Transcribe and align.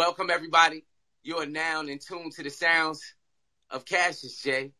Welcome 0.00 0.30
everybody. 0.30 0.86
You 1.22 1.36
are 1.40 1.46
now 1.46 1.82
in 1.82 1.98
tune 1.98 2.30
to 2.30 2.42
the 2.42 2.48
sounds 2.48 3.02
of 3.68 3.84
Cassius 3.84 4.40
J 4.42 4.72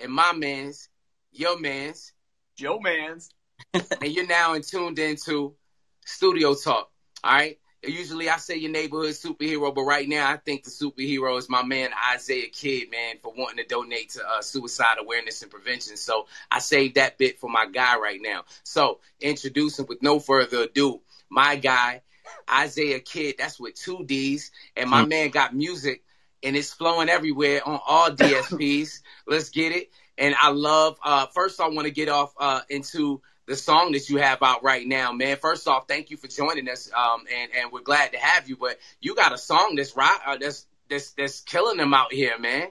and 0.00 0.10
my 0.10 0.32
man's, 0.32 0.88
your 1.32 1.60
man's, 1.60 2.14
Joe 2.56 2.80
Mans. 2.80 3.28
and 3.74 3.84
you're 4.06 4.26
now 4.26 4.54
in 4.54 4.62
tuned 4.62 4.98
into 4.98 5.54
Studio 6.06 6.54
Talk. 6.54 6.90
All 7.22 7.34
right. 7.34 7.58
Usually 7.82 8.30
I 8.30 8.38
say 8.38 8.56
your 8.56 8.70
neighborhood 8.70 9.10
superhero, 9.10 9.74
but 9.74 9.82
right 9.82 10.08
now 10.08 10.32
I 10.32 10.38
think 10.38 10.64
the 10.64 10.70
superhero 10.70 11.36
is 11.36 11.50
my 11.50 11.62
man 11.62 11.90
Isaiah 12.14 12.48
Kidd, 12.48 12.90
man, 12.90 13.16
for 13.22 13.34
wanting 13.36 13.58
to 13.58 13.68
donate 13.68 14.08
to 14.12 14.26
uh, 14.26 14.40
suicide 14.40 14.96
awareness 14.98 15.42
and 15.42 15.50
prevention. 15.50 15.98
So 15.98 16.26
I 16.50 16.60
saved 16.60 16.94
that 16.94 17.18
bit 17.18 17.38
for 17.38 17.50
my 17.50 17.66
guy 17.66 17.98
right 17.98 18.20
now. 18.22 18.44
So 18.62 19.00
introducing 19.20 19.84
with 19.86 20.02
no 20.02 20.18
further 20.18 20.62
ado, 20.62 21.02
my 21.28 21.56
guy 21.56 22.00
Isaiah 22.50 23.00
Kidd. 23.00 23.36
That's 23.38 23.58
with 23.58 23.74
two 23.74 24.04
D's, 24.04 24.50
and 24.76 24.90
my 24.90 25.04
man 25.04 25.30
got 25.30 25.54
music 25.54 26.02
and 26.42 26.56
it's 26.56 26.72
flowing 26.72 27.08
everywhere 27.08 27.66
on 27.66 27.80
all 27.86 28.10
DSPs. 28.10 29.00
Let's 29.26 29.50
get 29.50 29.72
it. 29.72 29.90
And 30.16 30.34
I 30.40 30.50
love. 30.50 30.98
Uh, 31.02 31.26
first, 31.26 31.60
I 31.60 31.68
want 31.68 31.86
to 31.86 31.90
get 31.92 32.08
off 32.08 32.32
uh, 32.38 32.60
into 32.68 33.20
the 33.46 33.56
song 33.56 33.92
that 33.92 34.08
you 34.08 34.18
have 34.18 34.42
out 34.42 34.62
right 34.62 34.86
now, 34.86 35.12
man. 35.12 35.36
First 35.36 35.66
off, 35.68 35.86
thank 35.88 36.10
you 36.10 36.16
for 36.16 36.28
joining 36.28 36.68
us, 36.68 36.90
um, 36.92 37.24
and 37.32 37.50
and 37.56 37.72
we're 37.72 37.82
glad 37.82 38.12
to 38.12 38.18
have 38.18 38.48
you. 38.48 38.56
But 38.56 38.78
you 39.00 39.14
got 39.14 39.32
a 39.32 39.38
song 39.38 39.74
that's 39.76 39.96
right, 39.96 40.18
uh, 40.26 40.36
that's 40.36 40.66
that's 40.90 41.12
that's 41.12 41.40
killing 41.40 41.76
them 41.76 41.94
out 41.94 42.12
here, 42.12 42.38
man. 42.38 42.68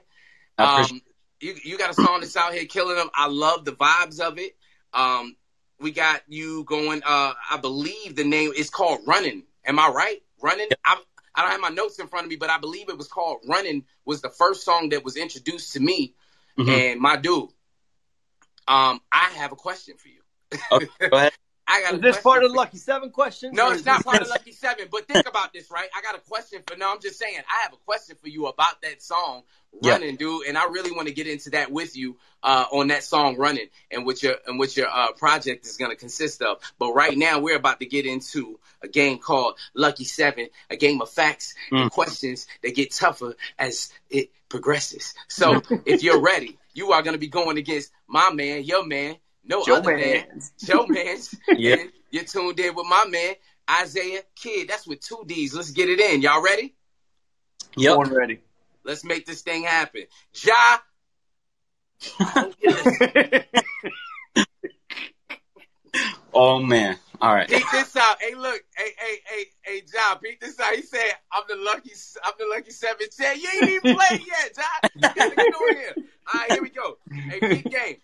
Um, 0.58 1.00
you 1.40 1.54
you 1.64 1.78
got 1.78 1.90
a 1.90 1.94
song 1.94 2.20
that's 2.20 2.36
out 2.36 2.52
here 2.52 2.66
killing 2.66 2.96
them. 2.96 3.08
I 3.14 3.28
love 3.28 3.64
the 3.64 3.72
vibes 3.72 4.20
of 4.20 4.38
it. 4.38 4.56
Um, 4.92 5.36
we 5.80 5.90
got 5.92 6.22
you 6.28 6.64
going. 6.64 7.02
Uh, 7.04 7.34
I 7.50 7.58
believe 7.60 8.16
the 8.16 8.24
name 8.24 8.52
is 8.56 8.70
called 8.70 9.00
Running. 9.06 9.44
Am 9.64 9.78
I 9.78 9.88
right? 9.88 10.22
Running. 10.42 10.68
I, 10.84 11.00
I 11.34 11.42
don't 11.42 11.50
have 11.50 11.60
my 11.60 11.68
notes 11.68 11.98
in 11.98 12.08
front 12.08 12.24
of 12.24 12.30
me, 12.30 12.36
but 12.36 12.50
I 12.50 12.58
believe 12.58 12.88
it 12.88 12.98
was 12.98 13.08
called 13.08 13.38
Running. 13.48 13.84
Was 14.04 14.20
the 14.22 14.30
first 14.30 14.64
song 14.64 14.88
that 14.90 15.04
was 15.04 15.16
introduced 15.16 15.72
to 15.74 15.80
me, 15.80 16.14
Mhm. 16.58 16.68
and 16.68 17.00
my 17.00 17.16
dude. 17.16 17.48
Um, 18.66 19.00
I 19.12 19.30
have 19.36 19.52
a 19.52 19.56
question 19.56 19.96
for 19.96 20.08
you. 20.08 20.20
Okay, 20.72 20.88
go 21.08 21.16
ahead. 21.16 21.32
I 21.70 21.82
got 21.82 21.92
Is 21.94 21.98
a 21.98 22.02
this 22.02 22.20
part 22.20 22.42
of 22.44 22.50
the 22.50 22.56
Lucky 22.56 22.78
Seven 22.78 23.10
questions? 23.10 23.52
no, 23.54 23.70
it's 23.70 23.84
not 23.84 24.02
part 24.02 24.16
of 24.16 24.22
just- 24.22 24.30
Lucky 24.30 24.52
Seven. 24.52 24.86
But 24.90 25.06
think 25.06 25.28
about 25.28 25.52
this, 25.52 25.70
right? 25.70 25.88
I 25.94 26.00
got 26.00 26.14
a 26.16 26.20
question 26.20 26.62
for. 26.66 26.76
No, 26.76 26.90
I'm 26.90 27.00
just 27.00 27.18
saying. 27.18 27.38
I 27.48 27.62
have 27.62 27.74
a 27.74 27.76
question 27.84 28.16
for 28.22 28.28
you 28.28 28.46
about 28.46 28.80
that 28.82 29.02
song, 29.02 29.42
Yeah. 29.82 29.92
"Running," 29.92 30.16
dude. 30.16 30.46
And 30.46 30.56
I 30.56 30.64
really 30.64 30.92
want 30.92 31.08
to 31.08 31.14
get 31.14 31.26
into 31.26 31.50
that 31.50 31.70
with 31.70 31.94
you 31.96 32.16
uh, 32.42 32.64
on 32.72 32.88
that 32.88 33.04
song, 33.04 33.36
"Running," 33.36 33.68
and 33.90 34.06
what 34.06 34.22
your 34.22 34.36
and 34.46 34.58
what 34.58 34.76
your 34.78 34.88
uh, 34.88 35.12
project 35.12 35.66
is 35.66 35.76
going 35.76 35.90
to 35.90 35.96
consist 35.96 36.40
of. 36.40 36.58
But 36.78 36.92
right 36.94 37.16
now, 37.16 37.38
we're 37.40 37.56
about 37.56 37.80
to 37.80 37.86
get 37.86 38.06
into 38.06 38.58
a 38.82 38.88
game 38.88 39.18
called 39.18 39.58
Lucky 39.74 40.04
Seven, 40.04 40.48
a 40.70 40.76
game 40.76 41.02
of 41.02 41.10
facts 41.10 41.54
and 41.70 41.90
Mm. 41.90 41.92
questions 41.92 42.46
that 42.62 42.74
get 42.74 42.92
tougher 42.92 43.34
as 43.58 43.92
it 44.08 44.30
progresses. 44.48 45.12
So, 45.28 45.60
if 45.84 46.02
you're 46.02 46.20
ready, 46.20 46.58
you 46.72 46.92
are 46.92 47.02
going 47.02 47.12
to 47.14 47.18
be 47.18 47.28
going 47.28 47.58
against 47.58 47.90
my 48.06 48.30
man, 48.32 48.62
your 48.64 48.86
man, 48.86 49.16
no 49.48 49.64
Joe 49.64 49.76
other 49.76 49.96
man. 49.96 50.26
Mans. 50.28 50.52
Joe 50.64 50.86
Mans. 50.88 51.34
Yeah. 51.56 51.76
And 51.76 51.90
You're 52.10 52.24
tuned 52.24 52.60
in 52.60 52.74
with 52.74 52.86
my 52.86 53.04
man, 53.08 53.34
Isaiah 53.80 54.22
Kidd. 54.36 54.68
That's 54.68 54.86
with 54.86 55.00
two 55.00 55.24
D's. 55.26 55.54
Let's 55.54 55.70
get 55.70 55.88
it 55.88 55.98
in. 56.00 56.22
Y'all 56.22 56.42
ready? 56.42 56.74
Yep. 57.76 57.94
Born 57.96 58.10
ready. 58.14 58.40
Let's 58.84 59.04
make 59.04 59.26
this 59.26 59.42
thing 59.42 59.64
happen. 59.64 60.04
Ja. 60.44 60.78
I 62.20 62.52
hope. 62.64 63.44
Oh 66.32 66.60
man. 66.60 66.96
All 67.20 67.34
right. 67.34 67.48
Peep 67.48 67.64
this 67.72 67.96
out. 67.96 68.16
Hey, 68.20 68.34
look. 68.34 68.62
Hey, 68.76 68.90
hey, 68.96 69.16
hey, 69.26 69.44
hey, 69.62 69.82
Ja. 69.92 70.14
Peep 70.16 70.40
this 70.40 70.60
out. 70.60 70.74
He 70.74 70.82
said, 70.82 71.02
"I'm 71.32 71.42
the 71.48 71.56
lucky. 71.56 71.90
I'm 72.22 72.32
the 72.38 72.46
lucky 72.48 72.70
seven 72.70 73.06
ten. 73.16 73.40
You 73.40 73.48
ain't 73.60 73.70
even 73.70 73.96
played 73.96 74.22
yet, 74.24 74.56
Ja. 74.56 75.10
Get 75.14 75.38
on 75.38 75.76
here. 75.76 75.94
All 75.96 76.40
right, 76.40 76.52
here 76.52 76.62
we 76.62 76.70
go. 76.70 76.98
Hey, 77.10 77.40
peep 77.40 77.70
game. 77.70 77.96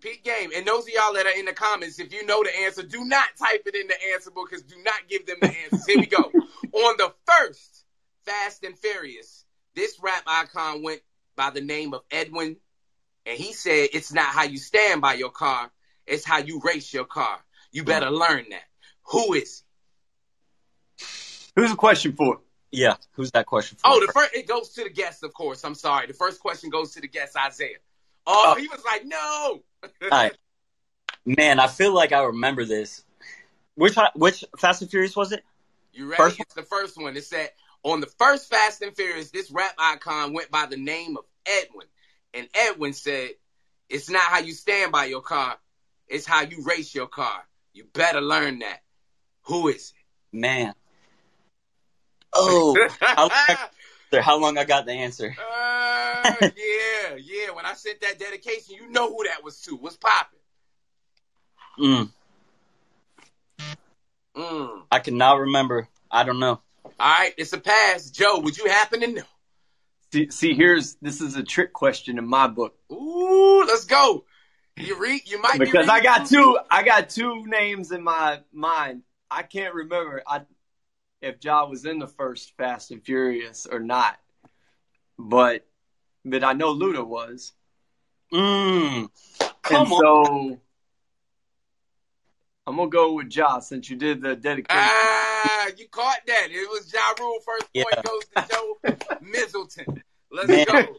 Peep 0.00 0.24
game. 0.24 0.50
And 0.54 0.66
those 0.66 0.84
of 0.84 0.90
y'all 0.90 1.14
that 1.14 1.26
are 1.26 1.38
in 1.38 1.46
the 1.46 1.52
comments, 1.52 1.98
if 1.98 2.12
you 2.12 2.24
know 2.26 2.42
the 2.42 2.50
answer, 2.64 2.82
do 2.82 3.04
not 3.04 3.28
type 3.38 3.62
it 3.66 3.74
in 3.74 3.86
the 3.86 3.96
answer 4.12 4.30
book 4.30 4.50
because 4.50 4.64
do 4.64 4.76
not 4.82 5.08
give 5.08 5.26
them 5.26 5.36
the 5.40 5.48
answers. 5.48 5.86
Here 5.86 5.98
we 5.98 6.06
go. 6.06 6.18
On 6.72 6.96
the 6.98 7.12
first 7.26 7.84
Fast 8.24 8.62
and 8.64 8.78
Furious, 8.78 9.44
this 9.74 9.98
rap 10.02 10.22
icon 10.26 10.82
went 10.82 11.00
by 11.36 11.50
the 11.50 11.60
name 11.60 11.94
of 11.94 12.02
Edwin, 12.10 12.56
and 13.26 13.38
he 13.38 13.52
said, 13.52 13.88
"It's 13.92 14.12
not 14.12 14.26
how 14.26 14.44
you 14.44 14.58
stand 14.58 15.00
by 15.00 15.14
your 15.14 15.30
car; 15.30 15.70
it's 16.06 16.24
how 16.24 16.38
you 16.38 16.60
race 16.64 16.92
your 16.92 17.04
car. 17.06 17.38
You 17.72 17.84
better 17.84 18.06
mm. 18.06 18.18
learn 18.18 18.44
that." 18.50 18.64
Who 19.04 19.32
is? 19.34 19.62
he? 20.96 21.04
Who's 21.56 21.70
the 21.70 21.76
question 21.76 22.12
for? 22.12 22.40
Yeah. 22.70 22.96
Who's 23.12 23.32
that 23.32 23.46
question 23.46 23.78
for? 23.78 23.90
Oh, 23.90 24.00
the 24.04 24.12
first 24.12 24.34
it 24.34 24.46
goes 24.46 24.70
to 24.70 24.84
the 24.84 24.90
guest, 24.90 25.24
of 25.24 25.34
course. 25.34 25.64
I'm 25.64 25.74
sorry. 25.74 26.06
The 26.06 26.14
first 26.14 26.40
question 26.40 26.70
goes 26.70 26.92
to 26.92 27.00
the 27.00 27.08
guest, 27.08 27.36
Isaiah. 27.36 27.78
Oh, 28.26 28.54
Oh. 28.54 28.60
he 28.60 28.68
was 28.68 28.84
like, 28.84 29.04
"No." 29.04 29.62
All 29.82 29.90
right. 30.10 30.32
Man, 31.24 31.60
I 31.60 31.66
feel 31.66 31.94
like 31.94 32.12
I 32.12 32.22
remember 32.22 32.64
this. 32.64 33.04
Which 33.74 33.96
which 34.14 34.44
Fast 34.58 34.82
and 34.82 34.90
Furious 34.90 35.16
was 35.16 35.32
it? 35.32 35.44
You 35.92 36.06
ready? 36.06 36.22
First 36.22 36.40
it's 36.40 36.54
the 36.54 36.62
first 36.62 37.00
one. 37.00 37.16
It 37.16 37.24
said 37.24 37.50
on 37.82 38.00
the 38.00 38.06
first 38.06 38.50
Fast 38.50 38.82
and 38.82 38.94
Furious, 38.94 39.30
this 39.30 39.50
rap 39.50 39.74
icon 39.78 40.32
went 40.32 40.50
by 40.50 40.66
the 40.66 40.76
name 40.76 41.16
of 41.16 41.24
Edwin, 41.46 41.86
and 42.34 42.48
Edwin 42.54 42.92
said, 42.92 43.30
"It's 43.88 44.10
not 44.10 44.22
how 44.22 44.38
you 44.38 44.52
stand 44.52 44.92
by 44.92 45.06
your 45.06 45.22
car; 45.22 45.58
it's 46.08 46.26
how 46.26 46.42
you 46.42 46.62
race 46.64 46.94
your 46.94 47.06
car. 47.06 47.46
You 47.72 47.84
better 47.92 48.20
learn 48.20 48.60
that." 48.60 48.82
Who 49.42 49.68
is 49.68 49.92
it? 49.96 50.36
Man. 50.36 50.74
Oh, 52.32 52.76
it? 52.76 52.92
how, 54.12 54.22
how 54.22 54.38
long 54.38 54.58
I 54.58 54.64
got 54.64 54.86
the 54.86 54.92
answer? 54.92 55.34
Uh, 55.38 56.34
yeah, 56.40 57.16
yeah. 57.16 57.50
When 57.52 57.66
I 57.66 57.74
sent 57.74 58.00
that 58.00 58.18
dedication, 58.18 58.76
you 58.76 58.90
know 58.90 59.14
who 59.14 59.24
that 59.24 59.42
was 59.44 59.60
to. 59.62 59.76
What's 59.76 59.96
popping? 59.96 60.38
Mm, 61.78 62.10
Mm. 64.36 64.82
I 64.90 64.98
cannot 65.00 65.40
remember. 65.40 65.88
I 66.10 66.24
don't 66.24 66.40
know. 66.40 66.60
All 66.84 66.92
right, 66.98 67.34
it's 67.36 67.52
a 67.52 67.58
pass. 67.58 68.10
Joe, 68.10 68.40
would 68.40 68.56
you 68.56 68.68
happen 68.68 69.00
to 69.00 69.06
know? 69.08 69.22
See, 70.12 70.30
see, 70.30 70.54
here's 70.54 70.94
this 70.96 71.20
is 71.20 71.36
a 71.36 71.42
trick 71.42 71.72
question 71.72 72.18
in 72.18 72.26
my 72.26 72.48
book 72.48 72.74
Ooh, 72.90 73.64
let's 73.66 73.84
go. 73.84 74.24
You 74.76 74.98
read. 74.98 75.22
You 75.26 75.40
might 75.40 75.58
be 75.58 75.66
because 75.66 75.88
I 75.88 76.00
got 76.00 76.26
two. 76.26 76.58
I 76.70 76.82
got 76.82 77.10
two 77.10 77.44
names 77.46 77.92
in 77.92 78.02
my 78.02 78.40
mind. 78.52 79.02
I 79.30 79.42
can't 79.42 79.74
remember 79.74 80.22
I, 80.26 80.42
if 81.22 81.36
Ja 81.42 81.66
was 81.66 81.84
in 81.84 81.98
the 81.98 82.06
first 82.06 82.56
Fast 82.56 82.90
and 82.90 83.02
Furious 83.04 83.66
or 83.66 83.80
not, 83.80 84.18
but 85.18 85.66
but 86.24 86.44
I 86.44 86.52
know 86.52 86.74
Luda 86.74 87.06
was, 87.06 87.52
Mm, 88.32 89.08
come 89.62 89.82
and 89.82 89.92
on. 89.92 89.98
so 90.00 90.60
I'm 92.66 92.76
gonna 92.76 92.90
go 92.90 93.14
with 93.14 93.34
Ja 93.34 93.58
since 93.60 93.90
you 93.90 93.96
did 93.96 94.20
the 94.22 94.36
dedication. 94.36 94.80
Ah, 94.80 95.68
you 95.76 95.88
caught 95.88 96.20
that. 96.26 96.48
It 96.50 96.68
was 96.68 96.92
Ja 96.92 97.00
Rule. 97.18 97.40
First 97.40 97.72
point 97.72 97.86
Yeah. 97.96 98.02
goes 98.02 98.24
to 98.36 98.54
Joe 98.54 98.78
Middleton. 99.20 100.02
Let's 100.30 100.48
Man. 100.50 100.64
go. 100.66 100.96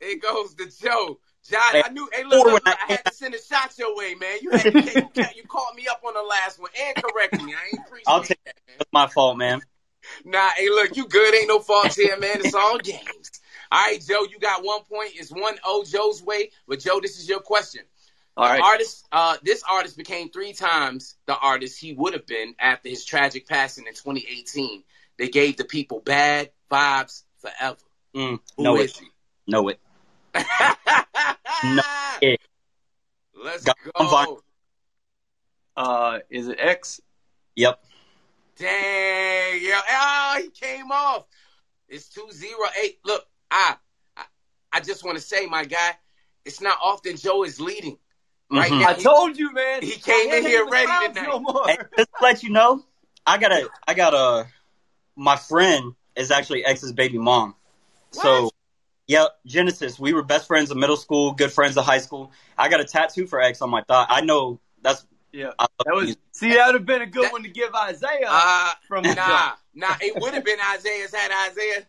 It 0.00 0.22
goes 0.22 0.54
to 0.54 0.66
Joe. 0.82 1.20
John, 1.50 1.60
I 1.84 1.88
knew. 1.90 2.08
Hey, 2.12 2.24
look, 2.24 2.44
look, 2.46 2.64
look, 2.64 2.66
I- 2.66 2.92
had 2.92 3.04
to 3.04 3.12
send 3.12 3.34
a 3.34 3.42
shot 3.42 3.76
your 3.78 3.96
way, 3.96 4.14
man. 4.14 4.38
You 4.42 4.50
had 4.50 4.62
to, 4.62 4.72
you, 4.94 5.08
ca- 5.14 5.30
you 5.36 5.42
caught 5.48 5.74
me 5.74 5.86
up 5.90 6.02
on 6.06 6.14
the 6.14 6.22
last 6.22 6.58
one 6.60 6.70
and 6.80 6.96
corrected 6.96 7.42
me. 7.42 7.52
I 7.54 7.66
ain't 7.72 7.80
appreciate 7.86 8.04
I'll 8.06 8.22
take- 8.22 8.42
that, 8.44 8.54
man. 8.66 8.76
That's 8.78 8.92
my 8.92 9.06
fault, 9.08 9.36
man. 9.36 9.60
Nah, 10.24 10.48
hey, 10.56 10.68
look, 10.70 10.96
you 10.96 11.06
good. 11.06 11.34
Ain't 11.34 11.48
no 11.48 11.58
faults 11.60 11.96
here, 11.96 12.16
man. 12.18 12.40
It's 12.40 12.54
all 12.54 12.78
games. 12.78 13.30
All 13.70 13.84
right, 13.84 14.00
Joe, 14.00 14.22
you 14.28 14.38
got 14.40 14.64
one 14.64 14.82
point. 14.84 15.10
It's 15.14 15.30
one 15.30 15.56
O 15.64 15.84
Joe's 15.84 16.22
way. 16.22 16.50
But 16.66 16.80
Joe, 16.80 17.00
this 17.00 17.18
is 17.18 17.28
your 17.28 17.40
question. 17.40 17.82
All 18.36 18.48
right, 18.48 18.60
Artist, 18.62 19.06
uh, 19.12 19.36
this 19.42 19.62
artist 19.68 19.96
became 19.98 20.30
three 20.30 20.52
times 20.54 21.16
the 21.26 21.36
artist 21.36 21.78
he 21.78 21.92
would 21.92 22.14
have 22.14 22.26
been 22.26 22.54
after 22.58 22.88
his 22.88 23.04
tragic 23.04 23.46
passing 23.46 23.86
in 23.86 23.92
2018. 23.92 24.82
They 25.18 25.28
gave 25.28 25.56
the 25.58 25.64
people 25.64 26.00
bad 26.00 26.50
vibes 26.70 27.24
forever. 27.38 27.76
Mm, 28.16 28.38
Who 28.56 28.62
know 28.64 28.76
is 28.76 28.92
it. 28.92 29.02
Know 29.46 29.68
it. 29.68 29.78
He? 30.34 30.44
No, 31.64 31.82
it. 32.22 32.40
Let's 33.34 33.64
Got 33.64 33.76
one 33.94 34.08
go. 34.08 34.14
vibe. 34.16 34.38
uh, 35.76 36.18
is 36.30 36.48
it 36.48 36.58
X? 36.60 37.00
Yep. 37.56 37.82
Dang, 38.56 39.60
yeah. 39.62 39.80
Ah, 39.88 40.38
he 40.42 40.50
came 40.50 40.90
off. 40.92 41.24
It's 41.88 42.08
208. 42.10 42.98
Look, 43.04 43.26
I, 43.50 43.76
I, 44.16 44.24
I 44.72 44.80
just 44.80 45.04
want 45.04 45.16
to 45.18 45.22
say, 45.22 45.46
my 45.46 45.64
guy, 45.64 45.92
it's 46.44 46.60
not 46.60 46.78
often 46.82 47.16
Joe 47.16 47.44
is 47.44 47.60
leading. 47.60 47.98
Right 48.50 48.70
Mhm. 48.70 48.80
now, 48.80 48.88
I 48.88 48.94
told 48.94 49.38
you, 49.38 49.52
man. 49.52 49.82
he 49.82 49.92
came 49.92 50.30
in 50.32 50.44
here 50.44 50.66
ready 50.66 50.86
tonight. 51.06 51.26
No 51.26 51.40
more. 51.40 51.68
Hey, 51.68 51.78
just 51.96 52.08
to 52.18 52.22
let 52.22 52.42
you 52.42 52.50
know, 52.50 52.84
I 53.26 53.38
got 53.38 53.52
a, 53.52 53.68
I 53.86 53.94
got 53.94 54.14
a, 54.14 54.46
my 55.16 55.36
friend 55.36 55.94
is 56.16 56.30
actually 56.30 56.64
X's 56.64 56.92
baby 56.92 57.18
mom. 57.18 57.54
So, 58.12 58.50
What? 59.06 59.12
yeah, 59.18 59.26
Genesis. 59.46 59.98
We 59.98 60.12
were 60.12 60.22
best 60.22 60.46
friends 60.46 60.70
in 60.70 60.78
middle 60.78 60.96
school, 60.96 61.32
good 61.32 61.52
friends 61.52 61.76
in 61.76 61.82
high 61.82 61.98
school. 61.98 62.32
I 62.56 62.68
got 62.68 62.80
a 62.80 62.84
tattoo 62.84 63.26
for 63.26 63.40
X 63.40 63.60
on 63.62 63.70
my 63.70 63.82
thigh. 63.82 64.06
I 64.08 64.20
know 64.22 64.60
that's 64.82 65.04
Yeah, 65.32 65.52
I 65.58 65.62
love 65.64 65.70
that 65.86 65.94
was. 65.94 66.04
music. 66.04 66.20
See, 66.32 66.54
that 66.54 66.66
would 66.66 66.74
have 66.76 66.86
been 66.86 67.02
a 67.02 67.06
good 67.06 67.24
That- 67.24 67.32
one 67.32 67.42
to 67.42 67.48
give 67.48 67.74
Isaiah 67.74 68.26
Uh, 68.28 68.70
from 68.88 69.02
the 69.04 69.14
nah, 69.14 69.52
nah. 69.74 69.94
It 70.00 70.20
would 70.20 70.34
have 70.34 70.44
been 70.44 70.58
Isaiah's 70.74 71.14
had 71.14 71.30
Isaiah. 71.50 71.74
jump. 71.74 71.86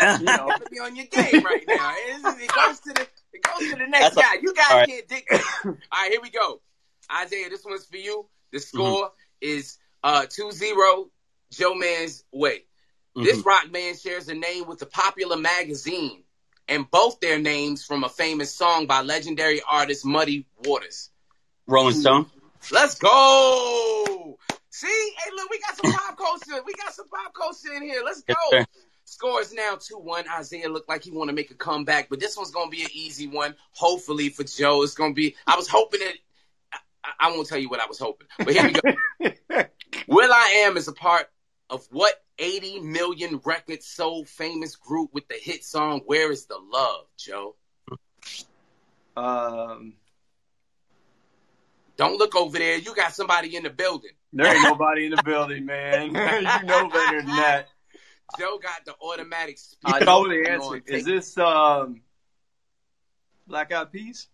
You 0.20 0.24
know, 0.24 0.48
gotta 0.48 0.70
be 0.70 0.78
on 0.78 0.96
your 0.96 1.04
game 1.06 1.44
right 1.44 1.62
now. 1.68 1.92
It, 1.94 2.40
it 2.42 2.50
goes 2.54 2.80
to 2.80 2.92
the 2.94 3.06
it 3.34 3.42
goes 3.42 3.70
to 3.70 3.76
the 3.76 3.86
next 3.86 4.14
That's 4.14 4.16
a- 4.16 4.20
guy. 4.20 4.34
You 4.40 4.54
guys 4.54 4.66
all 4.70 4.78
right. 4.78 4.88
can't 4.88 5.08
dictate. 5.08 5.40
All 5.66 5.72
right, 5.92 6.10
here 6.10 6.20
we 6.22 6.30
go. 6.30 6.62
Isaiah, 7.22 7.50
this 7.50 7.64
one's 7.66 7.84
for 7.84 7.98
you. 7.98 8.26
The 8.52 8.60
score 8.60 9.10
is 9.42 9.76
uh 10.02 10.22
2-0 10.22 11.10
Joe 11.52 11.74
Man's 11.74 12.24
way. 12.32 12.64
This 13.16 13.38
Mhm. 13.38 13.44
rock 13.44 13.72
band 13.72 13.98
shares 13.98 14.28
a 14.28 14.34
name 14.34 14.66
with 14.66 14.80
a 14.82 14.86
popular 14.86 15.36
magazine, 15.36 16.24
and 16.68 16.90
both 16.90 17.20
their 17.20 17.38
names 17.38 17.84
from 17.84 18.04
a 18.04 18.08
famous 18.08 18.54
song 18.54 18.86
by 18.86 19.02
legendary 19.02 19.60
artist 19.62 20.04
Muddy 20.04 20.46
Waters. 20.64 21.10
Rolling 21.66 21.94
Stone. 21.94 22.30
Let's 22.70 22.96
go. 22.96 24.38
See, 24.70 24.86
hey, 24.86 25.30
look, 25.34 25.50
we 25.50 25.58
got 25.60 25.76
some 25.76 25.92
pop 25.92 26.16
culture. 26.18 26.62
We 26.64 26.72
got 26.74 26.94
some 26.94 27.08
pop 27.08 27.34
culture 27.34 27.72
in 27.74 27.82
here. 27.82 28.02
Let's 28.04 28.22
go. 28.22 28.34
Yes, 28.52 28.66
sir. 28.66 28.66
Score 29.04 29.40
is 29.40 29.52
now 29.52 29.74
2-1. 29.74 30.28
Isaiah 30.28 30.68
looked 30.68 30.88
like 30.88 31.02
he 31.02 31.10
want 31.10 31.28
to 31.30 31.34
make 31.34 31.50
a 31.50 31.54
comeback, 31.54 32.08
but 32.08 32.20
this 32.20 32.36
one's 32.36 32.52
going 32.52 32.70
to 32.70 32.76
be 32.76 32.84
an 32.84 32.90
easy 32.92 33.26
one. 33.26 33.56
Hopefully 33.72 34.28
for 34.28 34.44
Joe, 34.44 34.84
it's 34.84 34.94
going 34.94 35.10
to 35.10 35.14
be, 35.16 35.34
I 35.48 35.56
was 35.56 35.66
hoping 35.66 36.00
it, 36.00 36.18
I, 36.72 36.78
I 37.18 37.30
won't 37.32 37.48
tell 37.48 37.58
you 37.58 37.68
what 37.68 37.80
I 37.80 37.86
was 37.86 37.98
hoping, 37.98 38.28
but 38.38 38.54
here 38.54 38.64
we 38.64 38.72
go. 38.72 38.80
Will 40.06 40.32
I 40.32 40.62
Am 40.64 40.76
is 40.76 40.86
a 40.86 40.92
part 40.92 41.28
of 41.70 41.86
what 41.90 42.14
80 42.38 42.80
million 42.80 43.40
records 43.44 43.86
sold 43.86 44.28
famous 44.28 44.76
group 44.76 45.10
with 45.12 45.28
the 45.28 45.36
hit 45.40 45.64
song 45.64 46.00
Where 46.06 46.30
is 46.32 46.46
the 46.46 46.58
Love, 46.58 47.06
Joe? 47.16 47.54
um, 49.16 49.94
Don't 51.96 52.18
look 52.18 52.34
over 52.34 52.58
there. 52.58 52.78
You 52.78 52.94
got 52.94 53.12
somebody 53.14 53.56
in 53.56 53.62
the 53.62 53.70
building. 53.70 54.12
there 54.32 54.52
ain't 54.54 54.62
nobody 54.62 55.06
in 55.06 55.10
the 55.12 55.22
building, 55.22 55.66
man. 55.66 56.08
you 56.60 56.66
know 56.66 56.88
better 56.88 57.22
than 57.22 57.36
that. 57.36 57.68
Joe 58.38 58.58
got 58.62 58.84
the 58.84 58.94
automatic 59.02 59.58
I 59.84 59.98
speed 59.98 60.06
know 60.06 60.28
the 60.28 60.48
answer. 60.48 60.80
tape. 60.80 60.96
Is 60.96 61.04
this 61.04 61.38
um, 61.38 62.00
Black 63.46 63.72
Eyed 63.72 63.92
Peas? 63.92 64.28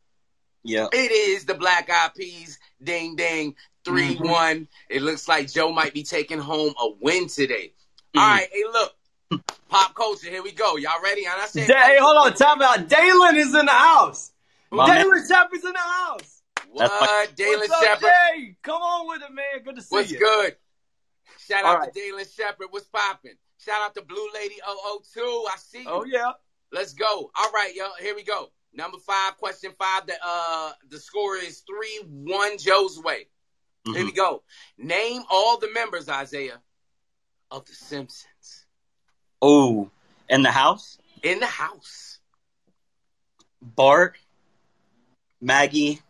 Yeah. 0.62 0.89
It 0.93 1.12
is 1.12 1.44
the 1.44 1.55
Black 1.55 1.89
Eyed 1.91 2.15
Peas. 2.15 2.59
Ding 2.82 3.17
ding. 3.17 3.55
3 3.87 4.17
Mhm. 4.17 4.29
one. 4.29 4.69
It 4.91 5.00
looks 5.03 5.29
like 5.29 5.50
Joe 5.50 5.73
might 5.73 5.94
be 5.94 6.03
taking 6.03 6.38
home 6.38 6.75
a 6.79 6.88
win 7.00 7.29
today. 7.29 7.73
Mhm. 8.15 8.21
All 8.21 8.29
right, 8.29 8.49
hey, 8.53 8.65
look. 8.65 8.94
Pop 9.69 9.94
culture, 9.94 10.29
here 10.29 10.43
we 10.43 10.53
go. 10.53 10.77
Y'all 10.77 11.00
ready? 11.03 11.25
And 11.25 11.41
I 11.41 11.47
said, 11.47 11.69
Da- 11.69 11.87
hey, 11.87 11.99
hold 11.99 12.17
on, 12.17 12.35
time 12.35 12.61
out. 12.62 12.88
Dalen 12.88 13.37
is 13.37 13.55
in 13.55 13.67
the 13.67 13.73
house. 13.73 14.33
My 14.71 14.87
man. 14.88 15.03
Dalen 15.05 15.29
Shepard's 15.29 15.65
in 15.65 15.73
the 15.73 15.79
house. 15.79 16.43
What? 16.69 16.88
That's 16.88 17.33
Dalen 17.33 17.69
What's 17.69 17.85
Shepard. 17.85 18.09
Jay? 18.35 18.56
Come 18.62 18.83
on 18.83 19.09
with 19.09 19.23
it, 19.23 19.33
man. 19.33 19.62
Good 19.65 19.77
to 19.77 19.83
see 19.83 19.89
What's 19.97 20.11
you. 20.11 20.19
What's 20.21 20.37
good? 20.47 20.56
Shout 21.49 21.65
All 21.65 21.73
out 21.75 21.79
right. 21.81 21.93
to 21.94 22.00
Dalen 22.00 22.25
Shepard. 22.37 22.67
What's 22.71 22.87
popping? 22.87 23.37
Shout 23.65 23.81
out 23.82 23.94
to 23.94 24.03
Blue 24.03 24.29
Lady 24.35 24.56
002. 24.65 25.47
I 25.50 25.56
see 25.56 25.82
you. 25.82 25.89
Oh 25.89 26.05
yeah. 26.05 26.32
Let's 26.73 26.93
go. 26.93 27.31
All 27.35 27.50
right, 27.53 27.73
y'all. 27.75 27.93
Here 28.00 28.15
we 28.15 28.23
go. 28.25 28.50
Number 28.73 28.99
five, 28.99 29.37
question 29.39 29.73
five. 29.79 30.06
The 30.06 30.15
uh 30.23 30.73
the 30.91 30.99
score 30.99 31.37
is 31.37 31.61
three 31.67 32.03
one 32.09 32.59
Joe's 32.59 32.99
way. 33.00 33.29
Here 33.87 34.05
we 34.05 34.12
Mhm. 34.12 34.17
go. 34.17 34.43
Name 34.77 35.23
all 35.31 35.59
the 35.59 35.71
members, 35.71 36.09
Isaiah, 36.09 36.61
of 37.50 37.65
the 37.67 37.75
Simpsons 37.75 38.67
Oh, 39.41 39.91
in 40.29 40.43
the 40.43 40.50
house, 40.50 40.99
in 41.23 41.38
the 41.38 41.47
house. 41.47 42.19
Bart, 43.62 44.19
Maggie, 45.41 46.03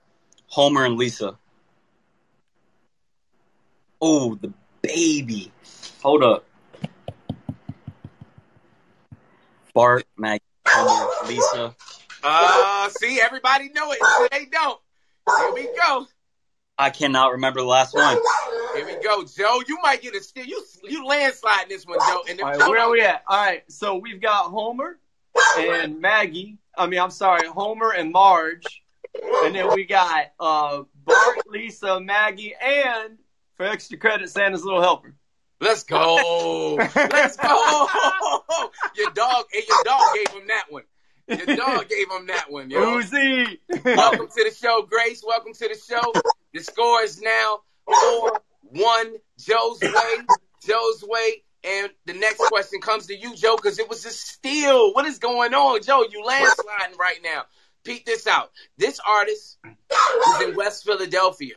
Homer, 0.46 0.84
and 0.84 0.96
Lisa. 0.96 1.38
Oh, 4.00 4.36
the 4.36 4.52
baby. 4.80 5.52
Hold 6.02 6.22
up. 6.22 6.46
Bart, 9.74 10.06
Maggie, 10.16 10.42
Homer, 10.66 11.28
Lisa. 11.28 11.74
Uh, 12.22 12.88
see, 12.88 13.20
everybody 13.20 13.68
know 13.70 13.92
it. 13.92 14.30
They 14.30 14.46
don't. 14.46 14.80
Here 15.36 15.52
we 15.52 15.68
go. 15.76 16.06
I 16.78 16.90
cannot 16.90 17.32
remember 17.32 17.60
the 17.60 17.66
last 17.66 17.94
one. 17.94 18.18
Here 18.74 18.84
we 18.84 19.02
go, 19.02 19.24
Joe. 19.24 19.62
You 19.66 19.78
might 19.82 20.02
get 20.02 20.14
a 20.14 20.22
steal. 20.22 20.44
You 20.44 20.62
you 20.84 21.06
landslide 21.06 21.68
this 21.68 21.86
one, 21.86 21.98
Joe. 22.06 22.22
And 22.28 22.38
if 22.38 22.44
All 22.44 22.50
right, 22.50 22.60
Joe 22.60 22.70
where 22.70 22.80
are 22.80 22.90
we 22.90 23.00
at? 23.00 23.22
All 23.26 23.44
right, 23.44 23.64
so 23.70 23.96
we've 23.96 24.20
got 24.20 24.50
Homer 24.50 24.98
and 25.58 26.00
Maggie. 26.00 26.58
I 26.76 26.86
mean, 26.86 27.00
I'm 27.00 27.10
sorry, 27.10 27.48
Homer 27.48 27.92
and 27.92 28.12
Marge, 28.12 28.82
and 29.44 29.54
then 29.54 29.72
we 29.74 29.84
got 29.84 30.32
uh, 30.38 30.82
Bart, 31.04 31.48
Lisa, 31.48 32.00
Maggie, 32.00 32.54
and 32.60 33.16
for 33.56 33.64
extra 33.64 33.96
credit, 33.96 34.28
Santa's 34.28 34.62
little 34.62 34.82
helper. 34.82 35.14
Let's 35.58 35.84
go. 35.84 36.74
Let's 36.74 37.36
go. 37.38 37.88
your 38.96 39.10
dog, 39.12 39.46
and 39.54 39.64
your 39.66 39.84
dog 39.84 40.02
gave 40.14 40.28
him 40.28 40.48
that 40.48 40.64
one. 40.68 40.82
Your 41.28 41.56
dog 41.56 41.88
gave 41.88 42.10
him 42.10 42.26
that 42.26 42.50
one, 42.50 42.68
yo. 42.68 43.00
Uzi. 43.00 43.58
Welcome 43.84 44.28
to 44.28 44.44
the 44.44 44.54
show, 44.54 44.82
Grace. 44.82 45.24
Welcome 45.26 45.54
to 45.54 45.68
the 45.68 45.74
show. 45.74 46.12
The 46.56 46.62
score 46.64 47.02
is 47.02 47.20
now 47.20 47.58
4 47.84 48.40
1 48.62 49.12
Joe's 49.38 49.80
way. 49.82 49.90
Joe's 50.66 51.04
way. 51.06 51.42
And 51.64 51.90
the 52.06 52.14
next 52.14 52.38
question 52.38 52.80
comes 52.80 53.06
to 53.08 53.16
you, 53.16 53.34
Joe, 53.36 53.56
because 53.56 53.78
it 53.78 53.88
was 53.88 54.06
a 54.06 54.10
steal. 54.10 54.94
What 54.94 55.04
is 55.04 55.18
going 55.18 55.52
on? 55.52 55.82
Joe, 55.82 56.04
you 56.10 56.22
landsliding 56.26 56.98
right 56.98 57.18
now. 57.22 57.42
Peep 57.84 58.04
this 58.06 58.26
out. 58.26 58.50
This 58.78 58.98
artist 59.06 59.58
is 59.64 60.40
in 60.48 60.56
West 60.56 60.84
Philadelphia, 60.84 61.54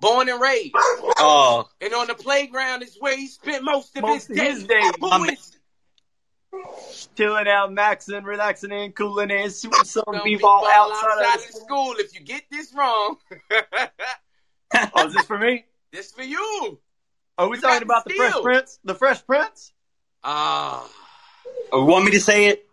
born 0.00 0.28
and 0.28 0.40
raised. 0.40 0.74
Oh, 0.76 1.68
And 1.80 1.92
on 1.94 2.06
the 2.06 2.14
playground 2.14 2.82
is 2.82 2.96
where 3.00 3.16
he 3.16 3.26
spent 3.26 3.64
most 3.64 3.96
of 3.96 4.02
Most 4.02 4.28
his 4.28 4.30
of 4.30 4.36
days. 4.36 4.54
his 4.58 4.64
days. 4.66 4.92
Who 5.00 5.08
I'm- 5.10 5.28
is 5.30 5.56
Chilling 7.14 7.46
out, 7.48 7.70
maxing, 7.70 8.24
relaxing, 8.24 8.72
and 8.72 8.94
cooling, 8.94 9.30
in. 9.30 9.50
shooting 9.50 9.84
some 9.84 10.02
Some 10.12 10.20
b-ball 10.24 10.60
people 10.60 10.70
outside, 10.72 11.06
outside 11.10 11.34
of 11.36 11.40
of 11.42 11.46
the 11.46 11.60
school. 11.60 11.94
If 11.98 12.14
you 12.14 12.20
get 12.20 12.42
this 12.50 12.72
wrong, 12.74 13.16
Oh, 14.94 15.06
is 15.06 15.14
this 15.14 15.26
for 15.26 15.38
me? 15.38 15.64
this 15.92 16.12
for 16.12 16.22
you. 16.22 16.78
Are 17.38 17.48
we 17.48 17.56
You 17.56 17.62
talking 17.62 17.82
about 17.82 18.04
the 18.04 18.10
the 18.10 18.16
Fresh. 18.16 18.42
Prince? 18.42 18.78
The 18.84 18.94
Fresh 18.94 19.26
Prince? 19.26 19.72
Ah. 20.24 20.88
oh, 21.72 21.84
want 21.84 22.04
me 22.04 22.10
to 22.12 22.20
say 22.20 22.46
it? 22.46 22.66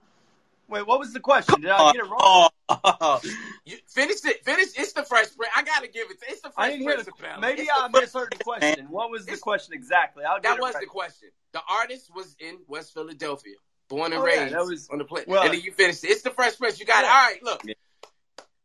Wait, 0.70 0.86
what 0.86 1.00
was 1.00 1.14
the 1.14 1.20
question? 1.20 1.62
Did 1.62 1.70
I 1.70 1.94
get 1.94 2.04
it 2.04 2.10
wrong? 2.10 2.50
Oh, 2.70 3.22
You 3.66 3.78
finish 3.88 4.18
it. 4.26 4.44
Finish. 4.44 4.68
It's 4.78 4.92
the 4.94 5.04
Fresh 5.04 5.36
Prince. 5.38 5.52
I 5.56 5.64
gotta 5.64 5.88
give 5.88 6.10
it. 6.12 6.18
It's 6.28 6.42
the 6.42 6.50
Fresh 6.50 6.66
I 6.66 6.70
didn't 6.72 6.82
hear 6.82 6.94
Prince 6.96 7.06
the. 7.18 7.36
of 7.36 7.40
Maybe 7.42 7.62
It's 7.62 7.70
the 7.70 7.84
I 7.84 7.90
Fresh- 7.90 8.02
misheard 8.04 8.34
the 8.38 8.44
question. 8.44 8.86
What 8.90 9.10
was 9.12 9.26
the 9.26 9.32
It's- 9.34 9.42
question 9.42 9.74
exactly? 9.74 10.24
I'll 10.26 10.36
get 10.38 10.44
That 10.44 10.58
it 10.58 10.62
was 10.62 10.74
right. 10.74 10.82
the 10.82 10.88
question. 10.88 11.30
The 11.54 11.62
artist 11.70 12.12
was 12.14 12.36
in 12.40 12.58
West 12.68 12.94
Philadelphia, 12.94 13.56
born 13.88 14.14
and 14.14 14.22
Oh, 14.22 14.26
yeah, 14.28 14.42
raised 14.44 14.54
that 14.56 14.66
was- 14.66 14.90
on 14.90 14.98
the 15.00 15.06
plane. 15.06 15.26
well- 15.28 15.44
and 15.44 15.54
then 15.54 15.62
you 15.62 15.72
finished 15.72 16.04
it. 16.04 16.10
It's 16.10 16.22
the 16.22 16.32
Fresh 16.32 16.58
Prince. 16.58 16.80
You 16.80 16.86
got 16.86 17.04
it. 17.04 17.08
All 17.10 17.14
right. 17.14 17.42
Look, 17.44 17.62
Yeah. 17.66 17.74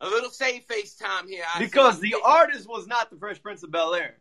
a 0.01 0.09
little 0.09 0.31
save 0.31 0.65
face 0.65 0.95
time 0.97 1.29
here. 1.29 1.45
I 1.55 1.59
Because 1.59 2.01
see. 2.01 2.11
the 2.11 2.21
artist 2.25 2.69
was 2.69 2.87
not 2.87 3.11
the 3.11 3.17
Fresh 3.17 3.43
Prince 3.43 3.63
of 3.63 3.71
Bel 3.71 3.95
Air. 3.95 4.19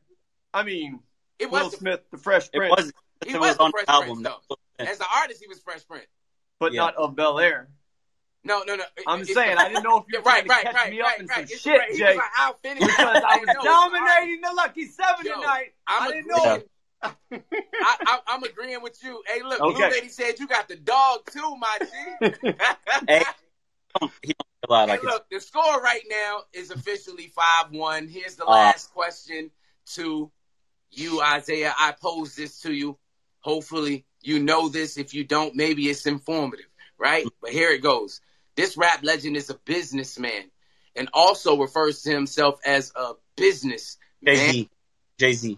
I 0.54 0.64
mean, 0.64 1.00
it 1.40 1.50
Will 1.50 1.70
the, 1.70 1.78
Smith, 1.78 2.02
the 2.12 2.18
Fresh 2.18 2.48
it 2.54 2.58
Prince, 2.58 2.76
was. 2.76 2.92
he 3.26 3.32
It 3.34 3.40
was 3.40 3.50
was 3.50 3.58
the 3.58 3.64
on 3.64 3.72
Fresh 3.72 3.86
the 3.86 3.92
album. 3.92 4.24
Prince 4.24 4.38
though. 4.50 4.58
As 4.86 4.98
the 4.98 5.06
artist, 5.16 5.42
he 5.42 5.48
was 5.48 5.60
Fresh 5.62 5.88
Prince. 5.88 6.08
but 6.60 6.74
Yeah. 6.74 6.82
not 6.82 6.96
of 6.96 7.16
Bel 7.16 7.40
Air. 7.40 7.70
No, 8.44 8.64
no, 8.64 8.76
no. 8.76 8.84
I'm 9.08 9.22
It's 9.22 9.34
saying 9.34 9.56
the- 9.56 9.62
I 9.62 9.68
didn't 9.70 9.84
know 9.84 9.98
if 10.00 10.06
you 10.10 10.18
were 10.20 10.24
right, 10.24 10.46
trying 10.46 10.46
to 10.46 10.50
right, 10.50 10.64
catch 10.64 10.74
right, 10.76 10.92
me 10.92 11.02
up 11.02 11.08
right, 11.08 11.20
in 11.20 11.28
some 11.28 11.46
shit, 11.48 11.80
right. 11.80 11.96
Jay. 11.96 12.16
like, 12.18 12.26
I'll 12.38 12.54
finish 12.56 12.80
Because 12.84 12.98
I 13.28 13.38
was 13.38 13.46
know, 13.48 13.54
it's 13.54 13.66
all 13.66 13.92
right. 13.92 14.00
dominating 14.00 14.42
the 14.42 14.54
Lucky 14.54 14.86
Seven 14.88 15.26
Yo, 15.26 15.34
tonight. 15.36 15.74
I'm 15.88 16.04
I 16.04 16.12
didn't 16.12 16.28
know. 16.28 16.64
I, 17.04 17.12
I, 18.06 18.20
I'm 18.28 18.44
agreeing 18.44 18.82
with 18.82 19.02
you. 19.04 19.22
Hey, 19.28 19.42
look, 19.44 19.60
Okay. 19.62 19.74
Blue 19.74 19.90
Lady 19.90 20.10
said 20.10 20.40
you 20.40 20.48
got 20.48 20.68
the 20.68 20.76
dog 20.76 21.20
too, 21.32 21.56
my 21.58 21.78
G. 21.80 22.32
Hey, 23.08 23.24
he 24.22 24.34
don't 24.68 24.90
Hey, 24.90 25.00
look, 25.04 25.26
the 25.30 25.40
score 25.40 25.82
right 25.82 26.04
now 26.10 26.42
is 26.54 26.72
officially 26.72 27.28
5 27.28 27.72
1. 27.72 28.08
Here's 28.08 28.36
the 28.36 28.46
Uh. 28.46 28.52
last 28.52 28.94
question 28.94 29.52
to 29.96 30.32
you, 30.92 31.22
Isaiah. 31.22 31.74
I 31.78 31.94
pose 31.94 32.36
this 32.36 32.62
to 32.62 32.74
you. 32.74 32.98
Hopefully, 33.40 34.06
you 34.22 34.40
know 34.40 34.70
this. 34.70 34.98
If 34.98 35.14
you 35.14 35.24
don't, 35.24 35.56
maybe 35.56 35.90
it's 35.90 36.06
informative, 36.06 36.68
right? 36.98 37.26
But 37.42 37.52
here 37.52 37.72
it 37.72 37.82
goes. 37.82 38.22
This 38.56 38.78
rap 38.78 39.04
legend 39.04 39.36
is 39.36 39.50
a 39.50 39.56
businessman 39.56 40.52
and 40.96 41.10
also 41.14 41.58
refers 41.58 42.04
to 42.04 42.12
himself 42.12 42.60
as 42.66 42.92
a 42.96 43.14
business 43.36 43.98
Jay. 44.24 44.36
Z. 44.36 44.70
Jay 45.18 45.34
Z. 45.34 45.58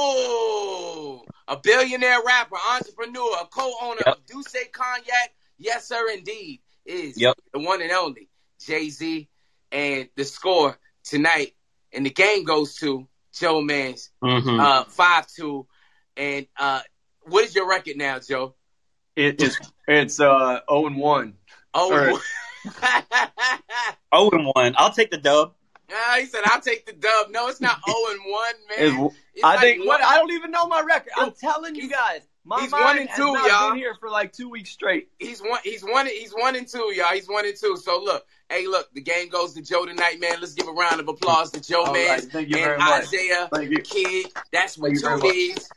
Oh, 0.00 1.22
a 1.48 1.56
billionaire 1.56 2.22
rapper, 2.24 2.56
entrepreneur, 2.72 3.36
a 3.42 3.46
co-owner 3.46 4.02
Yep. 4.06 4.16
of 4.16 4.26
D'Ussé 4.26 4.70
Cognac. 4.72 5.34
Yes, 5.58 5.86
sir, 5.88 6.08
indeed, 6.10 6.60
is 6.84 7.20
Yep. 7.20 7.36
the 7.52 7.58
one 7.60 7.82
and 7.82 7.90
only 7.92 8.28
Jay 8.64 8.90
Z. 8.90 9.28
And 9.70 10.08
the 10.16 10.24
score 10.24 10.78
tonight, 11.04 11.54
and 11.92 12.06
the 12.06 12.10
game 12.10 12.44
goes 12.44 12.76
to 12.76 13.06
Joe 13.34 13.60
Mans, 13.60 14.10
Mm-hmm. 14.22 14.58
uh, 14.60 14.84
five 14.84 15.26
two. 15.26 15.66
And 16.16 16.46
uh, 16.56 16.80
what 17.22 17.44
is 17.44 17.54
your 17.54 17.68
record 17.68 17.96
now, 17.96 18.18
Joe? 18.18 18.54
It 19.14 19.40
is. 19.42 19.58
It's 19.86 20.20
uh 20.20 20.60
0 20.70 20.86
and 20.86 20.96
1. 20.96 21.34
Oh, 21.74 21.92
All 22.10 22.20
oh 24.12 24.30
and 24.30 24.46
one. 24.54 24.74
I'll 24.78 24.92
take 24.92 25.10
the 25.10 25.18
dub. 25.18 25.54
Ah, 25.90 26.16
he 26.20 26.26
said, 26.26 26.42
"I'll 26.44 26.60
take 26.60 26.84
the 26.86 26.92
dub." 26.92 27.30
No, 27.30 27.48
it's 27.48 27.60
not 27.60 27.78
zero 27.84 27.96
and 28.10 28.20
one, 28.26 28.54
man. 28.68 28.86
It's- 29.06 29.16
It's 29.34 29.44
I 29.44 29.54
like 29.54 29.60
think 29.60 29.86
what 29.86 30.02
I 30.02 30.16
don't 30.18 30.32
even 30.32 30.50
know 30.50 30.66
my 30.66 30.80
record. 30.82 31.12
I'm 31.16 31.32
telling 31.32 31.74
you 31.76 31.88
guys, 31.88 32.22
my 32.44 32.60
he's 32.60 32.72
one 32.72 32.98
and 32.98 33.08
two, 33.14 33.22
y'all. 33.22 33.70
been 33.70 33.78
here 33.78 33.94
for 34.00 34.10
like 34.10 34.32
two 34.32 34.48
weeks 34.50 34.70
straight. 34.70 35.08
He's 35.18 35.40
one. 35.40 35.60
He's 35.64 35.82
one. 35.82 36.06
He's 36.06 36.32
one 36.32 36.56
and 36.56 36.66
two, 36.66 36.92
y'all. 36.94 37.14
He's 37.14 37.28
one 37.28 37.46
and 37.46 37.56
two. 37.56 37.76
So 37.76 38.02
look, 38.02 38.26
hey, 38.50 38.66
look, 38.66 38.92
the 38.94 39.00
game 39.00 39.28
goes 39.28 39.54
to 39.54 39.62
Joe 39.62 39.86
tonight, 39.86 40.18
man. 40.20 40.40
Let's 40.40 40.54
give 40.54 40.66
a 40.66 40.72
round 40.72 40.98
of 41.00 41.08
applause 41.08 41.52
to 41.52 41.60
Joe, 41.60 41.84
All 41.84 41.92
man, 41.92 42.08
right, 42.08 42.22
thank 42.22 42.48
you 42.48 42.56
and 42.56 42.64
very 42.64 42.78
much. 42.78 43.04
Isaiah. 43.04 43.48
Kidd. 43.84 44.26
That's 44.52 44.76
what 44.76 44.92
Thank 44.96 45.22
two 45.22 45.28
is 45.28 45.68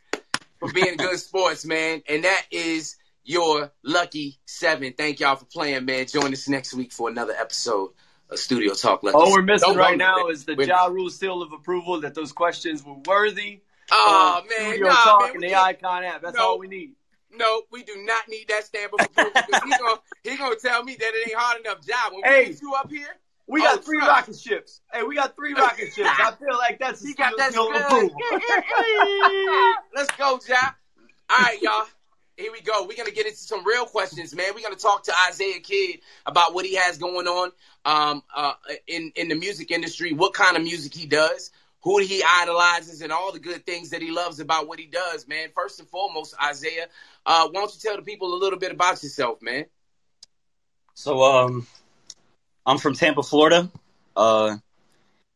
for 0.60 0.72
being 0.74 0.98
good 0.98 1.20
sports, 1.20 1.64
man. 1.66 2.02
And 2.10 2.24
that 2.24 2.46
is 2.52 2.96
your 3.24 3.72
lucky 3.84 4.40
seven. 4.46 4.94
Thank 4.98 5.20
y'all 5.20 5.36
for 5.36 5.46
playing, 5.46 5.86
man. 5.86 6.08
Join 6.08 6.34
us 6.34 6.48
next 6.50 6.74
week 6.74 6.92
for 6.92 7.10
another 7.10 7.34
episode 7.34 7.92
A 8.32 8.38
studio 8.38 8.74
Talk. 8.74 9.04
Lucky 9.04 9.16
All 9.16 9.32
we're 9.32 9.42
missing 9.42 9.76
right 9.76 9.98
now 9.98 10.28
is 10.28 10.46
the 10.46 10.56
Ja 10.56 10.86
Rule 10.86 11.10
seal 11.10 11.42
of 11.42 11.52
approval 11.52 12.02
that 12.02 12.16
those 12.16 12.32
questions 12.32 12.84
were 12.84 12.96
worthy. 13.06 13.62
Oh 13.92 14.42
Uh, 14.42 14.48
man, 14.48 14.70
Studio 14.72 14.88
nah, 14.88 14.94
Talk 15.04 15.22
man. 15.24 15.32
and 15.36 15.44
the 15.44 15.50
can't- 15.50 15.84
ICONN 15.84 16.04
app. 16.06 16.22
That's 16.22 16.38
No. 16.38 16.48
all 16.52 16.58
we 16.60 16.68
need. 16.68 16.94
No, 17.34 17.64
we 17.72 17.84
do 17.84 17.94
not 18.06 18.28
need 18.30 18.48
that 18.50 18.64
stamp 18.66 18.94
of 18.94 19.06
approval 19.06 19.32
because 19.48 19.64
he 19.64 19.70
gonna 19.72 20.00
he 20.24 20.38
gonna 20.38 20.56
tell 20.56 20.84
me 20.84 20.96
that 20.96 21.14
it 21.14 21.30
ain't 21.30 21.38
hard 21.38 21.60
enough 21.62 21.86
job. 21.86 22.14
When 22.14 22.22
we 22.22 22.28
Hey. 22.30 22.46
get 22.52 22.62
you 22.62 22.74
up 22.74 22.90
here, 22.90 23.18
We 23.48 23.60
Oh, 23.62 23.64
got 23.76 23.84
three 23.84 23.98
trust. 24.00 24.10
rocket 24.30 24.40
ships. 24.40 24.82
Hey, 24.94 25.04
we 25.04 25.16
got 25.16 25.36
three 25.36 25.54
rocket 25.54 25.92
ships. 25.94 26.08
I 26.10 26.32
feel 26.40 26.58
like 26.58 26.80
that's 26.80 27.04
he 27.04 27.14
got 27.14 27.36
that 27.38 27.52
seal 27.52 27.68
of 27.68 27.74
good. 27.74 27.82
approval. 27.82 28.16
Let's 29.94 30.12
go, 30.18 30.40
Jack. 30.48 30.78
All 31.30 31.38
right, 31.42 31.62
y'all. 31.62 31.86
Here 32.38 32.52
we 32.52 32.62
go. 32.62 32.86
We're 32.88 32.98
gonna 32.98 33.12
get 33.12 33.26
into 33.26 33.38
some 33.38 33.66
real 33.66 33.86
questions, 33.86 34.34
man. 34.34 34.54
We're 34.56 34.64
gonna 34.64 34.76
talk 34.76 35.04
to 35.04 35.14
Isaiah 35.30 35.60
Kidd 35.60 36.00
about 36.26 36.54
what 36.54 36.66
he 36.66 36.76
has 36.76 36.98
going 36.98 37.28
on 37.28 37.52
um, 37.86 38.24
uh, 38.36 38.54
in 38.88 39.12
in 39.16 39.28
the 39.28 39.36
music 39.36 39.72
industry, 39.72 40.14
what 40.14 40.34
kind 40.34 40.56
of 40.56 40.64
music 40.64 40.94
he 40.94 41.06
does, 41.06 41.52
who 41.82 42.00
he 42.00 42.24
idolizes, 42.24 43.02
and 43.02 43.12
all 43.12 43.32
the 43.32 43.40
good 43.40 43.66
things 43.66 43.90
that 43.90 44.02
he 44.02 44.12
loves 44.12 44.40
about 44.40 44.68
what 44.68 44.80
he 44.80 44.86
does, 44.86 45.28
man. 45.28 45.50
First 45.54 45.80
and 45.80 45.90
foremost, 45.90 46.34
Isaiah, 46.44 46.88
uh, 47.26 47.48
why 47.50 47.62
don't 47.62 47.74
you 47.74 47.80
tell 47.80 47.98
the 47.98 48.02
people 48.02 48.34
a 48.34 48.40
little 48.40 48.60
bit 48.60 48.72
about 48.72 49.04
yourself, 49.04 49.42
man? 49.42 49.66
So 50.94 51.22
um, 51.24 51.68
I'm 52.66 52.78
from 52.78 52.94
Tampa, 52.94 53.24
Florida. 53.24 53.70
Uh, 54.16 54.58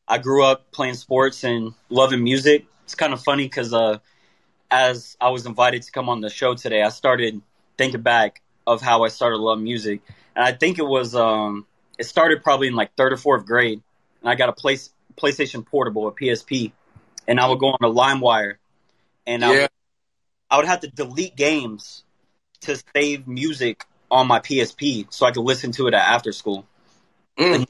I 0.07 0.17
grew 0.17 0.43
up 0.43 0.71
playing 0.71 0.95
sports 0.95 1.43
and 1.43 1.73
loving 1.89 2.23
music. 2.23 2.65
It's 2.83 2.95
kind 2.95 3.13
of 3.13 3.21
funny 3.23 3.45
because 3.45 3.73
uh, 3.73 3.99
as 4.75 5.15
I 5.21 5.29
was 5.29 5.45
invited 5.45 5.83
to 5.83 5.91
come 5.91 6.09
on 6.09 6.19
the 6.19 6.29
show 6.29 6.53
today, 6.53 6.81
I 6.81 6.89
started 6.89 7.41
thinking 7.77 8.01
back 8.01 8.41
of 8.67 8.81
how 8.81 9.03
I 9.03 9.07
started 9.07 9.37
to 9.37 9.43
love 9.43 9.59
music, 9.59 10.01
and 10.35 10.43
I 10.43 10.51
think 10.51 10.79
it 10.79 10.85
was 10.85 11.15
um, 11.15 11.65
it 11.97 12.05
started 12.05 12.43
probably 12.43 12.67
in 12.67 12.75
like 12.75 12.93
third 12.95 13.13
or 13.13 13.17
fourth 13.17 13.45
grade, 13.45 13.81
and 14.21 14.29
I 14.29 14.35
got 14.35 14.49
a 14.49 14.53
place 14.53 14.89
PlayStation 15.15 15.65
Portable, 15.65 16.07
a 16.09 16.11
PSP, 16.11 16.73
and 17.25 17.39
I 17.39 17.47
would 17.47 17.59
go 17.59 17.67
on 17.67 17.77
a 17.81 17.89
LimeWire, 17.89 18.55
and 19.25 19.45
I 19.45 19.49
would, 19.49 19.69
I 20.51 20.57
would 20.57 20.65
have 20.65 20.81
to 20.81 20.89
delete 20.89 21.37
games 21.37 22.03
to 22.61 22.77
save 22.93 23.27
music 23.27 23.85
on 24.11 24.27
my 24.27 24.39
PSP 24.39 25.07
so 25.09 25.25
I 25.25 25.31
could 25.31 25.43
listen 25.43 25.71
to 25.73 25.87
it 25.87 25.93
at 25.93 26.01
after 26.01 26.33
school. 26.33 26.65
Mm. 27.37 27.65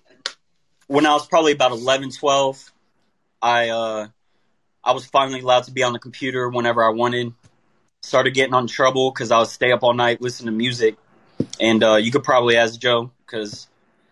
When 0.87 1.05
I 1.05 1.13
was 1.13 1.27
probably 1.27 1.51
about 1.51 1.71
11, 1.71 2.11
12, 2.11 2.71
I 3.41 3.69
uh, 3.69 4.07
I 4.85 4.91
was 4.91 5.05
finally 5.05 5.39
allowed 5.41 5.63
to 5.63 5.71
be 5.71 5.83
on 5.83 5.93
the 5.93 5.99
computer 5.99 6.47
whenever 6.49 6.83
I 6.83 6.89
wanted. 6.89 7.33
Started 8.03 8.35
getting 8.35 8.53
on 8.53 8.67
trouble 8.67 9.11
because 9.11 9.31
I 9.31 9.39
would 9.39 9.47
stay 9.47 9.71
up 9.71 9.81
all 9.81 9.93
night 9.93 10.21
listening 10.21 10.53
to 10.53 10.57
music, 10.57 10.95
and 11.59 11.83
uh, 11.83 11.95
you 11.95 12.11
could 12.11 12.23
probably 12.23 12.55
ask 12.55 12.79
Joe 12.79 13.09
because 13.25 13.67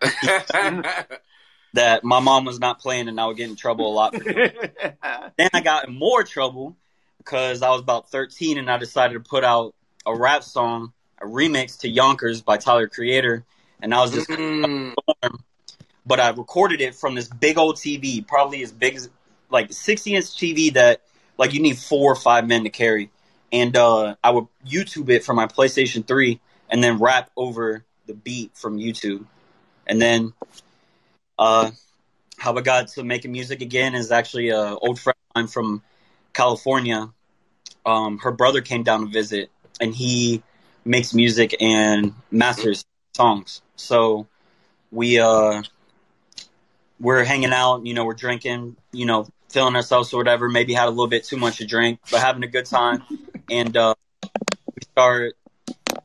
that 1.74 2.02
my 2.02 2.18
mom 2.18 2.44
was 2.44 2.58
not 2.58 2.80
playing 2.80 3.08
and 3.08 3.20
I 3.20 3.26
would 3.26 3.36
get 3.36 3.48
in 3.48 3.56
trouble 3.56 3.92
a 3.92 3.94
lot. 3.94 4.12
then 4.24 5.48
I 5.52 5.60
got 5.60 5.86
in 5.86 5.94
more 5.94 6.24
trouble 6.24 6.76
because 7.18 7.62
I 7.62 7.70
was 7.70 7.80
about 7.80 8.10
13 8.10 8.58
and 8.58 8.68
I 8.68 8.78
decided 8.78 9.14
to 9.14 9.20
put 9.20 9.44
out 9.44 9.74
a 10.04 10.14
rap 10.14 10.42
song, 10.42 10.92
a 11.20 11.26
remix 11.26 11.78
to 11.80 11.88
Yonkers 11.88 12.42
by 12.42 12.56
Tyler 12.56 12.88
Creator, 12.88 13.44
and 13.80 13.94
I 13.94 14.00
was 14.00 14.12
just 14.12 14.28
Mm. 14.28 14.94
but 16.06 16.20
I 16.20 16.30
recorded 16.30 16.80
it 16.80 16.94
from 16.94 17.14
this 17.14 17.28
big 17.28 17.58
old 17.58 17.76
TV, 17.76 18.26
probably 18.26 18.62
as 18.62 18.72
big 18.72 18.96
as 18.96 19.10
like 19.54 19.72
60 19.72 20.16
inch 20.16 20.24
TV 20.24 20.74
that 20.74 21.00
like 21.38 21.54
you 21.54 21.62
need 21.62 21.78
four 21.78 22.12
or 22.12 22.16
five 22.16 22.46
men 22.46 22.64
to 22.64 22.70
carry. 22.70 23.10
And 23.52 23.74
uh, 23.76 24.16
I 24.22 24.30
would 24.30 24.48
YouTube 24.66 25.08
it 25.08 25.24
from 25.24 25.36
my 25.36 25.46
PlayStation 25.46 26.06
3 26.06 26.40
and 26.68 26.82
then 26.82 26.98
rap 26.98 27.30
over 27.36 27.84
the 28.06 28.14
beat 28.14 28.50
from 28.54 28.78
YouTube. 28.78 29.24
And 29.86 30.02
then 30.02 30.32
uh, 31.38 31.70
how 32.36 32.56
I 32.56 32.60
got 32.62 32.88
to 32.88 33.04
making 33.04 33.30
music 33.30 33.62
again 33.62 33.94
is 33.94 34.10
actually 34.10 34.50
an 34.50 34.76
old 34.82 34.98
friend 34.98 35.16
of 35.30 35.36
mine 35.36 35.46
from 35.46 35.82
California. 36.32 37.10
Um, 37.86 38.18
her 38.18 38.32
brother 38.32 38.60
came 38.60 38.82
down 38.82 39.02
to 39.02 39.06
visit 39.06 39.50
and 39.80 39.94
he 39.94 40.42
makes 40.84 41.14
music 41.14 41.54
and 41.60 42.12
masters 42.32 42.84
songs. 43.14 43.62
So 43.76 44.26
we 44.90 45.20
uh 45.20 45.62
we're 47.00 47.24
hanging 47.24 47.52
out, 47.52 47.84
you 47.86 47.94
know, 47.94 48.04
we're 48.04 48.14
drinking, 48.14 48.76
you 48.92 49.06
know, 49.06 49.26
feeling 49.54 49.76
ourselves 49.76 50.12
or 50.12 50.18
whatever, 50.18 50.48
maybe 50.48 50.74
had 50.74 50.88
a 50.88 50.90
little 50.90 51.06
bit 51.06 51.24
too 51.24 51.36
much 51.38 51.58
to 51.58 51.64
drink, 51.66 52.00
but 52.10 52.20
having 52.20 52.42
a 52.42 52.48
good 52.48 52.66
time. 52.66 53.02
And 53.50 53.76
uh 53.76 53.94
we 54.74 54.80
start 54.92 55.34
a 55.68 56.00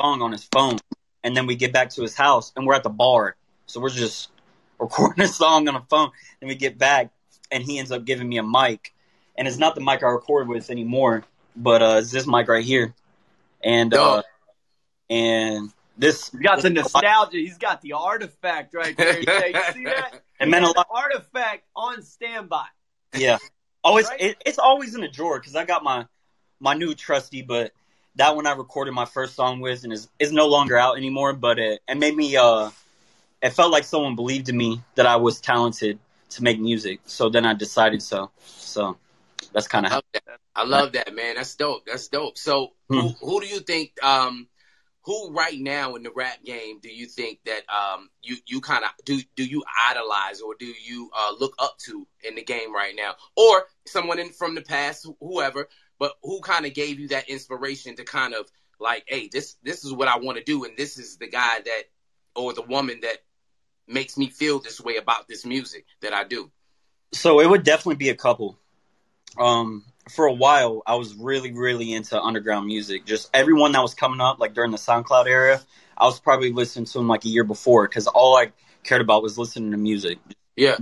song 0.00 0.22
on 0.22 0.32
his 0.32 0.44
phone 0.44 0.78
and 1.22 1.36
then 1.36 1.46
we 1.46 1.54
get 1.54 1.70
back 1.70 1.90
to 1.90 2.02
his 2.02 2.14
house 2.16 2.50
and 2.56 2.66
we're 2.66 2.72
at 2.74 2.82
the 2.82 2.88
bar. 2.88 3.36
So 3.66 3.78
we're 3.78 3.90
just 3.90 4.30
recording 4.78 5.22
a 5.22 5.28
song 5.28 5.68
on 5.68 5.76
a 5.76 5.82
phone. 5.90 6.10
Then 6.40 6.48
we 6.48 6.54
get 6.54 6.78
back 6.78 7.10
and 7.52 7.62
he 7.62 7.78
ends 7.78 7.92
up 7.92 8.06
giving 8.06 8.26
me 8.26 8.38
a 8.38 8.42
mic. 8.42 8.94
And 9.36 9.46
it's 9.46 9.58
not 9.58 9.74
the 9.74 9.82
mic 9.82 10.02
I 10.02 10.06
record 10.06 10.48
with 10.48 10.70
anymore, 10.70 11.24
but 11.54 11.82
uh 11.82 11.96
it's 11.98 12.10
this 12.10 12.26
mic 12.26 12.48
right 12.48 12.64
here. 12.64 12.94
And 13.62 13.92
uh 13.92 14.22
and 15.10 15.70
this 15.98 16.30
He's 16.30 16.40
got 16.40 16.62
the 16.62 16.70
this- 16.70 16.84
nostalgia. 16.94 17.36
He's 17.36 17.58
got 17.58 17.82
the 17.82 17.92
artifact 17.92 18.72
right 18.74 18.96
there. 18.96 19.22
Jay. 19.22 19.52
You 19.54 19.72
see 19.74 19.84
that? 19.84 20.22
It 20.40 20.48
meant 20.48 20.64
a 20.64 20.68
He's 20.68 20.76
lot. 20.76 20.86
Artifact 20.90 21.64
on 21.76 22.00
standby. 22.00 22.66
Yeah, 23.14 23.38
always 23.82 24.08
Right? 24.08 24.20
it, 24.20 24.36
it's 24.44 24.58
always 24.58 24.94
in 24.94 25.02
a 25.02 25.08
drawer 25.10 25.38
because 25.38 25.56
I 25.56 25.64
got 25.64 25.82
my 25.82 26.06
my 26.60 26.74
new 26.74 26.94
trusty, 26.94 27.42
but 27.42 27.72
that 28.16 28.36
one 28.36 28.46
I 28.46 28.52
recorded 28.52 28.92
my 28.92 29.04
first 29.04 29.34
song 29.34 29.60
with 29.60 29.84
and 29.84 29.92
is 29.92 30.08
is 30.18 30.32
no 30.32 30.46
longer 30.46 30.76
out 30.76 30.96
anymore. 30.96 31.32
But 31.32 31.58
it 31.58 31.80
it 31.88 31.96
made 31.96 32.16
me 32.16 32.36
uh, 32.36 32.70
it 33.42 33.50
felt 33.50 33.72
like 33.72 33.84
someone 33.84 34.16
believed 34.16 34.48
in 34.48 34.56
me 34.56 34.82
that 34.96 35.06
I 35.06 35.16
was 35.16 35.40
talented 35.40 35.98
to 36.30 36.42
make 36.42 36.60
music. 36.60 37.00
So 37.06 37.28
then 37.28 37.46
I 37.46 37.54
decided 37.54 38.02
so. 38.02 38.30
So 38.44 38.96
that's 39.52 39.68
kind 39.68 39.86
of 39.86 39.92
how. 39.92 40.02
that. 40.12 40.22
I 40.54 40.64
love 40.64 40.92
that, 40.92 41.14
man. 41.14 41.36
That's 41.36 41.54
dope. 41.54 41.86
That's 41.86 42.08
dope. 42.08 42.36
So, 42.36 42.72
who, 42.88 43.00
Hmm. 43.00 43.24
who 43.24 43.40
do 43.40 43.46
you 43.46 43.60
think? 43.60 43.92
Um, 44.02 44.48
who 45.08 45.32
right 45.32 45.58
now 45.58 45.94
in 45.94 46.02
the 46.02 46.10
rap 46.14 46.44
game 46.44 46.80
do 46.82 46.90
you 46.90 47.06
think 47.06 47.38
that 47.46 47.62
um 47.70 48.10
you 48.22 48.36
you 48.46 48.60
kind 48.60 48.84
of 48.84 48.90
do 49.06 49.18
do 49.36 49.44
you 49.44 49.64
idolize 49.90 50.42
or 50.42 50.54
do 50.58 50.66
you 50.66 51.10
uh, 51.16 51.32
look 51.40 51.54
up 51.58 51.78
to 51.78 52.06
in 52.22 52.34
the 52.34 52.42
game 52.42 52.74
right 52.74 52.94
now, 52.94 53.14
or 53.34 53.64
someone 53.86 54.18
in 54.18 54.30
from 54.30 54.54
the 54.54 54.60
past, 54.60 55.06
whoever, 55.20 55.68
but 55.98 56.12
who 56.22 56.40
kind 56.40 56.66
of 56.66 56.74
gave 56.74 56.98
you 56.98 57.08
that 57.08 57.30
inspiration 57.30 57.96
to 57.96 58.04
kind 58.04 58.34
of 58.34 58.50
like, 58.78 59.04
hey, 59.06 59.30
this 59.32 59.56
this 59.62 59.82
is 59.82 59.94
what 59.94 60.08
I 60.08 60.18
want 60.18 60.36
to 60.36 60.44
do, 60.44 60.64
and 60.64 60.76
this 60.76 60.98
is 60.98 61.16
the 61.16 61.28
guy 61.28 61.60
that 61.64 61.82
or 62.36 62.52
the 62.52 62.62
woman 62.62 63.00
that 63.02 63.18
makes 63.86 64.18
me 64.18 64.28
feel 64.28 64.58
this 64.58 64.78
way 64.78 64.96
about 64.96 65.26
this 65.26 65.46
music 65.46 65.86
that 66.02 66.12
I 66.12 66.24
do. 66.24 66.50
So 67.12 67.40
it 67.40 67.48
would 67.48 67.62
definitely 67.62 67.96
be 67.96 68.10
a 68.10 68.14
couple. 68.14 68.58
Um, 69.38 69.84
for 70.08 70.26
a 70.26 70.32
while, 70.32 70.82
I 70.86 70.96
was 70.96 71.14
really, 71.14 71.52
really 71.52 71.92
into 71.92 72.20
underground 72.20 72.66
music. 72.66 73.04
Just 73.04 73.30
everyone 73.34 73.72
that 73.72 73.82
was 73.82 73.94
coming 73.94 74.20
up, 74.20 74.38
like 74.38 74.54
during 74.54 74.70
the 74.70 74.78
SoundCloud 74.78 75.26
era, 75.26 75.60
I 75.96 76.04
was 76.04 76.20
probably 76.20 76.52
listening 76.52 76.86
to 76.86 76.92
them 76.98 77.08
like 77.08 77.24
a 77.24 77.28
year 77.28 77.44
before 77.44 77.88
because 77.88 78.06
all 78.06 78.36
I 78.36 78.52
cared 78.84 79.00
about 79.00 79.22
was 79.22 79.38
listening 79.38 79.70
to 79.72 79.76
music. 79.76 80.18
Yeah, 80.56 80.78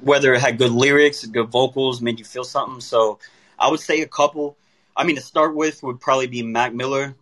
Whether 0.00 0.34
it 0.34 0.40
had 0.40 0.58
good 0.58 0.72
lyrics, 0.72 1.24
good 1.26 1.48
vocals, 1.48 2.00
made 2.00 2.18
you 2.18 2.24
feel 2.24 2.44
something. 2.44 2.80
So 2.80 3.18
I 3.58 3.70
would 3.70 3.80
say 3.80 4.00
a 4.00 4.08
couple. 4.08 4.56
I 4.96 5.04
mean, 5.04 5.16
to 5.16 5.22
start 5.22 5.54
with 5.54 5.82
would 5.82 6.00
probably 6.00 6.26
be 6.26 6.42
Mac 6.42 6.74
Miller 6.74 7.14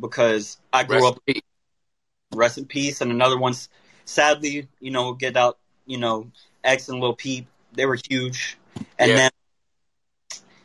because 0.00 0.58
I 0.72 0.84
grew 0.84 1.04
Rest 1.04 1.16
up 1.16 1.22
in 1.26 1.40
rest 2.34 2.58
in 2.58 2.66
peace. 2.66 3.00
And 3.00 3.10
another 3.10 3.38
one's 3.38 3.68
sadly, 4.04 4.68
you 4.80 4.90
know, 4.90 5.12
get 5.12 5.36
out, 5.36 5.58
you 5.86 5.98
know, 5.98 6.30
X 6.64 6.88
and 6.88 7.00
Lil 7.00 7.14
Peep. 7.14 7.46
They 7.72 7.86
were 7.86 7.98
huge. 8.08 8.58
And 8.98 9.10
Yeah. 9.10 9.16
then 9.16 9.30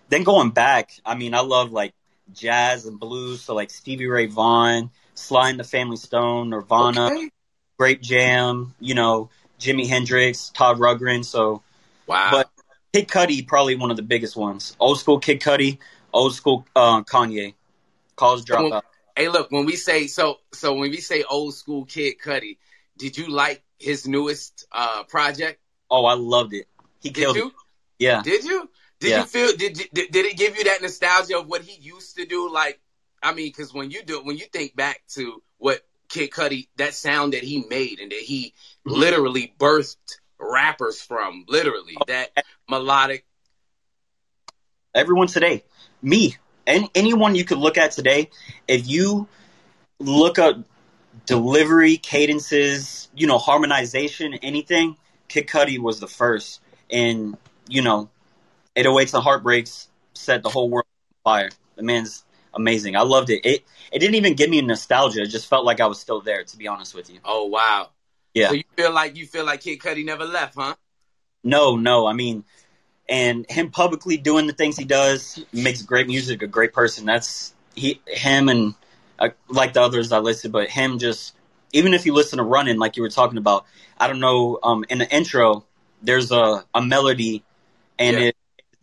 then 0.09 0.23
going 0.23 0.51
back, 0.51 0.91
I 1.05 1.15
mean, 1.15 1.33
I 1.33 1.39
love 1.41 1.71
like 1.71 1.93
jazz 2.33 2.85
and 2.85 2.99
blues, 2.99 3.41
so 3.41 3.55
like 3.55 3.69
Stevie 3.69 4.07
Ray 4.07 4.25
Vaughan, 4.27 4.89
Sly 5.13 5.49
and 5.49 5.59
the 5.59 5.63
Family 5.63 5.97
Stone, 5.97 6.49
Nirvana, 6.49 7.07
Okay. 7.07 7.29
Great 7.77 8.01
Jam, 8.01 8.73
you 8.79 8.95
know, 8.95 9.29
Jimi 9.59 9.87
Hendrix, 9.87 10.49
Todd 10.53 10.77
Rundgren. 10.79 11.23
So 11.25 11.61
Wow. 12.07 12.29
But- 12.31 12.49
Kid 12.93 13.09
Cudi, 13.09 13.45
probably 13.45 13.75
one 13.75 13.91
of 13.91 13.97
the 13.97 14.03
biggest 14.03 14.37
ones. 14.37 14.73
Old 14.79 14.97
school 14.99 15.19
Kid 15.19 15.41
Cudi, 15.41 15.79
old 16.13 16.33
school 16.33 16.65
uh, 16.77 17.03
Kanye. 17.03 17.53
College 18.15 18.49
Well, 18.49 18.69
dropout. 18.69 18.81
Hey, 19.17 19.27
look, 19.27 19.51
when 19.51 19.65
we 19.65 19.75
say 19.75 20.07
so, 20.07 20.37
so 20.53 20.73
when 20.75 20.91
we 20.91 21.01
say 21.01 21.23
old 21.23 21.53
school 21.55 21.83
Kid 21.83 22.15
Cudi, 22.23 22.57
did 22.97 23.17
you 23.17 23.27
like 23.27 23.63
his 23.79 24.07
newest 24.07 24.65
uh 24.71 25.03
project? 25.03 25.59
Oh, 25.91 26.05
I 26.05 26.13
loved 26.13 26.53
it. 26.53 26.67
He 27.01 27.09
Did 27.09 27.21
killed 27.21 27.35
you? 27.35 27.47
it. 27.47 27.53
Yeah. 27.99 28.21
Did 28.23 28.45
you? 28.45 28.69
Did 29.05 29.11
Yeah. 29.11 29.19
you 29.19 29.25
feel? 29.27 29.55
Did, 29.55 29.73
did 29.93 30.11
did 30.11 30.25
it 30.25 30.35
give 30.35 30.57
you 30.57 30.63
that 30.63 30.81
nostalgia 30.81 31.37
of 31.37 31.47
what 31.47 31.61
he 31.61 31.79
used 31.79 32.15
to 32.15 32.25
do? 32.25 32.51
Like, 32.51 32.79
I 33.21 33.35
mean, 33.35 33.49
because 33.49 33.71
when 33.71 33.91
you 33.91 34.01
do, 34.01 34.19
when 34.23 34.35
you 34.35 34.45
think 34.45 34.75
back 34.75 35.03
to 35.09 35.43
what 35.59 35.85
Kid 36.09 36.31
Cudi, 36.31 36.69
that 36.77 36.95
sound 36.95 37.33
that 37.33 37.43
he 37.43 37.63
made 37.69 37.99
and 37.99 38.11
that 38.11 38.19
he 38.19 38.55
Mhm. 38.83 38.97
literally 38.97 39.53
birthed 39.59 39.97
rappers 40.39 40.99
from, 40.99 41.45
literally 41.47 41.97
that 42.07 42.31
melodic. 42.67 43.27
everyone 44.95 45.27
today, 45.27 45.63
me, 46.01 46.35
and 46.65 46.89
anyone 46.95 47.35
you 47.35 47.45
could 47.45 47.59
look 47.59 47.77
at 47.77 47.91
today, 47.91 48.31
if 48.67 48.87
you 48.87 49.27
look 49.99 50.39
up 50.39 50.57
delivery, 51.27 51.97
cadences, 51.97 53.07
you 53.13 53.27
know, 53.27 53.37
harmonization, 53.37 54.33
anything, 54.41 54.97
Kid 55.27 55.45
Cudi 55.47 55.77
was 55.77 55.99
the 55.99 56.07
first. 56.07 56.59
And, 56.89 57.37
you 57.67 57.81
know, 57.83 58.09
808s 58.75 59.13
and 59.13 59.23
Heartbreaks 59.23 59.89
set 60.13 60.43
the 60.43 60.49
whole 60.49 60.69
world 60.69 60.85
on 61.25 61.31
fire. 61.31 61.49
The 61.75 61.83
man's 61.83 62.23
amazing. 62.53 62.95
I 62.95 63.01
loved 63.01 63.29
it. 63.29 63.45
It 63.45 63.63
it 63.91 63.99
didn't 63.99 64.15
even 64.15 64.33
give 64.33 64.49
me 64.49 64.61
nostalgia. 64.61 65.21
It 65.21 65.27
just 65.27 65.47
felt 65.47 65.65
like 65.65 65.79
I 65.79 65.87
was 65.87 65.99
still 65.99 66.21
there, 66.21 66.43
to 66.43 66.57
be 66.57 66.67
honest 66.67 66.93
with 66.93 67.09
you. 67.09 67.19
Oh 67.23 67.45
wow! 67.45 67.89
Yeah. 68.33 68.49
So 68.49 68.53
you 68.55 68.63
feel 68.75 68.91
like 68.93 69.15
you 69.15 69.25
feel 69.25 69.45
like 69.45 69.61
Kid 69.61 69.79
Cudi 69.79 70.05
never 70.05 70.25
left, 70.25 70.55
huh? 70.55 70.75
No, 71.43 71.75
no. 71.75 72.07
I 72.07 72.13
mean, 72.13 72.43
and 73.07 73.45
him 73.49 73.71
publicly 73.71 74.17
doing 74.17 74.47
the 74.47 74.53
things 74.53 74.77
he 74.77 74.85
does 74.85 75.43
makes 75.53 75.81
great 75.81 76.07
music. 76.07 76.41
A 76.41 76.47
great 76.47 76.73
person. 76.73 77.05
That's 77.05 77.53
he, 77.75 78.01
him, 78.07 78.49
and 78.49 78.73
uh, 79.19 79.29
like 79.47 79.73
the 79.73 79.81
others 79.81 80.11
I 80.11 80.19
listed, 80.19 80.51
but 80.51 80.69
him 80.69 80.97
just 80.99 81.35
even 81.71 81.93
if 81.93 82.05
you 82.05 82.13
listen 82.13 82.37
to 82.37 82.43
Running, 82.43 82.77
like 82.77 82.95
you 82.95 83.03
were 83.03 83.09
talking 83.09 83.37
about, 83.37 83.65
I 83.97 84.07
don't 84.07 84.19
know. 84.19 84.59
Um, 84.63 84.85
in 84.89 84.97
the 84.97 85.15
intro, 85.15 85.65
there's 86.01 86.31
a 86.31 86.63
a 86.73 86.81
melody, 86.81 87.43
and 87.99 88.17
Yeah. 88.17 88.23
it's 88.27 88.37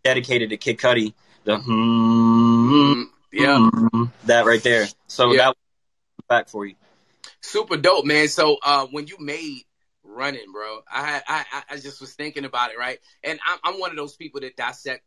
dedicated 0.05 0.51
to 0.51 0.57
Kid 0.57 0.79
Cudi. 0.79 1.15
The 1.45 1.57
Mm, 1.57 3.07
yeah. 3.33 3.59
hmm, 3.59 4.05
that 4.25 4.47
right 4.47 4.63
there. 4.63 4.87
So 5.09 5.33
Yeah. 5.33 5.39
that 5.39 5.49
was 5.49 5.57
back 6.29 6.49
for 6.49 6.67
you. 6.67 6.75
super 7.41 7.77
dope, 7.77 8.05
man. 8.05 8.29
So 8.29 8.59
uh, 8.65 8.87
when 8.87 9.07
you 9.07 9.17
made 9.19 9.63
running, 10.05 10.53
bro, 10.53 10.81
I 10.93 11.03
had 11.07 11.23
I, 11.29 11.45
I- 11.71 11.77
just 11.77 12.01
was 12.01 12.13
thinking 12.15 12.45
about 12.45 12.71
it, 12.71 12.79
right? 12.79 12.99
And 13.25 13.39
I'm, 13.47 13.59
I'm 13.65 13.81
one 13.81 13.91
of 13.91 13.97
those 13.97 14.15
people 14.17 14.41
that 14.41 14.57
dissect 14.57 15.05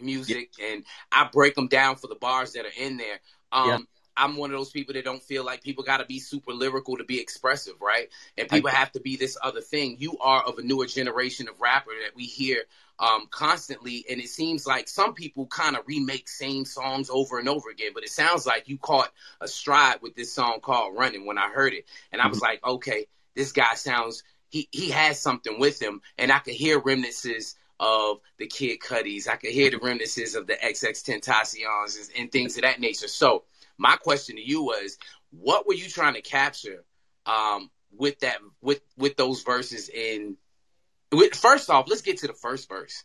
music 0.00 0.50
and 0.62 0.84
I 1.12 1.28
break 1.32 1.54
them 1.54 1.68
down 1.68 1.96
for 1.96 2.06
the 2.06 2.14
bars 2.14 2.52
that 2.52 2.64
are 2.64 2.72
in 2.76 2.96
there. 2.96 3.20
Um, 3.52 3.66
Yeah. 3.68 3.78
I'm 4.16 4.36
one 4.36 4.50
of 4.50 4.58
those 4.58 4.70
people 4.70 4.94
that 4.94 5.04
don't 5.04 5.22
feel 5.22 5.44
like 5.44 5.62
people 5.62 5.82
got 5.82 5.98
to 5.98 6.04
be 6.04 6.18
super 6.18 6.52
lyrical 6.52 6.96
to 6.98 7.04
be 7.04 7.20
expressive, 7.20 7.80
right? 7.80 8.08
And 8.36 8.48
people 8.48 8.68
have 8.70 8.92
to 8.92 9.00
be 9.00 9.16
this 9.16 9.38
other 9.42 9.60
thing. 9.62 9.96
You 9.98 10.18
are 10.18 10.42
of 10.42 10.58
a 10.58 10.62
newer 10.62 10.86
generation 10.86 11.48
of 11.48 11.58
rapper 11.60 11.92
that 12.04 12.14
we 12.14 12.24
hear 12.24 12.64
um, 13.00 13.26
constantly, 13.30 14.04
and 14.10 14.20
it 14.20 14.28
seems 14.28 14.66
like 14.66 14.86
some 14.86 15.14
people 15.14 15.46
kind 15.46 15.74
of 15.74 15.84
remake 15.86 16.28
same 16.28 16.66
songs 16.66 17.08
over 17.10 17.38
and 17.38 17.48
over 17.48 17.70
again. 17.70 17.92
But 17.94 18.04
it 18.04 18.10
sounds 18.10 18.46
like 18.46 18.68
you 18.68 18.76
caught 18.76 19.10
a 19.40 19.48
stride 19.48 20.02
with 20.02 20.14
this 20.14 20.32
song 20.32 20.60
called 20.62 20.96
"Running" 20.96 21.26
when 21.26 21.38
I 21.38 21.48
heard 21.48 21.72
it, 21.72 21.86
and 22.12 22.20
I 22.20 22.28
was 22.28 22.40
like, 22.40 22.64
okay, 22.64 23.06
this 23.34 23.52
guy 23.52 23.74
sounds 23.74 24.22
he 24.50 24.68
he 24.70 24.90
has 24.90 25.18
something 25.18 25.58
with 25.58 25.80
him, 25.80 26.02
and 26.18 26.30
I 26.30 26.40
could 26.40 26.54
hear 26.54 26.78
remnants 26.78 27.56
of 27.80 28.18
the 28.38 28.46
Kid 28.46 28.80
Cudis. 28.80 29.26
I 29.26 29.36
could 29.36 29.50
hear 29.50 29.70
the 29.70 29.78
remnants 29.78 30.34
of 30.34 30.46
the 30.46 30.54
XXXTentacions 30.54 31.96
and, 31.96 32.18
and 32.18 32.30
things 32.30 32.56
of 32.56 32.62
that 32.62 32.80
nature. 32.80 33.08
So 33.08 33.44
my 33.78 33.96
question 33.96 34.36
to 34.36 34.42
you 34.42 34.62
was, 34.62 34.98
what 35.30 35.66
were 35.66 35.72
you 35.72 35.88
trying 35.88 36.14
to 36.14 36.20
capture 36.20 36.84
um, 37.24 37.70
with 37.96 38.18
that 38.20 38.36
with 38.60 38.82
with 38.98 39.16
those 39.16 39.42
verses 39.42 39.88
in? 39.88 40.36
First 41.34 41.70
off, 41.70 41.88
let's 41.88 42.02
get 42.02 42.18
to 42.18 42.26
the 42.26 42.32
first 42.34 42.68
verse. 42.68 43.04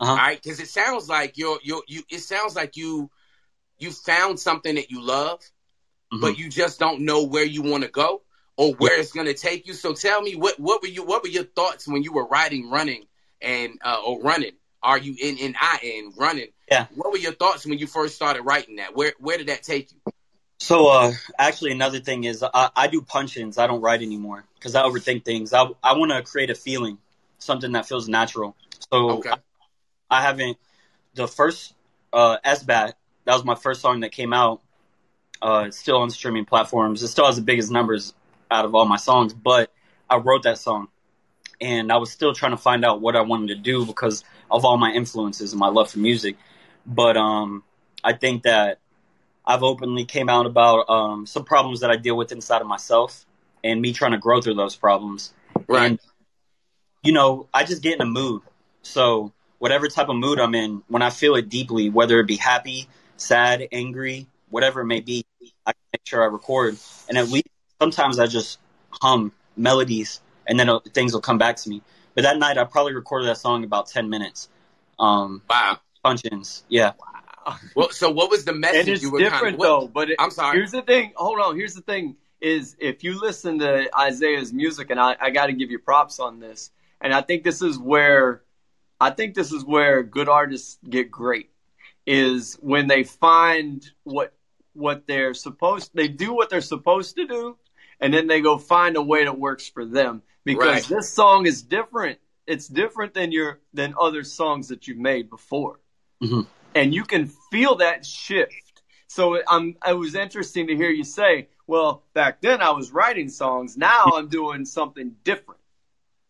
Uh-huh. 0.00 0.10
All 0.10 0.16
right, 0.16 0.40
because 0.42 0.60
it 0.60 0.68
sounds 0.68 1.08
like 1.08 1.38
you're 1.38 1.58
you 1.62 1.82
you. 1.86 2.02
It 2.10 2.20
sounds 2.20 2.54
like 2.54 2.76
you 2.76 3.10
you 3.78 3.90
found 3.92 4.38
something 4.40 4.74
that 4.74 4.90
you 4.90 5.00
love, 5.02 5.40
Mhm. 6.12 6.20
but 6.20 6.38
you 6.38 6.48
just 6.48 6.78
don't 6.78 7.00
know 7.00 7.24
where 7.24 7.44
you 7.44 7.62
want 7.62 7.82
to 7.84 7.88
go 7.88 8.22
or 8.56 8.74
where 8.74 8.98
it's 8.98 9.12
going 9.12 9.26
to 9.26 9.34
take 9.34 9.66
you. 9.66 9.74
So 9.74 9.94
tell 9.94 10.20
me 10.20 10.34
what 10.34 10.58
what 10.58 10.82
were 10.82 10.88
you 10.88 11.04
what 11.04 11.22
were 11.22 11.28
your 11.28 11.44
thoughts 11.44 11.86
when 11.86 12.02
you 12.02 12.12
were 12.12 12.26
writing 12.26 12.70
running 12.70 13.06
and 13.40 13.78
uh, 13.84 14.00
or 14.04 14.20
running? 14.20 14.52
Are 14.82 14.98
you 14.98 15.16
in 15.20 15.38
in 15.38 15.56
I 15.60 15.78
in 15.82 16.12
running? 16.16 16.48
Yeah. 16.70 16.86
What 16.94 17.12
were 17.12 17.18
your 17.18 17.32
thoughts 17.34 17.64
when 17.66 17.78
you 17.78 17.86
first 17.86 18.16
started 18.16 18.42
writing 18.42 18.76
that? 18.76 18.94
Where 18.94 19.14
where 19.18 19.38
did 19.38 19.48
that 19.48 19.62
take 19.62 19.92
you? 19.92 19.98
So, 20.58 20.88
uh, 20.88 21.12
actually, 21.38 21.72
another 21.72 22.00
thing 22.00 22.24
is 22.24 22.42
I, 22.42 22.70
I 22.74 22.86
do 22.86 23.02
punch-ins. 23.02 23.58
I 23.58 23.66
don't 23.66 23.82
write 23.82 24.00
anymore 24.00 24.44
because 24.54 24.74
I 24.74 24.82
overthink 24.82 25.24
things. 25.24 25.52
I, 25.52 25.66
I 25.82 25.92
want 25.94 26.12
to 26.12 26.22
create 26.22 26.48
a 26.48 26.54
feeling, 26.54 26.96
something 27.38 27.72
that 27.72 27.86
feels 27.86 28.08
natural. 28.08 28.56
So 28.92 29.10
Okay. 29.10 29.30
I, 29.30 29.38
I 30.10 30.22
haven't. 30.22 30.58
The 31.14 31.26
first 31.26 31.74
uh, 32.12 32.38
SBAT, 32.44 32.92
that 33.24 33.32
was 33.34 33.44
my 33.44 33.54
first 33.54 33.80
song 33.80 34.00
that 34.00 34.12
came 34.12 34.32
out. 34.32 34.60
Uh, 35.40 35.64
it's 35.68 35.78
still 35.78 35.98
on 35.98 36.10
streaming 36.10 36.44
platforms. 36.44 37.02
It 37.02 37.08
still 37.08 37.26
has 37.26 37.36
the 37.36 37.42
biggest 37.42 37.70
numbers 37.70 38.14
out 38.50 38.64
of 38.64 38.74
all 38.74 38.86
my 38.86 38.96
songs, 38.96 39.34
but 39.34 39.72
I 40.08 40.16
wrote 40.16 40.44
that 40.44 40.58
song, 40.58 40.88
and 41.60 41.92
I 41.92 41.96
was 41.96 42.10
still 42.10 42.32
trying 42.32 42.52
to 42.52 42.56
find 42.56 42.84
out 42.84 43.00
what 43.00 43.16
I 43.16 43.22
wanted 43.22 43.48
to 43.48 43.56
do 43.56 43.84
because 43.84 44.24
of 44.50 44.64
all 44.64 44.76
my 44.76 44.92
influences 44.92 45.52
and 45.52 45.60
my 45.60 45.68
love 45.68 45.90
for 45.90 45.98
music. 45.98 46.36
But 46.86 47.16
um, 47.16 47.64
I 48.04 48.12
think 48.12 48.44
that 48.44 48.78
I've 49.44 49.62
openly 49.62 50.04
came 50.04 50.28
out 50.28 50.46
about 50.46 50.88
um, 50.88 51.26
some 51.26 51.44
problems 51.44 51.80
that 51.80 51.90
I 51.90 51.96
deal 51.96 52.16
with 52.16 52.32
inside 52.32 52.60
of 52.60 52.66
myself 52.66 53.26
and 53.62 53.80
me 53.80 53.92
trying 53.92 54.12
to 54.12 54.18
grow 54.18 54.40
through 54.40 54.54
those 54.54 54.76
problems. 54.76 55.32
Right. 55.68 55.90
And, 55.90 56.00
you 57.06 57.12
know, 57.12 57.48
I 57.54 57.62
just 57.62 57.82
get 57.82 57.94
in 57.94 58.00
a 58.00 58.06
mood. 58.06 58.42
So 58.82 59.32
whatever 59.58 59.86
type 59.86 60.08
of 60.08 60.16
mood 60.16 60.40
I'm 60.40 60.54
in, 60.56 60.82
when 60.88 61.02
I 61.02 61.10
feel 61.10 61.36
it 61.36 61.48
deeply, 61.48 61.88
whether 61.88 62.18
it 62.18 62.26
be 62.26 62.36
happy, 62.36 62.88
sad, 63.16 63.68
angry, 63.70 64.26
whatever 64.50 64.80
it 64.80 64.86
may 64.86 65.00
be, 65.00 65.24
I 65.64 65.72
make 65.92 66.02
sure 66.04 66.20
I 66.22 66.26
record. 66.26 66.76
And 67.08 67.16
at 67.16 67.28
least 67.28 67.46
sometimes 67.80 68.18
I 68.18 68.26
just 68.26 68.58
hum 68.90 69.30
melodies 69.56 70.20
and 70.48 70.58
then 70.58 70.68
things 70.92 71.12
will 71.12 71.20
come 71.20 71.38
back 71.38 71.56
to 71.58 71.68
me. 71.70 71.80
But 72.16 72.22
that 72.22 72.38
night 72.38 72.58
I 72.58 72.64
probably 72.64 72.94
recorded 72.94 73.28
that 73.28 73.38
song 73.38 73.62
about 73.62 73.86
10 73.86 74.10
minutes. 74.10 74.48
Um, 74.98 75.42
Wow. 75.48 75.78
punch-ins. 76.02 76.64
Yeah. 76.68 76.92
Well, 77.76 77.90
so 77.90 78.10
what 78.10 78.30
was 78.30 78.44
the 78.44 78.52
message 78.52 78.80
And 78.80 78.88
it's 78.88 79.02
you 79.02 79.12
were 79.12 79.20
kind 79.20 79.30
different 79.30 79.54
of? 79.56 79.60
though. 79.60 79.86
But 79.86 80.10
it, 80.10 80.16
I'm 80.18 80.32
sorry. 80.32 80.58
here's 80.58 80.72
the 80.72 80.82
thing. 80.82 81.12
Hold 81.14 81.38
on. 81.40 81.56
Here's 81.56 81.74
the 81.74 81.82
thing: 81.82 82.16
is 82.40 82.74
if 82.80 83.04
you 83.04 83.20
listen 83.20 83.60
to 83.60 83.88
Isaiah's 83.96 84.52
music, 84.52 84.90
and 84.90 84.98
I, 84.98 85.16
I 85.20 85.30
got 85.30 85.46
to 85.46 85.52
give 85.52 85.70
you 85.70 85.78
props 85.78 86.18
on 86.18 86.40
this. 86.40 86.70
And 87.00 87.12
I 87.14 87.20
think 87.20 87.44
this 87.44 87.62
is 87.62 87.78
where, 87.78 88.42
I 89.00 89.10
think 89.10 89.34
this 89.34 89.52
is 89.52 89.64
where 89.64 90.02
good 90.02 90.28
artists 90.28 90.78
get 90.88 91.10
great, 91.10 91.50
is 92.06 92.56
when 92.60 92.86
they 92.86 93.04
find 93.04 93.88
what 94.04 94.32
what 94.72 95.06
they're 95.06 95.32
supposed. 95.32 95.90
They 95.94 96.08
do 96.08 96.34
what 96.34 96.50
they're 96.50 96.60
supposed 96.60 97.16
to 97.16 97.26
do, 97.26 97.56
and 97.98 98.12
then 98.12 98.26
they 98.26 98.42
go 98.42 98.58
find 98.58 98.96
a 98.96 99.02
way 99.02 99.24
that 99.24 99.38
works 99.38 99.68
for 99.68 99.86
them. 99.86 100.22
Because 100.44 100.90
Right. 100.90 100.98
this 100.98 101.12
song 101.14 101.46
is 101.46 101.62
different. 101.62 102.18
It's 102.46 102.68
different 102.68 103.14
than 103.14 103.32
your 103.32 103.60
than 103.72 103.94
other 103.98 104.22
songs 104.22 104.68
that 104.68 104.86
you've 104.86 104.98
made 104.98 105.30
before 105.30 105.80
Mhm. 106.22 106.46
and 106.74 106.94
you 106.94 107.04
can 107.04 107.26
feel 107.50 107.76
that 107.76 108.04
shift. 108.04 108.82
So 109.08 109.42
I'm, 109.48 109.76
it 109.86 109.96
was 109.96 110.14
interesting 110.14 110.66
to 110.66 110.76
hear 110.76 110.90
you 110.90 111.04
say, 111.04 111.48
well, 111.66 112.04
back 112.12 112.40
then 112.40 112.60
I 112.60 112.70
was 112.70 112.92
writing 112.92 113.28
songs. 113.28 113.76
Now 113.76 114.12
I'm 114.14 114.28
doing 114.28 114.64
something 114.64 115.16
different. 115.24 115.60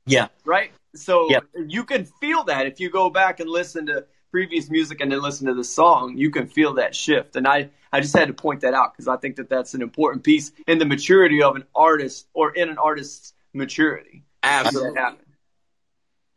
Yeah. 0.07 0.29
Right. 0.45 0.73
So 0.95 1.31
Yeah. 1.31 1.41
you 1.67 1.85
can 1.85 2.05
feel 2.05 2.45
that 2.45 2.67
if 2.67 2.81
you 2.81 2.91
go 2.91 3.11
back 3.11 3.41
and 3.41 3.51
listen 3.51 3.87
to 3.87 4.07
previous 4.31 4.71
music 4.71 5.01
and 5.01 5.11
then 5.11 5.21
listen 5.21 5.47
to 5.47 5.55
the 5.55 5.65
song, 5.65 6.17
you 6.17 6.31
can 6.31 6.47
feel 6.47 6.75
that 6.75 6.95
shift. 6.95 7.37
And 7.37 7.47
I, 7.47 7.71
I 7.93 8.01
just 8.01 8.17
had 8.17 8.29
to 8.29 8.35
point 8.35 8.61
that 8.63 8.75
out 8.75 8.93
because 8.93 9.09
I 9.09 9.17
think 9.17 9.37
that 9.37 9.49
that's 9.49 9.75
an 9.75 9.83
important 9.83 10.25
piece 10.25 10.53
in 10.67 10.79
the 10.79 10.85
maturity 10.85 11.43
of 11.43 11.57
an 11.57 11.65
artist 11.75 12.27
or 12.35 12.51
in 12.55 12.69
an 12.69 12.79
artist's 12.79 13.33
maturity. 13.53 14.25
Absolutely. 14.43 15.01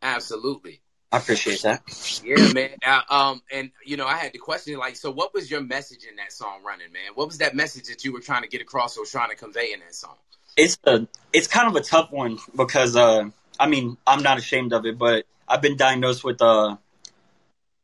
Absolutely. 0.02 0.80
I 1.12 1.18
appreciate 1.18 1.62
that. 1.62 1.82
Yeah, 2.24 2.52
man. 2.52 2.70
Uh, 2.86 3.00
um, 3.12 3.42
and 3.52 3.72
you 3.84 3.96
know, 3.96 4.06
I 4.06 4.16
had 4.16 4.32
the 4.32 4.38
question 4.38 4.78
like, 4.78 4.94
so 4.94 5.10
what 5.10 5.34
was 5.34 5.50
your 5.50 5.60
message 5.60 6.04
in 6.08 6.16
that 6.16 6.32
song, 6.32 6.62
"Running"? 6.64 6.92
Man, 6.92 7.12
what 7.16 7.26
was 7.26 7.38
that 7.38 7.56
message 7.56 7.88
that 7.88 8.04
you 8.04 8.12
were 8.12 8.20
trying 8.20 8.42
to 8.42 8.48
get 8.48 8.60
across 8.60 8.96
or 8.96 9.04
trying 9.04 9.30
to 9.30 9.36
convey 9.36 9.72
in 9.72 9.80
that 9.80 9.94
song? 9.94 10.14
It's 10.56 10.78
a 10.84 11.08
it's 11.32 11.48
kind 11.48 11.66
of 11.68 11.74
a 11.74 11.80
tough 11.80 12.12
one 12.12 12.38
because 12.56 12.94
uh 12.94 13.30
I 13.60 13.68
mean 13.68 13.98
I'm 14.06 14.22
not 14.22 14.38
ashamed 14.38 14.72
of 14.72 14.86
it, 14.86 14.98
but 14.98 15.26
I've 15.46 15.60
been 15.60 15.76
diagnosed 15.76 16.24
with 16.24 16.40
uh 16.40 16.78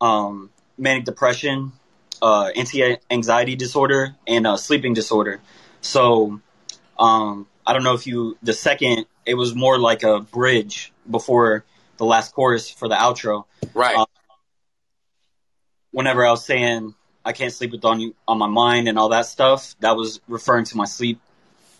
um 0.01 0.51
manic 0.79 1.05
depression, 1.05 1.73
uh 2.23 2.51
anti 2.57 2.97
anxiety 3.11 3.55
disorder, 3.55 4.17
and 4.27 4.47
uh 4.47 4.57
sleeping 4.57 4.95
disorder. 4.95 5.41
So 5.83 6.41
um 6.99 7.47
I 7.67 7.75
don't 7.75 7.85
know 7.85 7.95
if 7.95 8.07
you 8.07 8.39
the 8.43 8.55
second 8.55 9.05
it 9.27 9.35
was 9.35 9.55
more 9.55 9.79
like 9.79 10.03
a 10.03 10.21
bridge 10.21 10.93
before 11.09 11.65
the 11.99 12.07
last 12.07 12.33
chorus 12.35 12.71
for 12.71 12.89
the 12.89 12.95
outro. 12.95 13.45
Right. 13.75 13.97
Uh, 13.97 14.07
Whenever 15.91 16.27
I 16.27 16.31
was 16.31 16.45
saying 16.45 16.95
I 17.25 17.33
can't 17.33 17.53
sleep 17.53 17.73
with 17.73 17.85
on 17.85 18.01
you 18.01 18.15
on 18.27 18.39
my 18.39 18.47
mind 18.47 18.89
and 18.89 18.99
all 18.99 19.11
that 19.11 19.27
stuff, 19.27 19.75
that 19.81 19.97
was 19.97 20.21
referring 20.29 20.65
to 20.67 20.77
my 20.77 20.85
sleep 20.85 21.21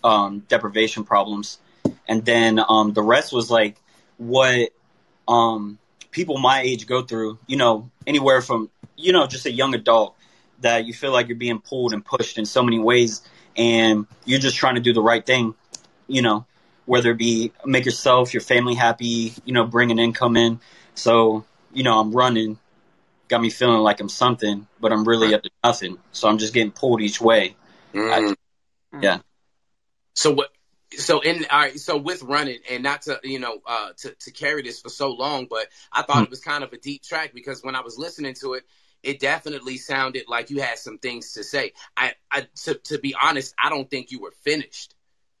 um, 0.03 0.39
deprivation 0.47 1.03
problems. 1.03 1.59
And 2.07 2.25
then 2.25 2.59
um, 2.67 2.93
the 2.93 3.01
rest 3.01 3.31
was 3.31 3.49
like 3.49 3.77
what 4.17 4.71
um, 5.27 5.77
people 6.11 6.37
my 6.37 6.61
age 6.61 6.87
go 6.87 7.01
through. 7.01 7.39
You 7.47 7.57
know, 7.57 7.89
anywhere 8.05 8.41
from 8.41 8.69
you 8.95 9.13
know 9.13 9.27
just 9.27 9.45
a 9.45 9.51
young 9.51 9.73
adult 9.73 10.15
that 10.61 10.85
you 10.85 10.93
feel 10.93 11.11
like 11.11 11.27
you're 11.27 11.37
being 11.37 11.59
pulled 11.59 11.93
and 11.93 12.03
pushed 12.03 12.37
in 12.37 12.45
so 12.45 12.63
many 12.63 12.79
ways, 12.79 13.21
and 13.55 14.07
you're 14.25 14.39
just 14.39 14.55
trying 14.55 14.75
to 14.75 14.81
do 14.81 14.93
the 14.93 15.01
right 15.01 15.25
thing. 15.25 15.55
You 16.07 16.21
know, 16.21 16.45
whether 16.85 17.11
it 17.11 17.17
be 17.17 17.51
make 17.65 17.85
yourself, 17.85 18.33
your 18.33 18.41
family 18.41 18.75
happy, 18.75 19.33
you 19.45 19.53
know, 19.53 19.65
bring 19.65 19.91
an 19.91 19.99
income 19.99 20.37
in. 20.37 20.59
So 20.95 21.45
you 21.73 21.83
know, 21.83 21.99
I'm 21.99 22.11
running, 22.11 22.57
got 23.27 23.41
me 23.41 23.49
feeling 23.49 23.81
like 23.81 23.99
I'm 23.99 24.09
something, 24.09 24.67
but 24.79 24.91
I'm 24.91 25.07
really 25.07 25.33
up 25.33 25.43
to 25.43 25.49
nothing. 25.63 25.97
So 26.11 26.27
I'm 26.27 26.37
just 26.37 26.53
getting 26.53 26.71
pulled 26.71 27.01
each 27.01 27.21
way. 27.21 27.55
Mm. 27.93 28.33
I, 28.33 28.99
yeah. 28.99 29.19
So 30.13 30.31
what? 30.33 30.49
So 30.97 31.19
in 31.21 31.45
all 31.51 31.59
right, 31.59 31.79
so 31.79 31.97
with 31.97 32.23
running 32.23 32.59
and 32.69 32.83
not 32.83 33.01
to 33.03 33.19
you 33.23 33.39
know 33.39 33.59
uh, 33.65 33.91
to 33.97 34.15
to 34.21 34.31
carry 34.31 34.61
this 34.61 34.79
for 34.81 34.89
so 34.89 35.11
long, 35.11 35.47
but 35.49 35.67
I 35.91 36.03
thought 36.03 36.23
Hmm. 36.23 36.23
it 36.23 36.29
was 36.29 36.39
kind 36.39 36.63
of 36.63 36.71
a 36.73 36.77
deep 36.77 37.03
track 37.03 37.33
because 37.33 37.61
when 37.63 37.75
I 37.75 37.81
was 37.81 37.97
listening 37.97 38.35
to 38.35 38.53
it, 38.53 38.63
it 39.03 39.19
definitely 39.19 39.77
sounded 39.77 40.25
like 40.29 40.49
you 40.49 40.61
had 40.61 40.77
some 40.77 40.97
things 40.97 41.33
to 41.33 41.43
say. 41.43 41.73
I, 41.97 42.13
I 42.31 42.47
to 42.63 42.75
to 42.75 42.99
be 42.99 43.15
honest, 43.21 43.53
I 43.61 43.69
don't 43.69 43.89
think 43.89 44.11
you 44.11 44.21
were 44.21 44.31
finished. 44.43 44.93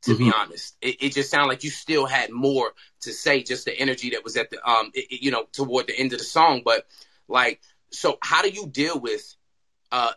To 0.03 0.15
be 0.15 0.29
Mhm. 0.29 0.31
honest, 0.31 0.77
it, 0.81 0.97
it 1.01 1.13
just 1.13 1.29
sounded 1.31 1.47
like 1.49 1.63
you 1.63 1.69
still 1.69 2.05
had 2.05 2.29
more 2.31 2.73
to 3.01 3.11
say. 3.13 3.43
Just 3.43 3.65
the 3.65 3.77
energy 3.77 4.11
that 4.11 4.23
was 4.23 4.37
at 4.37 4.49
the 4.49 4.59
um, 4.69 4.91
it, 4.93 5.11
it- 5.11 5.21
you 5.23 5.31
know, 5.31 5.45
toward 5.53 5.87
the 5.87 5.97
end 5.97 6.13
of 6.13 6.19
the 6.19 6.25
song. 6.25 6.61
But 6.63 6.85
like, 7.27 7.61
so 7.91 8.17
how 8.21 8.41
do 8.41 8.49
you 8.49 8.67
deal 8.67 8.99
with 8.99 9.35
uh 9.91 10.11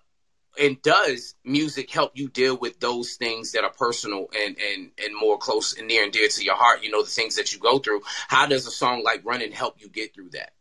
and 0.59 0.81
does 0.83 1.35
music 1.45 1.91
help 1.91 2.13
you 2.15 2.29
deal 2.29 2.57
with 2.57 2.81
those 2.81 3.15
things 3.15 3.53
that 3.53 3.65
are 3.65 3.73
personal 3.73 4.29
and 4.37 4.57
and 4.59 4.91
and 5.03 5.17
more 5.19 5.39
close 5.39 5.77
and 5.77 5.89
near 5.89 6.05
and 6.05 6.13
dear 6.13 6.29
to 6.29 6.45
your 6.45 6.57
heart 6.57 6.83
you 6.83 6.91
know 6.91 7.03
the 7.03 7.09
things 7.09 7.37
that 7.37 7.53
you 7.53 7.59
go 7.59 7.79
through? 7.79 8.01
How 8.29 8.47
does 8.47 8.67
a 8.67 8.71
song 8.71 9.03
like 9.05 9.23
running 9.25 9.53
help 9.53 9.81
you 9.81 9.89
get 9.89 10.15
through 10.15 10.31
that? 10.31 10.53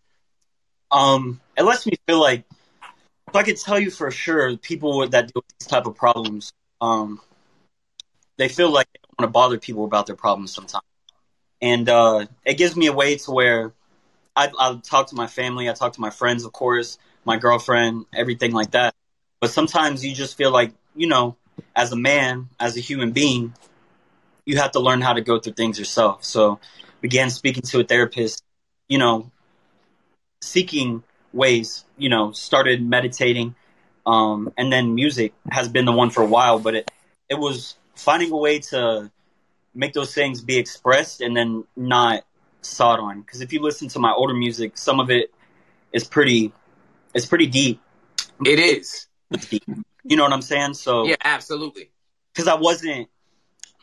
Um, 0.92 1.40
it 1.58 1.64
lets 1.64 1.86
me 1.86 1.94
feel 2.08 2.20
like 2.20 2.46
if 3.28 3.36
I 3.36 3.44
could 3.44 3.58
tell 3.58 3.80
you 3.80 3.92
for 3.92 4.10
sure, 4.10 4.58
people 4.58 5.08
that 5.08 5.28
deal 5.28 5.34
with 5.36 5.60
these 5.60 5.68
type 5.68 5.86
of 5.86 5.96
problems, 5.96 6.52
um, 6.82 7.22
they 8.38 8.48
feel 8.48 8.72
like 8.72 8.88
they 8.92 9.00
don't 9.04 9.20
want 9.20 9.30
to 9.30 9.32
bother 9.32 9.60
people 9.60 9.86
about 9.86 10.08
their 10.08 10.16
problems 10.16 10.52
sometimes, 10.52 10.84
and 11.62 11.88
uh, 11.90 12.26
it 12.44 12.58
gives 12.58 12.76
me 12.76 12.88
a 12.88 12.94
way 12.94 13.18
to 13.18 13.32
where 13.32 13.74
I, 14.36 14.50
I 14.58 14.80
talk 14.84 15.08
to 15.08 15.16
my 15.16 15.28
family, 15.28 15.70
I 15.70 15.74
talk 15.74 15.94
to 15.94 16.02
my 16.02 16.10
friends, 16.10 16.46
of 16.46 16.54
course, 16.54 16.98
my 17.26 17.38
girlfriend, 17.38 18.06
everything 18.14 18.52
like 18.52 18.72
that. 18.72 18.96
But 19.40 19.52
sometimes 19.52 20.06
you 20.06 20.14
just 20.14 20.38
feel 20.38 20.52
like 20.52 20.74
you 20.96 21.08
know, 21.08 21.38
as 21.76 21.92
a 21.92 21.96
man, 21.96 22.50
as 22.60 22.78
a 22.78 22.80
human 22.80 23.12
being, 23.12 23.54
you 24.46 24.58
have 24.58 24.72
to 24.72 24.80
learn 24.80 25.02
how 25.02 25.14
to 25.14 25.22
go 25.22 25.40
through 25.40 25.54
things 25.54 25.80
yourself. 25.80 26.24
So, 26.24 26.60
began 27.02 27.30
speaking 27.30 27.64
to 27.64 27.80
a 27.80 27.84
therapist, 27.84 28.44
you 28.88 28.98
know, 28.98 29.32
seeking 30.42 31.04
ways, 31.32 31.86
you 31.98 32.10
know, 32.10 32.32
started 32.32 32.82
meditating, 32.86 33.56
um, 34.06 34.52
and 34.58 34.72
then 34.74 34.96
music 34.96 35.34
has 35.50 35.68
been 35.70 35.86
the 35.86 35.92
one 35.92 36.10
for 36.10 36.24
a 36.24 36.28
while. 36.28 36.60
But 36.60 36.76
it 36.76 36.92
it 37.30 37.36
was 37.36 37.76
finding 37.96 38.32
a 38.32 38.38
way 38.38 38.60
to 38.60 39.12
make 39.74 39.94
those 39.94 40.14
things 40.14 40.42
be 40.42 40.58
expressed 40.58 41.22
and 41.22 41.36
then 41.36 41.64
not 41.76 42.24
sought 42.62 43.00
on. 43.00 43.22
Because 43.22 43.42
if 43.42 43.54
you 43.54 43.62
listen 43.62 43.88
to 43.90 44.00
my 44.00 44.12
older 44.12 44.34
music, 44.34 44.78
some 44.78 45.00
of 45.00 45.10
it 45.10 45.32
is 45.94 46.04
pretty, 46.04 46.52
it's 47.14 47.26
pretty 47.26 47.48
deep. 47.48 47.80
it 48.46 48.60
is. 48.60 49.09
You 50.04 50.18
know 50.18 50.24
what 50.24 50.34
I'm 50.34 50.42
saying? 50.42 50.74
So 50.76 51.06
yeah 51.06 51.16
absolutely 51.24 51.92
because 52.34 52.48
I 52.48 52.56
wasn't, 52.56 53.10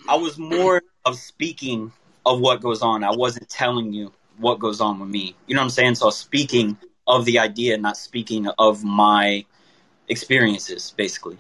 I 0.09 0.17
was 0.17 0.39
more 0.39 0.83
of 1.05 1.19
speaking 1.19 1.93
of 2.25 2.41
what 2.41 2.61
goes 2.61 2.83
on. 2.83 3.05
I 3.05 3.11
wasn't 3.11 3.49
telling 3.49 3.93
you 3.93 4.13
what 4.39 4.59
goes 4.59 4.81
on 4.81 4.99
with 4.99 5.09
me. 5.09 5.35
You 5.47 5.55
know 5.55 5.61
what 5.61 5.67
I'm 5.67 5.71
saying? 5.71 5.97
So 5.97 6.11
speaking 6.11 6.79
of 7.07 7.25
the 7.25 7.39
idea, 7.39 7.77
not 7.77 7.97
speaking 7.97 8.49
of 8.59 8.83
my 8.83 9.45
experiences, 10.09 10.93
basically. 10.97 11.39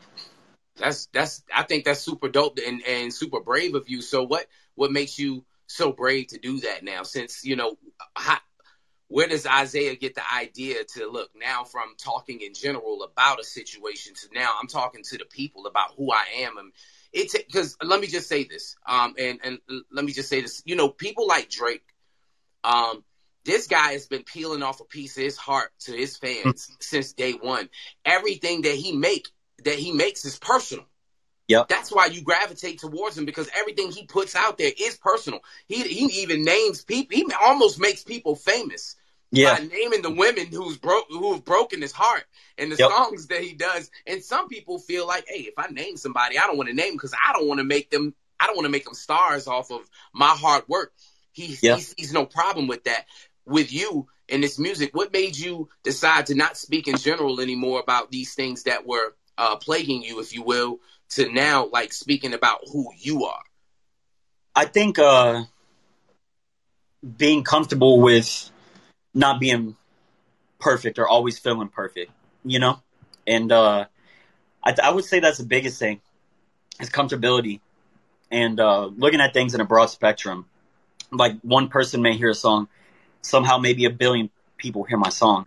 that's 0.77 1.07
that's 1.13 1.43
i 1.55 1.63
think 1.63 1.85
that's 1.85 2.01
super 2.01 2.29
dope 2.29 2.59
and 2.67 2.83
and 2.87 3.13
super 3.13 3.41
brave 3.41 3.75
of 3.75 3.89
you 3.89 4.03
so 4.03 4.23
what 4.23 4.47
what 4.75 4.93
makes 4.93 5.19
you 5.19 5.45
so 5.67 5.91
brave 5.93 6.27
to 6.29 6.39
do 6.39 6.61
that 6.61 6.85
now 6.85 7.03
since 7.03 7.45
you 7.45 7.57
know 7.57 7.77
how, 8.15 8.39
where 9.09 9.29
does 9.29 9.47
isaiah 9.47 9.95
get 9.97 10.15
the 10.15 10.35
idea 10.35 10.85
to 10.85 11.11
look 11.11 11.31
now 11.35 11.65
from 11.65 11.95
talking 11.97 12.41
in 12.41 12.55
general 12.55 13.03
about 13.03 13.41
a 13.41 13.45
situation 13.45 14.15
to 14.15 14.29
now? 14.35 14.51
I'm 14.61 14.69
talking 14.69 15.03
to 15.05 15.19
the 15.19 15.25
people 15.25 15.67
about 15.67 15.93
who 15.97 16.13
i 16.13 16.25
am 16.41 16.59
and 16.59 16.73
it 17.13 17.33
because 17.47 17.77
let 17.83 18.01
me 18.01 18.07
just 18.07 18.29
say 18.29 18.45
this 18.45 18.77
um 18.87 19.15
and 19.19 19.41
and 19.43 19.59
let 19.93 20.05
me 20.05 20.13
just 20.13 20.29
say 20.29 20.41
this 20.41 20.63
you 20.67 20.77
know 20.77 20.89
people 20.89 21.27
like 21.27 21.49
drake 21.49 21.85
um 22.65 23.03
this 23.47 23.69
guy 23.69 23.93
has 23.93 24.09
been 24.09 24.25
peeling 24.25 24.63
off 24.63 24.81
a 24.81 24.85
piece 24.85 25.17
of 25.17 25.23
his 25.23 25.37
heart 25.37 25.71
to 25.79 25.93
his 25.93 26.17
fans 26.17 26.69
since 26.81 27.13
day 27.13 27.33
one. 27.33 27.69
Everything 28.05 28.63
that 28.63 28.75
he 28.75 28.93
make 28.93 29.29
that 29.65 29.77
he 29.77 29.93
makes 29.93 30.25
is 30.25 30.39
personal 30.39 30.85
Yep. 31.49 31.69
that's 31.69 31.93
why 31.93 32.07
you 32.07 32.23
gravitate 32.23 32.81
towards 32.81 33.19
him 33.19 33.27
because 33.27 33.49
everything 33.59 33.91
he 33.93 34.07
puts 34.07 34.35
out 34.37 34.59
there 34.59 34.73
is 34.79 34.97
personal. 34.97 35.41
He 35.67 35.83
he 35.83 36.23
even 36.23 36.45
names 36.45 36.85
people. 36.85 37.17
He 37.17 37.27
almost 37.41 37.81
makes 37.81 38.03
people 38.05 38.37
famous 38.37 38.97
Yeah. 39.33 39.57
by 39.59 39.65
naming 39.65 40.03
the 40.03 40.11
women 40.11 40.47
who's 40.49 40.79
broke 40.79 41.07
who've 41.11 41.45
broken 41.45 41.83
his 41.83 41.93
heart 41.93 42.25
and 42.59 42.73
the 42.73 42.77
Yep. 42.79 42.91
songs 42.91 43.27
that 43.29 43.43
he 43.43 43.53
does. 43.55 43.91
And 44.07 44.25
some 44.25 44.49
people 44.49 44.79
feel 44.79 45.07
like, 45.07 45.27
hey, 45.29 45.43
if 45.43 45.55
I 45.59 45.69
name 45.69 45.97
somebody, 45.97 46.39
I 46.39 46.43
don't 46.47 46.57
want 46.57 46.69
to 46.71 46.75
name 46.75 46.95
because 46.95 47.15
I 47.15 47.33
don't 47.35 47.49
want 47.49 47.59
to 47.59 47.65
make 47.65 47.91
them. 47.91 48.15
I 48.41 48.47
don't 48.47 48.57
want 48.57 48.67
to 48.67 48.71
make 48.73 48.85
them 48.85 48.95
stars 48.95 49.47
off 49.47 49.71
of 49.71 49.83
my 50.15 50.29
hard 50.31 50.65
work. 50.69 50.93
He, 51.33 51.57
Yeah. 51.63 51.77
he 51.77 51.83
sees 51.83 52.13
no 52.13 52.27
problem 52.27 52.67
with 52.69 52.85
that. 52.85 53.07
With 53.47 53.73
you 53.73 54.09
and 54.29 54.43
this 54.43 54.59
music, 54.59 54.95
what 54.95 55.13
made 55.13 55.37
you 55.39 55.69
decide 55.85 56.27
to 56.27 56.35
not 56.35 56.57
speak 56.57 56.89
in 56.89 56.97
general 56.97 57.41
anymore 57.41 57.81
about 57.81 58.11
these 58.11 58.35
things 58.35 58.65
that 58.65 58.87
were 58.87 59.15
uh, 59.39 59.57
plaguing 59.57 60.03
you, 60.03 60.21
if 60.21 60.35
you 60.35 60.43
will, 60.43 60.81
to 61.11 61.33
now 61.33 61.69
like 61.73 61.93
speaking 61.93 62.35
about 62.35 62.61
who 62.73 62.91
you 62.99 63.25
are? 63.25 63.43
I 64.55 64.65
think 64.65 64.99
uh, 64.99 65.45
being 67.17 67.45
comfortable 67.45 68.01
with 68.01 68.51
not 69.15 69.41
being 69.41 69.77
perfect 70.59 70.99
or 70.99 71.07
always 71.07 71.39
feeling 71.39 71.69
perfect, 71.69 72.11
you 72.45 72.59
know, 72.59 72.81
and 73.27 73.53
uh, 73.53 73.87
I, 74.65 74.75
I 74.83 74.91
would 74.91 75.05
say 75.05 75.21
that's 75.21 75.39
the 75.39 75.45
biggest 75.47 75.79
thing 75.79 76.01
is 76.81 76.91
comfortability 76.91 77.61
and 78.31 78.59
uh, 78.59 78.87
looking 78.87 79.21
at 79.21 79.33
things 79.33 79.55
in 79.55 79.61
a 79.61 79.65
broad 79.65 79.87
spectrum. 79.87 80.47
Like 81.13 81.41
one 81.43 81.69
person 81.69 82.03
may 82.03 82.17
hear 82.17 82.31
a 82.31 82.35
song, 82.35 82.69
somehow 83.23 83.59
maybe 83.59 83.85
a 83.85 83.91
billion 83.91 84.31
people 84.57 84.85
hear 84.85 84.99
my 84.99 85.11
song, 85.11 85.47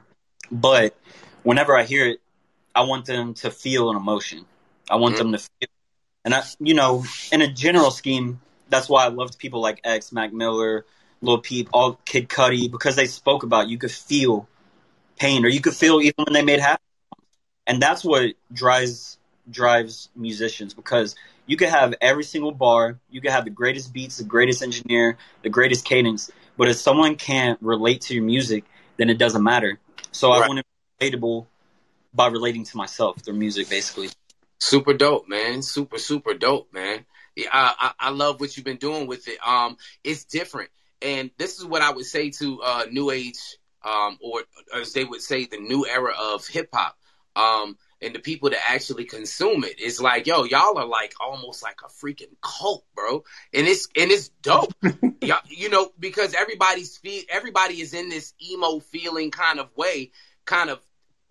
but 0.51 0.95
whenever 1.43 1.77
I 1.77 1.83
hear 1.83 2.07
it, 2.07 2.21
I 2.73 2.83
want 2.83 3.05
them 3.05 3.33
to 3.35 3.51
feel 3.51 3.89
an 3.89 3.97
emotion. 3.97 4.45
I 4.89 4.95
want 4.95 5.15
mm-hmm. 5.15 5.31
them 5.31 5.31
to 5.33 5.37
feel, 5.39 5.69
and 6.25 6.33
I, 6.33 6.43
you 6.59 6.73
know, 6.73 7.03
in 7.31 7.41
a 7.41 7.51
general 7.51 7.91
scheme, 7.91 8.41
that's 8.69 8.89
why 8.89 9.05
I 9.05 9.09
loved 9.09 9.37
people 9.37 9.61
like 9.61 9.81
X, 9.83 10.11
Mac 10.11 10.33
Miller, 10.33 10.85
Lil 11.21 11.39
Peep, 11.39 11.69
all 11.73 11.99
Kid 12.05 12.29
Cudi, 12.29 12.69
because 12.69 12.95
they 12.95 13.05
spoke 13.05 13.43
about 13.43 13.67
you 13.67 13.77
could 13.77 13.91
feel 13.91 14.47
pain, 15.17 15.45
or 15.45 15.49
you 15.49 15.61
could 15.61 15.73
feel 15.73 16.01
even 16.01 16.25
when 16.25 16.33
they 16.33 16.43
made 16.43 16.59
happy, 16.59 16.81
and 17.67 17.81
that's 17.81 18.03
what 18.03 18.33
drives 18.51 19.17
drives 19.49 20.09
musicians 20.15 20.73
because 20.75 21.15
you 21.47 21.57
could 21.57 21.69
have 21.69 21.95
every 22.01 22.23
single 22.23 22.51
bar, 22.51 22.99
you 23.09 23.21
could 23.21 23.31
have 23.31 23.43
the 23.43 23.49
greatest 23.49 23.91
beats, 23.91 24.17
the 24.17 24.23
greatest 24.23 24.61
engineer, 24.61 25.17
the 25.41 25.49
greatest 25.49 25.83
cadence, 25.83 26.29
but 26.57 26.67
if 26.67 26.75
someone 26.77 27.15
can't 27.15 27.59
relate 27.61 28.01
to 28.01 28.13
your 28.13 28.23
music, 28.23 28.65
then 28.97 29.09
it 29.09 29.17
doesn't 29.17 29.41
matter. 29.41 29.79
So 30.11 30.31
I 30.31 30.41
Right. 30.41 30.47
want 30.47 30.59
to 30.59 30.65
be 30.99 31.09
relatable 31.09 31.47
by 32.13 32.27
relating 32.27 32.65
to 32.65 32.77
myself 32.77 33.19
through 33.21 33.35
music, 33.35 33.69
basically. 33.69 34.09
Super 34.59 34.93
dope, 34.93 35.27
man. 35.27 35.61
Super, 35.61 35.97
super 35.97 36.33
dope, 36.33 36.73
man. 36.73 37.05
Yeah, 37.35 37.47
I, 37.51 37.75
I, 37.79 38.07
I 38.07 38.09
love 38.09 38.39
what 38.39 38.55
you've 38.55 38.65
been 38.65 38.77
doing 38.77 39.07
with 39.07 39.27
it. 39.27 39.37
Um, 39.45 39.77
it's 40.03 40.25
different, 40.25 40.69
and 41.01 41.31
this 41.37 41.59
is 41.59 41.65
what 41.65 41.81
I 41.81 41.91
would 41.91 42.05
say 42.05 42.31
to 42.31 42.61
uh, 42.61 42.85
new 42.91 43.09
age, 43.11 43.39
um, 43.83 44.17
or 44.21 44.43
as 44.75 44.93
they 44.93 45.05
would 45.05 45.21
say, 45.21 45.45
the 45.45 45.57
new 45.57 45.85
era 45.85 46.13
of 46.19 46.45
hip 46.47 46.69
hop. 46.73 46.97
Um, 47.35 47.77
and 48.01 48.13
the 48.13 48.19
people 48.19 48.49
that 48.49 48.59
actually 48.69 49.05
consume 49.05 49.63
it, 49.63 49.75
it's 49.77 50.01
like, 50.01 50.25
yo, 50.25 50.43
y'all 50.43 50.77
are 50.77 50.85
like 50.85 51.13
almost 51.19 51.63
like 51.63 51.79
a 51.83 51.87
freaking 51.87 52.35
cult, 52.41 52.83
bro. 52.95 53.23
And 53.53 53.67
it's 53.67 53.87
and 53.95 54.11
it's 54.11 54.29
dope, 54.41 54.73
y'all, 55.21 55.39
you 55.47 55.69
know, 55.69 55.91
because 55.99 56.33
everybody's 56.33 56.97
fe- 56.97 57.25
everybody 57.29 57.81
is 57.81 57.93
in 57.93 58.09
this 58.09 58.33
emo 58.41 58.79
feeling 58.79 59.31
kind 59.31 59.59
of 59.59 59.69
way, 59.77 60.11
kind 60.45 60.69
of 60.69 60.79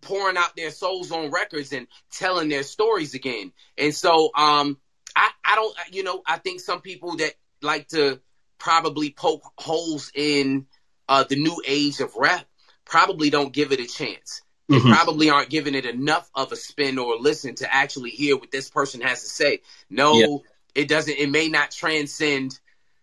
pouring 0.01 0.37
out 0.37 0.57
their 0.57 0.71
souls 0.71 1.13
on 1.13 1.31
records 1.31 1.73
and 1.73 1.87
telling 2.13 2.49
their 2.49 2.63
stories 2.63 3.15
again. 3.15 3.53
And 3.77 3.95
so, 3.95 4.31
um, 4.35 4.79
I, 5.17 5.31
I 5.45 5.55
don't, 5.57 5.77
you 5.93 6.03
know, 6.05 6.23
I 6.27 6.39
think 6.39 6.61
some 6.61 6.81
people 6.81 7.17
that 7.17 7.35
like 7.63 7.89
to 7.89 8.21
probably 8.59 9.11
poke 9.11 9.43
holes 9.59 10.11
in 10.15 10.67
uh, 11.09 11.25
the 11.25 11.37
new 11.37 11.61
age 11.67 12.01
of 12.01 12.15
rap 12.17 12.47
probably 12.85 13.31
don't 13.31 13.53
give 13.53 13.73
it 13.73 13.81
a 13.81 13.87
chance. 13.87 14.43
They 14.69 14.79
Mhm. 14.79 14.91
probably 14.91 15.31
aren't 15.31 15.49
giving 15.51 15.75
it 15.75 15.87
enough 15.87 16.31
of 16.35 16.53
a 16.53 16.57
spin 16.57 16.99
or 16.99 17.15
a 17.15 17.19
listen 17.19 17.55
to 17.57 17.75
actually 17.75 18.11
hear 18.11 18.37
what 18.37 18.51
this 18.51 18.69
person 18.71 19.01
has 19.01 19.23
to 19.23 19.29
say. 19.29 19.61
No, 19.89 20.21
Yeah. 20.21 20.83
it 20.83 20.89
doesn't. 20.89 21.19
It 21.19 21.31
may 21.31 21.49
not 21.49 21.71
transcend, 21.71 22.59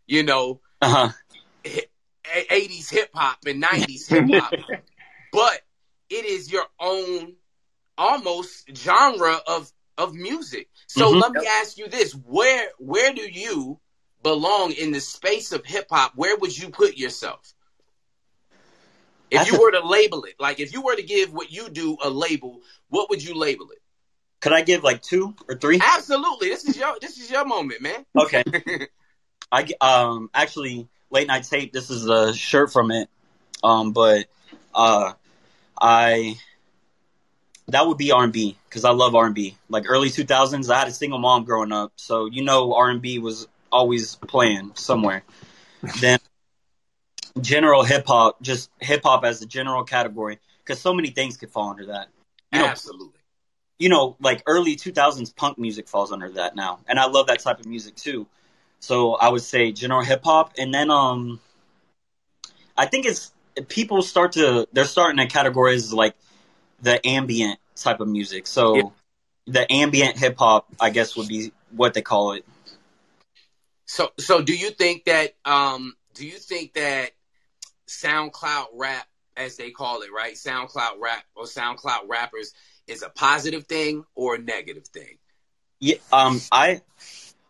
you 0.05 0.23
know, 0.23 0.61
Uh 0.81 0.89
huh. 0.89 1.09
80s 1.65 2.89
hip 2.91 3.09
hop 3.13 3.39
and 3.45 3.61
90s 3.63 4.07
hip 4.07 4.25
hop, 4.31 4.55
but 5.31 5.61
it 6.09 6.25
is 6.25 6.51
your 6.51 6.65
own 6.79 7.35
almost 7.97 8.69
genre 8.75 9.39
of 9.47 9.71
of 9.97 10.13
music. 10.13 10.69
So 10.87 11.11
Mhm. 11.11 11.21
let 11.21 11.31
me 11.33 11.47
ask 11.61 11.77
you 11.77 11.87
this: 11.87 12.13
where 12.13 12.69
where 12.79 13.13
do 13.13 13.21
you 13.29 13.79
belong 14.23 14.71
in 14.73 14.91
the 14.91 14.99
space 14.99 15.51
of 15.51 15.65
hip 15.65 15.87
hop? 15.89 16.13
Where 16.15 16.37
would 16.37 16.57
you 16.57 16.69
put 16.69 16.97
yourself? 16.97 17.53
If 19.31 19.39
That's 19.39 19.47
you 19.49 19.55
a- 19.55 19.59
were 19.59 19.71
to 19.71 19.85
label 19.85 20.23
it, 20.25 20.35
like 20.39 20.59
if 20.59 20.73
you 20.73 20.81
were 20.81 20.95
to 20.95 21.03
give 21.03 21.33
what 21.33 21.51
you 21.51 21.69
do 21.69 21.97
a 22.03 22.09
label, 22.09 22.61
what 22.89 23.09
would 23.09 23.23
you 23.23 23.33
label 23.35 23.69
it? 23.71 23.81
Could 24.41 24.53
I 24.53 24.61
give 24.61 24.83
like 24.83 25.01
two 25.01 25.35
or 25.49 25.55
three? 25.55 25.79
Absolutely. 25.81 26.49
This 26.49 26.65
is 26.65 26.77
your 26.77 26.95
this 27.01 27.17
is 27.17 27.29
your 27.31 27.45
moment, 27.45 27.81
man. 27.81 28.05
Okay. 28.15 28.43
I 29.51 29.63
g- 29.63 29.75
um 29.81 30.29
actually 30.33 30.87
late 31.09 31.27
night 31.27 31.43
tape. 31.45 31.73
This 31.73 31.89
is 31.89 32.07
a 32.07 32.33
shirt 32.33 32.71
from 32.71 32.91
it. 32.91 33.09
Um, 33.63 33.91
but 33.93 34.27
uh, 34.73 35.13
I 35.79 36.35
that 37.67 37.87
would 37.87 37.97
be 37.97 38.11
R 38.11 38.23
and 38.23 38.33
B 38.33 38.57
because 38.69 38.85
I 38.85 38.91
love 38.91 39.15
R 39.15 39.25
and 39.25 39.35
B. 39.35 39.57
Like 39.69 39.85
early 39.87 40.09
two 40.09 40.23
thousands, 40.23 40.69
I 40.69 40.79
had 40.79 40.87
a 40.87 40.91
single 40.91 41.19
mom 41.19 41.45
growing 41.45 41.71
up, 41.71 41.93
so 41.95 42.25
you 42.25 42.43
know 42.43 42.73
R 42.75 42.89
and 42.89 43.01
B 43.01 43.19
was 43.19 43.47
always 43.71 44.15
playing 44.15 44.71
somewhere. 44.75 45.23
then 45.99 46.19
general 47.41 47.83
hip 47.83 48.05
hop, 48.07 48.41
just 48.41 48.69
hip 48.79 49.01
hop 49.03 49.23
as 49.23 49.41
a 49.41 49.45
general 49.45 49.83
category, 49.83 50.39
because 50.63 50.79
so 50.79 50.93
many 50.93 51.09
things 51.09 51.37
could 51.37 51.51
fall 51.51 51.69
under 51.69 51.87
that. 51.87 52.09
You 52.51 52.59
know, 52.59 52.67
Absolutely. 52.67 53.19
you 53.79 53.89
know, 53.89 54.15
like 54.21 54.43
early 54.45 54.75
2000s 54.75 55.35
punk 55.35 55.57
music 55.57 55.87
falls 55.87 56.11
under 56.11 56.29
that 56.31 56.55
now. 56.55 56.79
And 56.87 56.99
I 56.99 57.07
love 57.07 57.27
that 57.27 57.39
type 57.39 57.59
of 57.59 57.65
music 57.65 57.95
too. 57.95 58.27
So 58.79 59.15
I 59.15 59.29
would 59.29 59.41
say 59.41 59.71
general 59.71 60.01
hip 60.01 60.21
hop. 60.23 60.53
And 60.57 60.73
then, 60.73 60.89
um, 60.91 61.39
I 62.77 62.85
think 62.85 63.05
it's 63.05 63.31
people 63.67 64.01
start 64.01 64.33
to, 64.33 64.67
they're 64.73 64.85
starting 64.85 65.17
to 65.17 65.27
categorize 65.33 65.93
like 65.93 66.15
the 66.81 67.05
ambient 67.07 67.59
type 67.75 67.99
of 67.99 68.07
music. 68.07 68.47
So 68.47 68.75
Yeah. 68.75 68.83
the 69.47 69.71
ambient 69.71 70.17
hip 70.17 70.37
hop, 70.37 70.67
I 70.79 70.89
guess 70.89 71.15
would 71.15 71.27
be 71.27 71.51
what 71.71 71.93
they 71.93 72.01
call 72.01 72.33
it. 72.33 72.45
So 73.85 74.11
so 74.17 74.41
do 74.41 74.55
you 74.55 74.71
think 74.71 75.05
that 75.05 75.35
um 75.45 75.95
do 76.13 76.25
you 76.25 76.37
think 76.37 76.73
that 76.73 77.11
SoundCloud 77.87 78.67
rap 78.73 79.07
as 79.37 79.57
they 79.57 79.71
call 79.71 80.01
it, 80.01 80.09
right? 80.11 80.33
SoundCloud 80.33 80.99
rap 80.99 81.23
or 81.35 81.43
SoundCloud 81.45 82.07
rappers 82.07 82.53
is 82.87 83.03
a 83.03 83.09
positive 83.09 83.65
thing 83.65 84.05
or 84.15 84.35
a 84.35 84.39
negative 84.39 84.87
thing? 84.87 85.17
Yeah, 85.79 85.97
um, 86.11 86.41
I, 86.51 86.81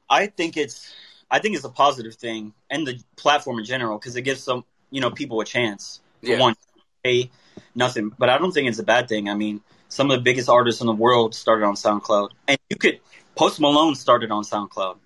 I 0.09 0.27
think 0.27 0.57
it's, 0.57 0.93
I 1.29 1.39
think 1.39 1.55
it's 1.55 1.63
a 1.63 1.69
positive 1.69 2.15
thing, 2.15 2.53
and 2.69 2.87
the 2.87 2.99
platform 3.15 3.59
in 3.59 3.65
general, 3.65 3.97
because 3.97 4.15
it 4.15 4.23
gives 4.23 4.43
some, 4.43 4.65
you 4.91 5.01
know, 5.01 5.11
people 5.11 5.41
a 5.41 5.45
chance. 5.45 6.01
For 6.21 6.31
Yeah. 6.31 6.39
one, 6.39 6.55
pay 7.03 7.29
nothing, 7.75 8.11
but 8.17 8.29
I 8.29 8.37
don't 8.37 8.51
think 8.51 8.67
it's 8.67 8.79
a 8.79 8.83
bad 8.83 9.07
thing. 9.07 9.29
I 9.29 9.33
mean, 9.33 9.61
some 9.89 10.09
of 10.09 10.17
the 10.17 10.21
biggest 10.21 10.49
artists 10.49 10.81
in 10.81 10.87
the 10.87 10.93
world 10.93 11.35
started 11.35 11.65
on 11.65 11.75
SoundCloud, 11.75 12.29
and 12.47 12.57
you 12.69 12.77
could 12.77 12.99
Post 13.35 13.59
Malone 13.59 13.95
started 13.95 14.31
on 14.31 14.43
SoundCloud. 14.43 14.97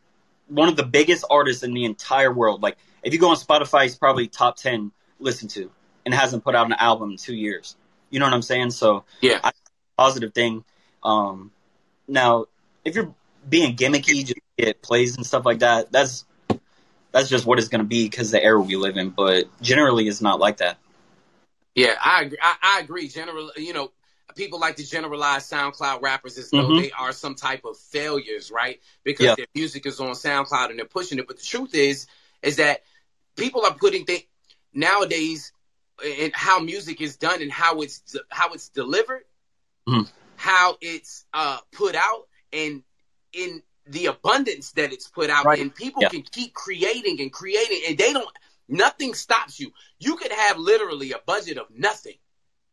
One 0.48 0.70
of 0.70 0.76
the 0.76 0.86
biggest 0.86 1.26
artists 1.30 1.64
in 1.64 1.74
the 1.74 1.86
entire 1.86 2.32
world. 2.32 2.62
Like, 2.62 2.78
if 3.04 3.14
you 3.14 3.20
go 3.20 3.30
on 3.30 3.36
Spotify, 3.36 3.84
he's 3.84 3.96
probably 3.98 4.28
top 4.28 4.56
ten 4.56 4.92
listened 5.20 5.52
to, 5.52 5.72
and 6.06 6.14
hasn't 6.14 6.44
put 6.44 6.56
out 6.56 6.68
an 6.68 6.74
album 6.74 7.12
in 7.12 7.18
two 7.18 7.36
years. 7.36 7.76
You 8.10 8.20
know 8.20 8.26
what 8.26 8.34
I'm 8.34 8.42
saying? 8.42 8.72
So 8.72 9.04
Yeah. 9.22 9.40
I, 9.44 9.52
positive 9.98 10.34
thing. 10.34 10.64
Um, 11.04 11.52
now, 12.08 12.46
if 12.86 12.96
you're 12.96 13.14
being 13.48 13.76
gimmicky, 13.76 14.26
just 14.26 14.40
get 14.58 14.82
plays 14.82 15.18
and 15.18 15.26
stuff 15.26 15.46
like 15.46 15.60
that, 15.60 15.92
that's 15.92 16.26
that's 17.12 17.30
just 17.30 17.46
what 17.46 17.60
it's 17.60 17.68
going 17.68 17.82
to 17.82 17.88
be 17.88 18.06
because 18.06 18.32
the 18.32 18.44
era 18.44 18.60
we 18.60 18.76
live 18.76 18.98
in. 18.98 19.10
But 19.10 19.46
generally, 19.62 20.08
it's 20.08 20.22
not 20.22 20.40
like 20.40 20.58
that. 20.58 20.78
Yeah, 21.76 21.96
I 22.04 22.24
agree. 22.24 22.38
I, 22.42 22.56
I 22.62 22.80
agree. 22.82 23.08
General, 23.08 23.52
you 23.56 23.74
know, 23.74 23.92
people 24.36 24.60
like 24.60 24.76
to 24.78 24.86
generalize 24.88 25.50
SoundCloud 25.50 26.02
rappers 26.02 26.38
as 26.38 26.52
though 26.52 26.70
Mhm. 26.70 26.82
they 26.82 26.92
are 26.92 27.12
some 27.12 27.36
type 27.36 27.66
of 27.66 27.78
failures, 27.78 28.52
right? 28.52 28.82
Because 29.04 29.26
Yeah. 29.28 29.36
their 29.36 29.48
music 29.56 29.86
is 29.86 30.00
on 30.00 30.12
SoundCloud 30.12 30.70
and 30.70 30.80
they're 30.80 30.86
pushing 30.86 31.20
it. 31.20 31.28
But 31.28 31.38
the 31.38 31.44
truth 31.44 31.74
is, 31.74 32.08
is 32.42 32.58
that 32.58 32.84
people 33.36 33.66
are 33.66 33.74
putting 33.74 34.06
things 34.06 34.24
nowadays 34.74 35.52
in 36.04 36.32
how 36.34 36.60
music 36.60 37.02
is 37.02 37.18
done 37.18 37.42
and 37.42 37.52
how 37.52 37.82
it's 37.82 38.16
how 38.30 38.54
it's 38.54 38.70
delivered, 38.70 39.24
Mhm. 39.88 40.10
how 40.36 40.78
it's 40.82 41.26
uh, 41.34 41.60
put 41.72 41.96
out, 41.96 42.28
and 42.54 42.84
in 43.34 43.62
the 43.90 44.08
abundance 44.08 44.72
that 44.74 44.94
it's 44.94 45.08
put 45.08 45.30
out, 45.30 45.46
Right. 45.46 45.60
and 45.60 45.74
people 45.74 46.02
Yeah. 46.04 46.10
can 46.10 46.22
keep 46.24 46.54
creating 46.54 47.20
and 47.22 47.32
creating, 47.32 47.82
and 47.88 47.98
they 47.98 48.14
don't. 48.14 48.28
Nothing 48.68 49.14
stops 49.16 49.60
you. 49.60 49.72
You 50.00 50.16
could 50.16 50.32
have 50.32 50.58
literally 50.58 51.12
a 51.12 51.20
budget 51.26 51.58
of 51.58 51.68
nothing 51.72 52.18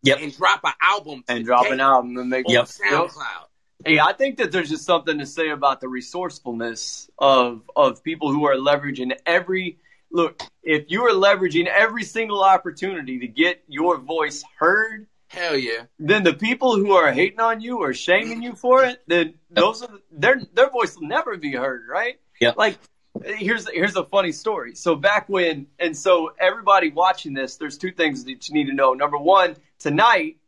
Yep. 0.02 0.18
and 0.20 0.36
drop 0.36 0.60
an 0.64 0.74
album 0.82 1.24
and 1.28 1.44
drop 1.44 1.66
an 1.66 1.80
album 1.80 2.16
and 2.18 2.28
make 2.28 2.46
on 2.46 2.52
Yep. 2.52 2.66
SoundCloud. 2.66 3.46
Hey, 3.84 3.98
I 3.98 4.12
think 4.12 4.38
that 4.38 4.52
there's 4.52 4.68
just 4.70 4.84
something 4.84 5.18
to 5.18 5.26
say 5.26 5.50
about 5.50 5.80
the 5.80 5.88
resourcefulness 5.88 7.10
of 7.18 7.62
of 7.74 8.02
people 8.02 8.30
who 8.30 8.46
are 8.46 8.54
leveraging 8.56 9.16
every 9.26 9.78
look. 10.10 10.42
If 10.62 10.90
you 10.90 11.04
are 11.06 11.12
leveraging 11.12 11.66
every 11.66 12.04
single 12.04 12.42
opportunity 12.42 13.18
to 13.20 13.26
get 13.26 13.62
your 13.68 13.96
voice 13.98 14.42
heard, 14.58 15.06
Hell 15.36 15.56
yeah. 15.56 15.84
then 15.98 16.22
the 16.22 16.32
people 16.32 16.76
who 16.76 16.92
are 16.92 17.12
hating 17.12 17.40
on 17.40 17.60
you 17.60 17.78
or 17.78 17.92
shaming 17.92 18.42
you 18.42 18.54
for 18.54 18.84
it, 18.84 19.02
then 19.06 19.34
those 19.50 19.82
are 19.82 19.90
their 20.10 20.40
their 20.54 20.70
voice 20.70 20.96
will 20.96 21.06
never 21.06 21.36
be 21.36 21.52
heard, 21.52 21.82
right? 21.88 22.18
Yeah. 22.40 22.52
Like 22.56 22.78
here's 23.22 23.68
here's 23.68 23.96
a 23.96 24.04
funny 24.04 24.32
story. 24.32 24.74
So 24.74 24.96
back 24.96 25.28
when 25.28 25.66
and 25.78 25.94
so 25.94 26.32
everybody 26.40 26.90
watching 26.90 27.34
this, 27.34 27.56
there's 27.56 27.76
two 27.76 27.92
things 27.92 28.24
that 28.24 28.48
you 28.48 28.54
need 28.54 28.66
to 28.68 28.72
know. 28.72 28.94
Number 28.94 29.18
one, 29.18 29.56
tonight 29.78 30.38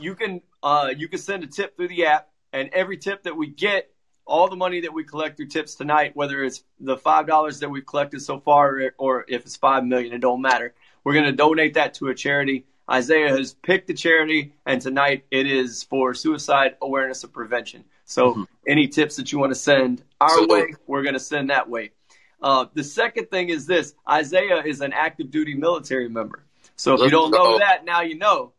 you 0.00 0.16
can 0.16 0.40
uh 0.64 0.90
you 0.96 1.08
can 1.08 1.20
send 1.20 1.44
a 1.44 1.46
tip 1.46 1.76
through 1.76 1.88
the 1.88 2.06
app, 2.06 2.28
and 2.52 2.70
every 2.72 2.96
tip 2.96 3.22
that 3.22 3.36
we 3.36 3.46
get, 3.46 3.88
all 4.26 4.48
the 4.48 4.56
money 4.56 4.80
that 4.80 4.92
we 4.92 5.04
collect 5.04 5.36
through 5.36 5.46
tips 5.46 5.76
tonight, 5.76 6.16
whether 6.16 6.42
it's 6.42 6.64
the 6.80 6.96
five 6.96 7.28
dollars 7.28 7.60
that 7.60 7.70
we've 7.70 7.86
collected 7.86 8.20
so 8.20 8.40
far 8.40 8.80
or, 8.80 8.94
or 8.98 9.24
if 9.28 9.46
it's 9.46 9.56
five 9.56 9.84
million, 9.84 10.12
it 10.12 10.20
don't 10.20 10.42
matter. 10.42 10.74
We're 11.04 11.14
gonna 11.14 11.30
donate 11.30 11.74
that 11.74 11.94
to 11.94 12.08
a 12.08 12.16
charity. 12.16 12.66
Isaiah 12.90 13.28
has 13.28 13.54
picked 13.54 13.86
the 13.86 13.94
charity, 13.94 14.52
and 14.64 14.80
tonight 14.80 15.24
it 15.30 15.46
is 15.46 15.82
for 15.82 16.14
suicide 16.14 16.76
awareness 16.80 17.22
and 17.22 17.32
prevention. 17.32 17.84
So, 18.04 18.34
Mhm. 18.34 18.48
any 18.66 18.88
tips 18.88 19.16
that 19.16 19.30
you 19.30 19.38
want 19.38 19.50
to 19.50 19.58
send 19.58 20.02
our 20.20 20.30
So- 20.30 20.46
way, 20.46 20.74
we're 20.86 21.02
going 21.02 21.14
to 21.14 21.20
send 21.20 21.50
that 21.50 21.68
way. 21.68 21.92
Uh, 22.40 22.66
the 22.72 22.84
second 22.84 23.30
thing 23.30 23.50
is 23.50 23.66
this 23.66 23.94
Isaiah 24.08 24.62
is 24.64 24.80
an 24.80 24.92
active 24.92 25.30
duty 25.30 25.54
military 25.54 26.08
member. 26.08 26.44
So, 26.76 26.94
if 26.94 27.00
you 27.00 27.10
don't 27.10 27.30
know 27.30 27.58
that, 27.58 27.84
now 27.84 28.00
you 28.00 28.14
know. 28.16 28.52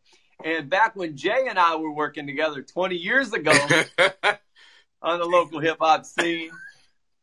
And 0.44 0.70
back 0.70 0.94
when 0.94 1.16
Jay 1.16 1.46
and 1.48 1.58
I 1.58 1.76
were 1.76 1.90
working 1.92 2.26
together 2.26 2.62
20 2.62 2.96
years 2.96 3.32
ago 3.32 3.50
on 5.02 5.18
the 5.18 5.24
local 5.26 5.58
hip 5.60 5.78
hop 5.80 6.06
scene, 6.06 6.50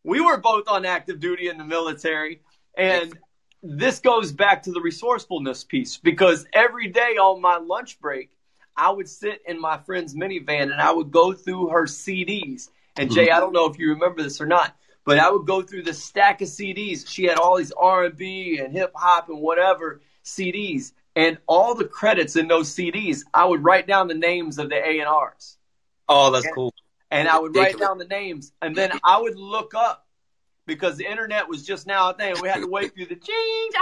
we 0.04 0.20
were 0.20 0.38
both 0.38 0.68
on 0.68 0.86
active 0.86 1.20
duty 1.20 1.48
in 1.48 1.58
the 1.58 1.64
military. 1.64 2.42
And 2.76 3.18
this 3.64 4.00
goes 4.00 4.32
back 4.32 4.64
to 4.64 4.72
the 4.72 4.82
resourcefulness 4.82 5.64
piece 5.64 5.98
because 5.98 6.46
every 6.54 6.88
day 6.90 7.18
on 7.18 7.42
my 7.42 7.58
lunch 7.58 8.00
break, 8.00 8.32
I 8.76 8.92
would 8.92 9.10
sit 9.10 9.42
in 9.48 9.60
my 9.60 9.78
friend's 9.80 10.16
minivan 10.16 10.72
and 10.72 10.80
I 10.80 10.92
would 10.92 11.12
go 11.12 11.34
through 11.34 11.70
her 11.70 11.86
CDs. 11.86 12.70
And 12.96 13.12
Jay, 13.12 13.30
I 13.30 13.40
don't 13.40 13.54
know 13.54 13.66
if 13.66 13.78
you 13.80 13.90
remember 13.90 14.22
this 14.22 14.40
or 14.42 14.46
not, 14.46 14.76
but 15.06 15.20
I 15.20 15.30
would 15.30 15.46
go 15.46 15.62
through 15.62 15.84
the 15.84 15.94
stack 15.94 16.42
of 16.42 16.48
CDs. 16.48 17.08
She 17.08 17.24
had 17.26 17.38
all 17.38 17.58
these 17.58 17.72
R&B 17.72 18.60
and 18.60 18.74
hip 18.74 18.92
hop 18.96 19.30
and 19.30 19.40
whatever 19.40 20.02
CDs, 20.24 20.94
and 21.16 21.38
all 21.48 21.74
the 21.74 21.86
credits 21.86 22.36
in 22.36 22.48
those 22.48 22.74
CDs, 22.74 23.22
I 23.34 23.46
would 23.46 23.64
write 23.64 23.88
down 23.88 24.08
the 24.08 24.14
names 24.14 24.60
of 24.60 24.70
the 24.70 24.76
A 24.76 25.00
and 25.00 25.08
R's 25.08 25.58
Oh, 26.10 26.32
that's 26.32 26.48
cool. 26.54 26.74
and 27.12 27.28
I 27.28 27.40
would 27.40 27.56
write 27.56 27.78
down 27.80 27.98
the 27.98 28.06
names, 28.06 28.52
and 28.62 28.76
then 28.76 28.92
I 29.04 29.20
would 29.20 29.38
look 29.38 29.74
up 29.74 30.07
because 30.68 30.98
the 30.98 31.10
internet 31.10 31.50
was 31.50 31.66
just 31.66 31.88
now 31.88 32.12
a 32.12 32.14
thing. 32.14 32.36
We 32.42 32.50
had 32.50 32.62
to 32.62 32.68
wait 32.68 32.94
through 32.94 33.08
the 33.08 33.16
change 33.16 33.74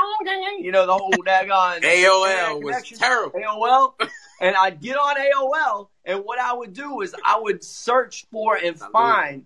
you 0.64 0.72
know, 0.72 0.86
the 0.86 0.94
whole 0.94 1.12
daggone 1.12 1.82
AOL 1.84 2.64
was 2.64 2.82
terrible. 2.98 3.38
AOL, 3.40 3.94
and 4.40 4.56
I'd 4.56 4.80
get 4.80 4.96
on 4.96 5.16
AOL, 5.18 5.90
and 6.06 6.24
what 6.24 6.40
I 6.40 6.54
would 6.54 6.74
do 6.74 7.02
is 7.02 7.14
I 7.26 7.40
would 7.40 7.64
search 7.64 8.26
for 8.32 8.56
and 8.56 8.80
find 8.80 9.46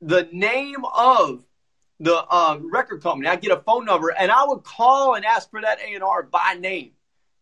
the 0.00 0.28
name 0.32 0.84
of 0.84 1.42
the 2.00 2.16
uh, 2.16 2.58
record 2.70 3.02
company. 3.02 3.28
I'd 3.28 3.40
get 3.40 3.52
a 3.52 3.60
phone 3.60 3.86
number, 3.86 4.10
and 4.10 4.30
I 4.30 4.44
would 4.44 4.62
call 4.62 5.14
and 5.14 5.24
ask 5.24 5.50
for 5.50 5.60
that 5.60 5.80
A 5.80 5.94
and 5.94 6.04
R 6.04 6.22
by 6.22 6.56
name. 6.58 6.92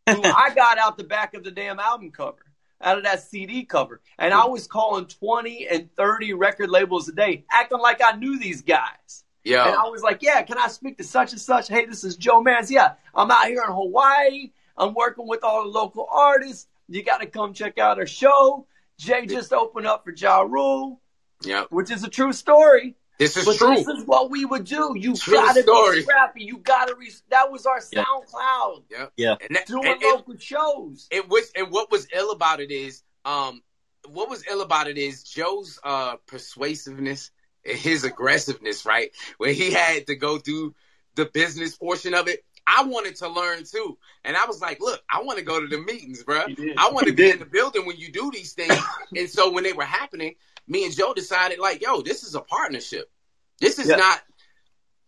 Who 0.09 0.23
I 0.23 0.53
got 0.57 0.79
out 0.79 0.97
the 0.97 1.05
back 1.05 1.35
of 1.35 1.45
the 1.45 1.51
damn 1.51 1.79
album 1.79 2.11
cover, 2.11 2.45
out 2.81 2.99
of 2.99 3.05
that 3.05 3.23
CD 3.23 3.65
cover, 3.65 4.01
and 4.19 4.33
I 4.33 4.47
was 4.47 4.67
calling 4.67 5.07
twenty 5.07 5.67
and 5.69 5.95
thirty 5.97 6.33
record 6.33 6.71
labels 6.71 7.09
a 7.09 7.13
day, 7.13 7.45
acting 7.51 7.79
like 7.79 8.01
I 8.05 8.17
knew 8.17 8.39
these 8.39 8.63
guys. 8.63 9.22
And 9.45 9.55
I 9.75 9.89
was 9.89 10.03
like, 10.03 10.23
yeah, 10.23 10.43
can 10.43 10.59
I 10.59 10.69
speak 10.69 10.99
to 10.99 11.05
such 11.05 11.33
and 11.33 11.41
such? 11.41 11.69
Hey, 11.69 11.87
this 11.87 12.05
is 12.05 12.17
Joe 12.17 12.43
Mans. 12.43 12.71
Yeah, 12.71 12.93
I'm 13.15 13.31
out 13.31 13.47
here 13.47 13.63
in 13.67 13.73
Hawaii. 13.73 14.51
I'm 14.77 14.95
working 14.95 15.27
with 15.27 15.43
all 15.45 15.65
the 15.65 15.69
local 15.71 16.07
artists. 16.11 16.69
You 16.89 17.03
got 17.03 17.19
to 17.21 17.27
come 17.27 17.53
check 17.53 17.79
out 17.79 17.99
our 17.99 18.07
show. 18.07 18.67
Jay 18.99 19.27
just 19.27 19.53
opened 19.53 19.87
up 19.87 20.05
for 20.05 20.13
Ja 20.13 20.41
Rule, 20.43 21.01
yeah. 21.45 21.65
which 21.71 21.91
is 21.91 22.05
a 22.05 22.09
true 22.09 22.33
story. 22.33 22.95
This 23.19 23.37
is 23.37 23.45
but 23.45 23.57
true. 23.57 23.75
this 23.75 23.87
is 23.87 24.05
what 24.05 24.31
we 24.31 24.45
would 24.45 24.65
do. 24.65 24.95
You 24.97 25.15
True 25.15 25.35
gotta 25.35 25.63
story. 25.63 25.99
be 25.99 26.03
scrappy. 26.03 26.45
You 26.45 26.59
gotta. 26.59 26.95
Re- 26.97 27.13
that 27.31 27.53
was 27.53 27.67
our 27.67 27.81
Yeah. 27.93 28.05
SoundCloud 28.05 28.83
Yeah. 29.17 29.37
And, 29.41 29.55
that, 29.57 29.67
doing 29.67 29.87
and, 29.87 30.03
and, 30.03 30.13
local 30.17 30.37
shows. 30.39 31.09
it 31.11 31.29
was 31.29 31.53
and 31.55 31.71
what 31.71 31.91
was 31.91 32.09
ill 32.15 32.31
about 32.33 32.61
it 32.61 32.71
is 32.73 33.03
um 33.25 33.63
what 34.09 34.29
was 34.29 34.45
ill 34.51 34.63
about 34.63 34.89
it 34.89 34.99
is 34.99 35.23
Joe's 35.25 35.79
uh 35.85 36.17
persuasiveness 36.27 37.31
and 37.31 37.42
his 37.65 38.05
aggressiveness, 38.05 38.87
right? 38.87 39.11
Where 39.39 39.53
he 39.53 39.73
had 39.73 40.07
to 40.09 40.17
go 40.17 40.39
through 40.39 40.75
the 41.15 41.27
business 41.27 41.77
portion 41.77 42.15
of 42.15 42.29
it. 42.29 42.45
I 42.67 42.85
wanted 42.85 43.17
to 43.17 43.29
learn 43.29 43.65
too. 43.65 43.99
And 44.25 44.37
I 44.37 44.47
was 44.47 44.61
like, 44.61 44.81
look, 44.81 45.03
I 45.11 45.23
want 45.23 45.39
to 45.39 45.45
go 45.45 45.61
to 45.61 45.67
the 45.67 45.79
meetings, 45.79 46.23
bro. 46.23 46.43
I 46.77 46.91
want 46.91 47.09
to 47.09 47.13
be 47.13 47.31
in 47.31 47.39
the 47.39 47.47
building 47.47 47.87
when 47.87 47.97
you 47.97 48.13
do 48.13 48.31
these 48.33 48.53
things. 48.53 48.79
and 49.17 49.29
so 49.29 49.51
when 49.51 49.65
they 49.65 49.73
were 49.73 49.85
happening, 49.85 50.37
me 50.69 50.85
and 50.85 50.95
Joe 50.97 51.13
decided, 51.13 51.59
like, 51.59 51.83
yo, 51.83 52.03
this 52.03 52.23
is 52.23 52.35
a 52.35 52.41
partnership. 52.41 53.11
This 53.61 53.79
is 53.79 53.89
Yeah. 53.89 53.97
not 53.97 54.23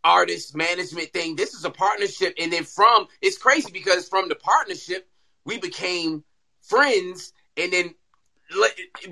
artist 0.05 0.55
management 0.55 1.13
thing. 1.13 1.37
This 1.37 1.55
is 1.55 1.65
a 1.65 1.71
partnership. 1.71 2.35
And 2.39 2.53
then 2.53 2.65
from 2.65 3.09
it's 3.23 3.39
crazy 3.39 3.73
because 3.73 4.09
from 4.09 4.29
the 4.29 4.35
partnership, 4.35 5.09
we 5.45 5.59
became 5.59 6.25
friends 6.63 7.33
and 7.57 7.73
then 7.73 7.95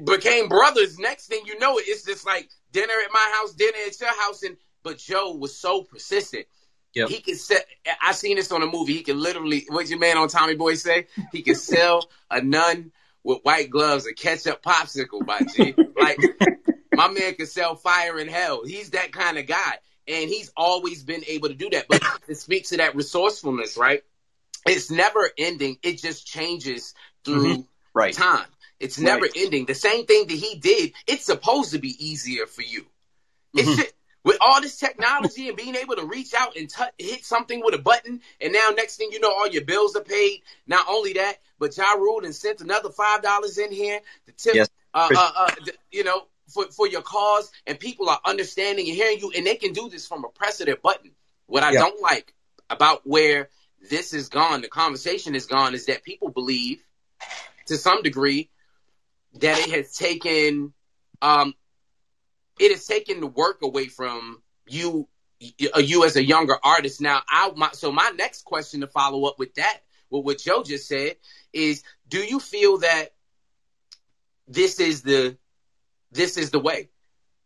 became 0.05 0.49
brothers. 0.49 0.99
Next 0.99 1.27
thing 1.27 1.42
you 1.47 1.59
know, 1.59 1.79
it's 1.79 2.05
just 2.05 2.27
like 2.27 2.51
dinner 2.73 2.95
at 3.05 3.12
my 3.12 3.33
house, 3.35 3.53
dinner 3.53 3.79
at 3.87 4.01
your 4.01 4.21
house. 4.21 4.42
And 4.42 4.57
but 4.83 4.99
Joe 4.99 5.35
was 5.35 5.57
so 5.57 5.83
persistent. 5.83 6.47
Yep. 6.95 7.09
He 7.09 7.21
could 7.21 7.38
set. 7.38 7.66
I 8.03 8.12
seen 8.12 8.37
this 8.37 8.53
on 8.53 8.62
a 8.62 8.66
movie. 8.66 8.95
He 8.95 9.03
could 9.03 9.16
literally. 9.16 9.64
What's 9.68 9.90
your 9.90 9.99
man 9.99 10.18
on 10.18 10.29
Tommy 10.29 10.55
Boy 10.55 10.75
say? 10.75 11.07
He 11.33 11.42
could 11.42 11.57
sell 11.59 12.09
a 12.31 12.42
nun 12.42 12.92
with 13.25 13.38
white 13.42 13.71
gloves 13.71 14.07
a 14.07 14.12
ketchup 14.12 14.62
popsicle. 14.62 15.25
By 15.25 15.40
G, 15.55 15.75
like 15.99 16.18
my 16.95 17.09
man 17.09 17.35
could 17.35 17.49
sell 17.49 17.77
fire 17.77 18.18
in 18.18 18.29
hell. 18.29 18.62
He's 18.64 18.90
that 18.90 19.12
kind 19.12 19.38
of 19.38 19.47
guy, 19.47 19.79
and 20.07 20.29
he's 20.29 20.53
always 20.57 21.03
been 21.03 21.25
able 21.27 21.49
to 21.49 21.55
do 21.55 21.71
that. 21.71 21.87
But 21.88 22.03
it 22.29 22.37
speaks 22.37 22.71
to 22.71 22.77
that 22.79 22.95
resourcefulness, 22.95 23.79
right? 23.79 24.03
It's 24.66 24.90
never 24.90 25.31
ending. 25.38 25.79
It 25.83 25.99
just 25.99 26.27
changes 26.27 26.95
mm-hmm. 27.25 27.40
through 27.40 27.66
Right. 27.95 28.14
time. 28.14 28.47
It's 28.83 28.99
never 28.99 29.23
Right. 29.23 29.33
ending. 29.37 29.66
The 29.66 29.75
same 29.77 30.07
thing 30.07 30.27
that 30.27 30.35
he 30.35 30.57
did, 30.57 30.92
it's 31.07 31.25
supposed 31.25 31.71
to 31.73 31.79
be 31.79 31.95
easier 32.05 32.47
for 32.47 32.62
you. 32.62 32.85
It 33.55 33.66
Mhm. 33.66 33.75
should, 33.77 33.92
with 34.25 34.38
all 34.40 34.61
this 34.61 34.77
technology 34.77 35.49
and 35.49 35.57
being 35.57 35.77
able 35.77 35.97
to 35.97 36.05
reach 36.05 36.35
out 36.35 36.57
and 36.57 36.68
tou 36.68 36.87
hit 36.99 37.25
something 37.25 37.62
with 37.64 37.75
a 37.75 37.79
button, 37.79 38.21
and 38.40 38.53
now 38.53 38.71
next 38.71 38.97
thing 38.97 39.11
you 39.12 39.21
know, 39.21 39.33
all 39.33 39.47
your 39.47 39.64
bills 39.64 39.95
are 39.95 40.03
paid. 40.03 40.42
Not 40.66 40.87
only 40.88 41.12
that, 41.14 41.40
but 41.61 41.77
Ja 41.77 41.92
Rule 41.92 42.25
and 42.25 42.35
sent 42.35 42.61
another 42.61 42.90
five 42.90 43.23
dollars 43.23 43.57
in 43.59 43.71
here 43.73 44.01
to 44.27 44.33
tip, 44.33 44.55
Yes. 44.57 44.68
uh, 44.95 45.11
uh, 45.14 45.33
uh, 45.37 45.51
you 45.92 46.03
know, 46.05 46.27
for 46.49 46.66
for 46.73 46.88
your 46.88 47.03
cause, 47.03 47.53
and 47.66 47.79
people 47.79 48.09
are 48.09 48.21
understanding 48.25 48.88
and 48.88 48.97
hearing 48.97 49.21
you, 49.21 49.31
and 49.37 49.47
they 49.47 49.57
can 49.57 49.73
do 49.73 49.88
this 49.88 50.09
from 50.09 50.25
a 50.25 50.29
press 50.29 50.61
of 50.61 50.66
their 50.66 50.77
button. 50.77 51.14
What 51.47 51.62
I 51.62 51.73
Yeah. 51.73 51.81
don't 51.81 52.01
like 52.01 52.35
about 52.68 53.07
where 53.07 53.49
this 53.90 54.12
is 54.12 54.29
gone, 54.29 54.61
the 54.62 54.68
conversation 54.68 55.35
is 55.37 55.47
gone, 55.47 55.75
is 55.75 55.87
that 55.87 56.03
people 56.03 56.31
believe 56.31 56.83
to 57.66 57.77
some 57.77 58.03
degree 58.03 58.51
that 59.35 59.59
it 59.59 59.71
has 59.71 59.97
taken 59.97 60.73
um 61.21 61.55
it 62.59 62.71
has 62.71 62.87
taken 62.87 63.21
the 63.21 63.27
work 63.27 63.61
away 63.62 63.87
from 63.87 64.42
you 64.66 65.09
you 65.40 66.05
as 66.05 66.14
a 66.14 66.25
younger 66.25 66.57
artist. 66.62 67.01
Now 67.01 67.23
i 67.29 67.51
my, 67.57 67.71
so 67.73 67.90
my 67.90 68.12
next 68.16 68.45
question 68.45 68.81
to 68.81 68.87
follow 68.87 69.25
up 69.25 69.38
with 69.38 69.55
that 69.55 69.81
with 70.11 70.25
what 70.25 70.38
joe 70.38 70.62
just 70.62 70.87
said 70.87 71.16
is 71.53 71.83
do 72.09 72.18
you 72.18 72.38
feel 72.38 72.79
that 72.79 73.14
this 74.47 74.79
is 74.79 75.03
the 75.03 75.37
this 76.11 76.37
is 76.37 76.51
the 76.51 76.59
way 76.59 76.90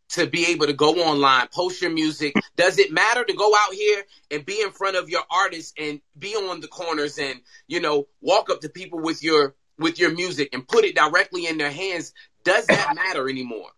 to 0.09 0.27
be 0.27 0.47
able 0.47 0.67
to 0.67 0.73
go 0.73 0.95
online 0.95 1.49
post 1.53 1.83
your 1.83 1.91
music? 1.91 2.35
Does 2.57 2.79
it 2.79 2.93
matter 2.93 3.25
to 3.25 3.35
go 3.35 3.53
out 3.55 3.75
here 3.75 4.05
and 4.31 4.45
be 4.45 4.61
in 4.61 4.71
front 4.71 4.97
of 4.97 5.09
your 5.09 5.23
artists 5.31 5.73
and 5.79 6.01
be 6.19 6.35
on 6.35 6.61
the 6.61 6.69
corners 6.69 7.19
and 7.19 7.41
you 7.67 7.81
know 7.81 8.07
walk 8.21 8.51
up 8.51 8.61
to 8.61 8.69
people 8.69 9.01
with 9.01 9.23
your 9.23 9.55
with 9.79 9.99
your 9.99 10.13
music 10.13 10.51
and 10.53 10.67
put 10.67 10.85
it 10.85 10.95
directly 10.97 11.47
in 11.47 11.59
their 11.59 11.71
hands 11.71 12.13
does 12.45 12.67
that 12.67 12.95
matter 12.95 13.29
anymore 13.29 13.71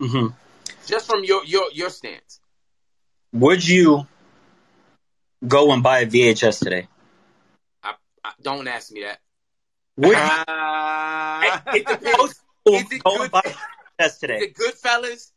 hmm 0.00 0.28
just 0.86 1.06
from 1.06 1.24
your 1.24 1.44
your 1.44 1.70
your 1.72 1.90
stance 1.90 2.40
Would 3.32 3.66
you 3.66 4.06
go 5.46 5.72
and 5.72 5.82
buy 5.82 6.00
a 6.00 6.06
VHS 6.06 6.58
today? 6.64 6.88
I, 7.82 7.94
don't 8.42 8.66
ask 8.68 8.90
me 8.90 9.02
that 9.02 9.18
Would 9.96 10.16
you 11.74 11.78
it 11.80 11.86
depends 11.86 12.40
Is 12.66 12.92
it 12.92 13.04
go 13.04 13.16
good? 13.16 13.22
and 13.22 13.30
buy 13.30 13.42
a 13.44 14.02
VHS 14.02 14.06
is 14.06 14.18
today? 14.18 14.38
it 14.38 14.54
goodfellas 14.54 15.30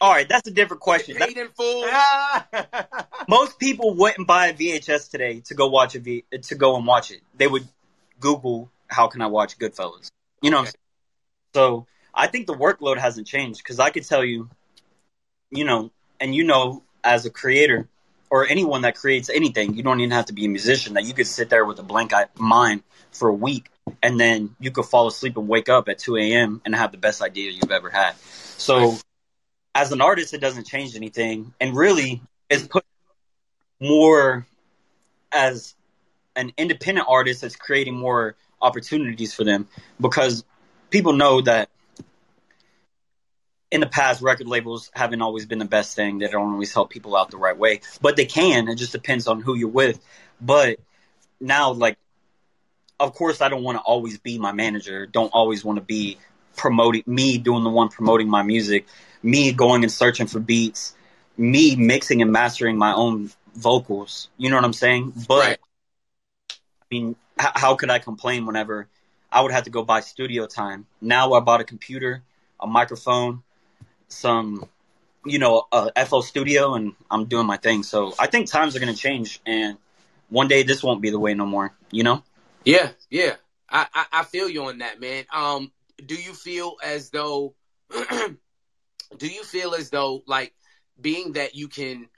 All 0.00 0.10
right, 0.12 0.28
that's 0.28 0.48
a 0.48 0.50
different 0.50 0.80
question. 0.82 1.16
Paid 1.16 1.36
in 1.36 1.48
full 1.48 1.84
most 3.28 3.58
people 3.58 3.94
wouldn't 3.94 4.26
buy 4.26 4.48
a 4.48 4.54
VHS 4.54 5.10
today 5.10 5.40
to 5.46 5.54
go 5.54 5.68
watch 5.68 5.94
a 5.94 6.00
V 6.00 6.24
to 6.42 6.54
go 6.54 6.76
and 6.76 6.86
watch 6.86 7.10
it. 7.10 7.20
They 7.36 7.46
would 7.46 7.66
Google 8.20 8.70
how 8.94 9.08
can 9.08 9.20
I 9.20 9.26
watch 9.26 9.58
Goodfellas. 9.58 10.08
You 10.40 10.50
know, 10.50 10.62
Okay. 10.62 10.72
so 11.54 11.86
I 12.14 12.28
think 12.28 12.46
the 12.46 12.54
workload 12.54 12.98
hasn't 12.98 13.26
changed 13.26 13.58
because 13.58 13.80
I 13.80 13.90
could 13.90 14.06
tell 14.06 14.24
you, 14.24 14.48
you 15.50 15.64
know, 15.64 15.90
and 16.20 16.34
you 16.34 16.44
know, 16.44 16.82
as 17.02 17.26
a 17.26 17.30
creator 17.30 17.88
or 18.30 18.46
anyone 18.46 18.82
that 18.82 18.96
creates 18.96 19.28
anything, 19.28 19.74
you 19.74 19.82
don't 19.82 20.00
even 20.00 20.12
have 20.12 20.26
to 20.26 20.32
be 20.32 20.44
a 20.46 20.48
musician. 20.48 20.94
That 20.94 21.04
you 21.04 21.14
could 21.14 21.26
sit 21.26 21.50
there 21.50 21.64
with 21.64 21.78
a 21.78 21.82
blank 21.82 22.12
mind 22.36 22.82
for 23.10 23.28
a 23.28 23.34
week, 23.34 23.70
and 24.02 24.18
then 24.18 24.56
you 24.60 24.70
could 24.70 24.86
fall 24.86 25.06
asleep 25.06 25.36
and 25.36 25.48
wake 25.48 25.68
up 25.68 25.88
at 25.88 25.98
2 25.98 26.16
a.m. 26.16 26.62
and 26.64 26.74
have 26.74 26.92
the 26.92 26.98
best 26.98 27.20
idea 27.22 27.50
you've 27.50 27.70
ever 27.70 27.90
had. 27.90 28.16
So, 28.56 28.96
as 29.74 29.92
an 29.92 30.00
artist, 30.00 30.34
it 30.34 30.40
doesn't 30.40 30.66
change 30.66 30.96
anything, 30.96 31.52
and 31.60 31.76
really, 31.76 32.22
it's 32.48 32.66
put 32.66 32.84
more 33.80 34.46
as 35.32 35.74
an 36.36 36.52
independent 36.56 37.06
artist 37.08 37.42
that's 37.42 37.56
creating 37.56 37.96
more 37.96 38.36
opportunities 38.64 39.34
for 39.34 39.44
them 39.44 39.68
because 40.00 40.44
people 40.90 41.12
know 41.12 41.40
that 41.42 41.68
in 43.70 43.80
the 43.80 43.86
past 43.86 44.22
record 44.22 44.46
labels 44.46 44.90
haven't 44.94 45.20
always 45.20 45.46
been 45.46 45.58
the 45.58 45.64
best 45.64 45.96
thing. 45.96 46.18
They 46.18 46.28
don't 46.28 46.52
always 46.52 46.72
help 46.72 46.90
people 46.90 47.16
out 47.16 47.30
the 47.30 47.36
right 47.36 47.56
way 47.56 47.80
but 48.00 48.16
they 48.16 48.24
can. 48.26 48.68
It 48.68 48.76
just 48.76 48.92
depends 48.92 49.26
on 49.26 49.40
who 49.40 49.54
you're 49.54 49.68
with. 49.68 50.00
But 50.40 50.78
now 51.40 51.72
like 51.72 51.98
of 53.00 53.12
course 53.12 53.40
i 53.42 53.48
don't 53.48 53.64
want 53.64 53.76
to 53.76 53.82
always 53.82 54.18
be 54.18 54.38
my 54.38 54.52
manager. 54.52 55.06
Don't 55.06 55.30
always 55.32 55.64
want 55.64 55.78
to 55.78 55.84
be 55.84 56.18
promoting 56.56 57.02
me 57.06 57.38
doing 57.38 57.64
the 57.64 57.70
one 57.70 57.88
promoting 57.88 58.28
my 58.28 58.42
music 58.42 58.86
me 59.22 59.52
going 59.52 59.82
and 59.82 59.92
searching 59.92 60.26
for 60.26 60.40
beats 60.40 60.94
me 61.36 61.74
mixing 61.76 62.22
and 62.22 62.30
mastering 62.30 62.78
my 62.78 62.94
own 62.94 63.30
vocals. 63.54 64.28
You 64.38 64.50
know 64.50 64.56
what 64.56 64.64
i'm 64.64 64.72
saying? 64.72 65.12
But 65.28 65.40
Right. 65.40 65.58
I 66.82 66.86
mean, 66.94 67.16
h- 67.40 67.52
how 67.54 67.74
could 67.74 67.90
I 67.90 67.98
complain 67.98 68.46
whenever 68.46 68.88
I 69.30 69.40
would 69.42 69.52
have 69.52 69.64
to 69.64 69.70
go 69.70 69.82
buy 69.82 70.00
studio 70.00 70.46
time? 70.46 70.86
Now 71.00 71.32
I 71.32 71.40
bought 71.40 71.60
a 71.60 71.64
computer, 71.64 72.22
a 72.60 72.66
microphone, 72.66 73.42
some, 74.08 74.68
you 75.24 75.38
know, 75.38 75.66
a 75.72 75.90
FL 76.06 76.20
Studio, 76.20 76.74
and 76.74 76.94
I'm 77.10 77.26
doing 77.26 77.46
my 77.46 77.56
thing. 77.56 77.82
So 77.82 78.14
I 78.18 78.26
think 78.26 78.48
times 78.48 78.76
are 78.76 78.80
going 78.80 78.94
to 78.94 78.98
change, 79.00 79.40
and 79.46 79.78
one 80.28 80.48
day 80.48 80.62
this 80.62 80.82
won't 80.82 81.00
be 81.00 81.10
the 81.10 81.18
way 81.18 81.34
no 81.34 81.46
more. 81.46 81.74
You 81.90 82.04
know? 82.04 82.22
Yeah, 82.64 82.90
yeah. 83.10 83.36
I, 83.68 83.86
I, 83.94 84.06
I 84.12 84.24
feel 84.24 84.48
you 84.48 84.64
on 84.64 84.78
that, 84.78 85.00
man. 85.00 85.24
Um, 85.32 85.72
do 86.04 86.14
you 86.14 86.32
feel 86.32 86.76
as 86.82 87.10
though 87.10 87.54
do 87.90 89.26
you 89.28 89.44
feel 89.44 89.74
as 89.74 89.90
though 89.90 90.22
like 90.26 90.54
being 91.00 91.32
that 91.32 91.54
you 91.54 91.68
can 91.68 92.08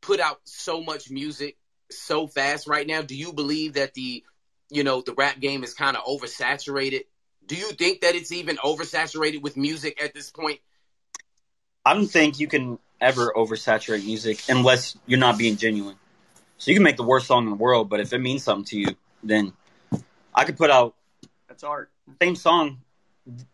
put 0.00 0.20
out 0.20 0.40
so 0.44 0.82
much 0.82 1.10
music 1.10 1.56
so 1.90 2.26
fast 2.26 2.66
right 2.66 2.86
now, 2.86 3.02
do 3.02 3.16
you 3.16 3.32
believe 3.32 3.74
that 3.74 3.94
the 3.94 4.24
you 4.70 4.84
know, 4.84 5.02
the 5.02 5.14
rap 5.14 5.40
game 5.40 5.64
is 5.64 5.74
kind 5.74 5.96
of 5.96 6.04
oversaturated? 6.04 7.04
Do 7.46 7.56
you 7.56 7.72
think 7.72 8.02
that 8.02 8.14
it's 8.14 8.32
even 8.32 8.56
oversaturated 8.56 9.42
with 9.42 9.56
music 9.56 10.02
at 10.02 10.14
this 10.14 10.30
point? 10.30 10.60
I 11.84 11.94
don't 11.94 12.06
think 12.06 12.38
you 12.38 12.46
can 12.46 12.78
ever 13.00 13.32
oversaturate 13.34 14.04
music 14.04 14.42
unless 14.48 14.96
you're 15.06 15.18
not 15.18 15.38
being 15.38 15.56
genuine. 15.56 15.96
So 16.58 16.70
you 16.70 16.76
can 16.76 16.82
make 16.82 16.96
the 16.98 17.02
worst 17.02 17.26
song 17.26 17.44
in 17.44 17.50
the 17.50 17.56
world, 17.56 17.88
but 17.88 18.00
if 18.00 18.12
it 18.12 18.18
means 18.18 18.44
something 18.44 18.66
to 18.66 18.78
you, 18.78 18.96
then 19.22 19.52
I 20.34 20.44
could 20.44 20.58
put 20.58 20.70
out 20.70 20.94
That's 21.48 21.64
art. 21.64 21.90
same 22.20 22.36
song, 22.36 22.82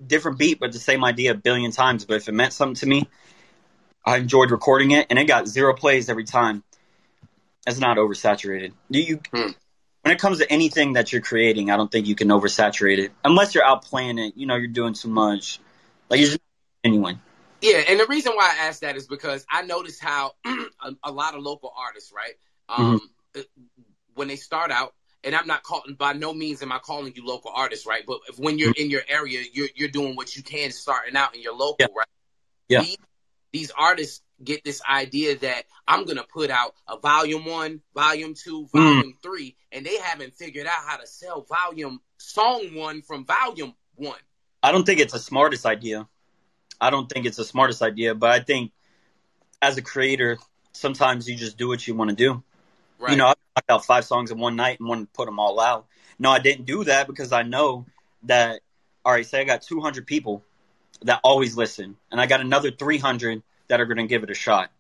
different 0.05 0.39
beat, 0.39 0.59
but 0.59 0.73
the 0.73 0.79
same 0.79 1.05
idea 1.05 1.31
a 1.31 1.35
billion 1.35 1.71
times. 1.71 2.05
But 2.05 2.17
if 2.17 2.29
it 2.29 2.33
meant 2.33 2.53
something 2.53 2.75
to 2.77 2.87
me, 2.87 3.09
I 4.05 4.17
enjoyed 4.19 4.51
recording 4.51 4.91
it, 4.91 5.07
and 5.09 5.19
it 5.19 5.27
got 5.27 5.49
zero 5.49 5.75
plays 5.75 6.09
every 6.09 6.25
time. 6.25 6.65
It's 7.67 7.79
not 7.79 7.97
oversaturated. 7.97 8.73
You, 8.89 9.03
you 9.03 9.21
Hmm. 9.33 9.51
When 10.07 10.15
it 10.15 10.21
comes 10.21 10.39
to 10.39 10.49
anything 10.53 10.93
that 10.93 11.13
you're 11.13 11.21
creating, 11.21 11.73
I 11.73 11.77
don't 11.77 11.91
think 11.91 12.07
you 12.07 12.15
can 12.15 12.29
oversaturate 12.29 12.99
it 12.99 13.13
unless 13.25 13.57
you're 13.57 13.65
out 13.65 13.85
playing 13.85 14.21
it. 14.21 14.35
You 14.37 14.47
know, 14.47 14.55
you're 14.55 14.69
doing 14.69 14.95
too 14.95 15.09
much. 15.09 15.59
Like 16.09 16.21
you're 16.21 16.29
just 16.29 16.39
genuine. 16.85 17.21
Yeah, 17.61 17.83
and 17.89 17.99
the 17.99 18.07
reason 18.07 18.35
why 18.37 18.55
I 18.57 18.69
asked 18.69 18.83
that 18.83 18.95
is 18.95 19.09
because 19.09 19.45
I 19.51 19.63
noticed 19.63 20.01
how 20.01 20.35
a, 20.47 20.93
a 21.03 21.11
lot 21.11 21.35
of 21.35 21.43
local 21.43 21.73
artists, 21.77 22.13
right, 22.15 22.35
um, 22.69 23.01
when 24.15 24.29
they 24.29 24.37
start 24.37 24.71
out, 24.71 24.95
and 25.25 25.35
I'm 25.35 25.49
not 25.49 25.65
calling 25.65 25.95
by 25.95 26.13
no 26.13 26.33
means 26.33 26.63
am 26.63 26.71
I 26.71 26.79
calling 26.79 27.13
you 27.17 27.27
local 27.27 27.51
artists, 27.53 27.85
right? 27.85 28.05
But 28.07 28.21
if, 28.29 28.39
when 28.39 28.61
you're 28.61 28.75
in 28.77 28.91
your 28.91 29.03
area, 29.09 29.43
you're 29.53 29.71
you're 29.75 29.89
doing 29.89 30.15
what 30.15 30.37
you 30.37 30.45
can 30.45 30.71
starting 30.71 31.17
out 31.17 31.35
in 31.35 31.43
your 31.43 31.55
local, 31.55 31.79
Yeah. 31.81 31.87
right? 31.97 32.07
Yeah. 32.69 32.83
These, 32.83 32.97
these 33.53 33.73
artists 33.77 34.23
get 34.43 34.65
this 34.65 34.81
idea 34.89 35.39
that 35.39 35.65
I'm 35.87 36.05
gonna 36.05 36.25
put 36.25 36.51
out 36.51 36.75
a 36.89 36.99
volume 36.99 37.45
one, 37.45 37.81
volume 37.95 38.35
two, 38.35 38.67
volume 38.73 39.15
mm. 39.15 39.23
three, 39.23 39.57
and 39.73 39.85
they 39.85 39.97
haven't 39.99 40.35
figured 40.35 40.67
out 40.67 40.85
how 40.85 40.97
to 40.97 41.07
sell 41.07 41.43
volume 41.43 42.01
song 42.19 42.75
one 42.75 43.03
from 43.03 43.25
volume 43.25 43.75
one. 43.95 44.19
I 44.63 44.73
don't 44.73 44.85
think 44.85 45.01
it's 45.01 45.13
the 45.13 45.19
smartest 45.19 45.65
idea. 45.67 46.09
I 46.81 46.91
don't 46.91 47.09
think 47.09 47.27
it's 47.27 47.37
the 47.37 47.45
smartest 47.45 47.83
idea, 47.83 48.15
but 48.15 48.31
I 48.31 48.41
think 48.41 48.73
as 49.63 49.77
a 49.77 49.83
creator, 49.83 50.39
sometimes 50.73 51.29
you 51.29 51.37
just 51.37 51.57
do 51.57 51.69
what 51.69 51.87
you 51.87 51.95
want 51.95 52.11
to 52.11 52.17
do. 52.17 52.43
Right. 52.99 53.13
You 53.13 53.17
know, 53.17 53.27
I 53.27 53.35
knocked 53.57 53.71
out 53.71 53.85
five 53.85 54.05
songs 54.05 54.31
in 54.31 54.39
one 54.39 54.57
night 54.57 54.79
and 54.81 54.89
wanted 54.89 55.07
to 55.07 55.13
put 55.13 55.27
them 55.27 55.39
all 55.39 55.61
out. 55.61 55.87
No, 56.19 56.31
I 56.31 56.39
didn't 56.39 56.67
do 56.67 56.85
that 56.85 57.07
because 57.07 57.33
I 57.33 57.43
know 57.43 57.87
that. 58.25 58.61
All 59.05 59.13
right, 59.13 59.25
say 59.25 59.41
I 59.41 59.45
got 59.45 59.63
200 59.63 60.05
people 60.05 60.43
that 61.03 61.21
always 61.23 61.57
listen, 61.57 61.97
and 62.11 62.21
I 62.21 62.27
got 62.27 62.41
another 62.41 62.73
300 62.73 63.43
that 63.69 63.81
are 63.81 63.87
going 63.87 63.99
to 63.99 64.07
give 64.07 64.23
it 64.23 64.31
a 64.31 64.35
shot. 64.35 64.71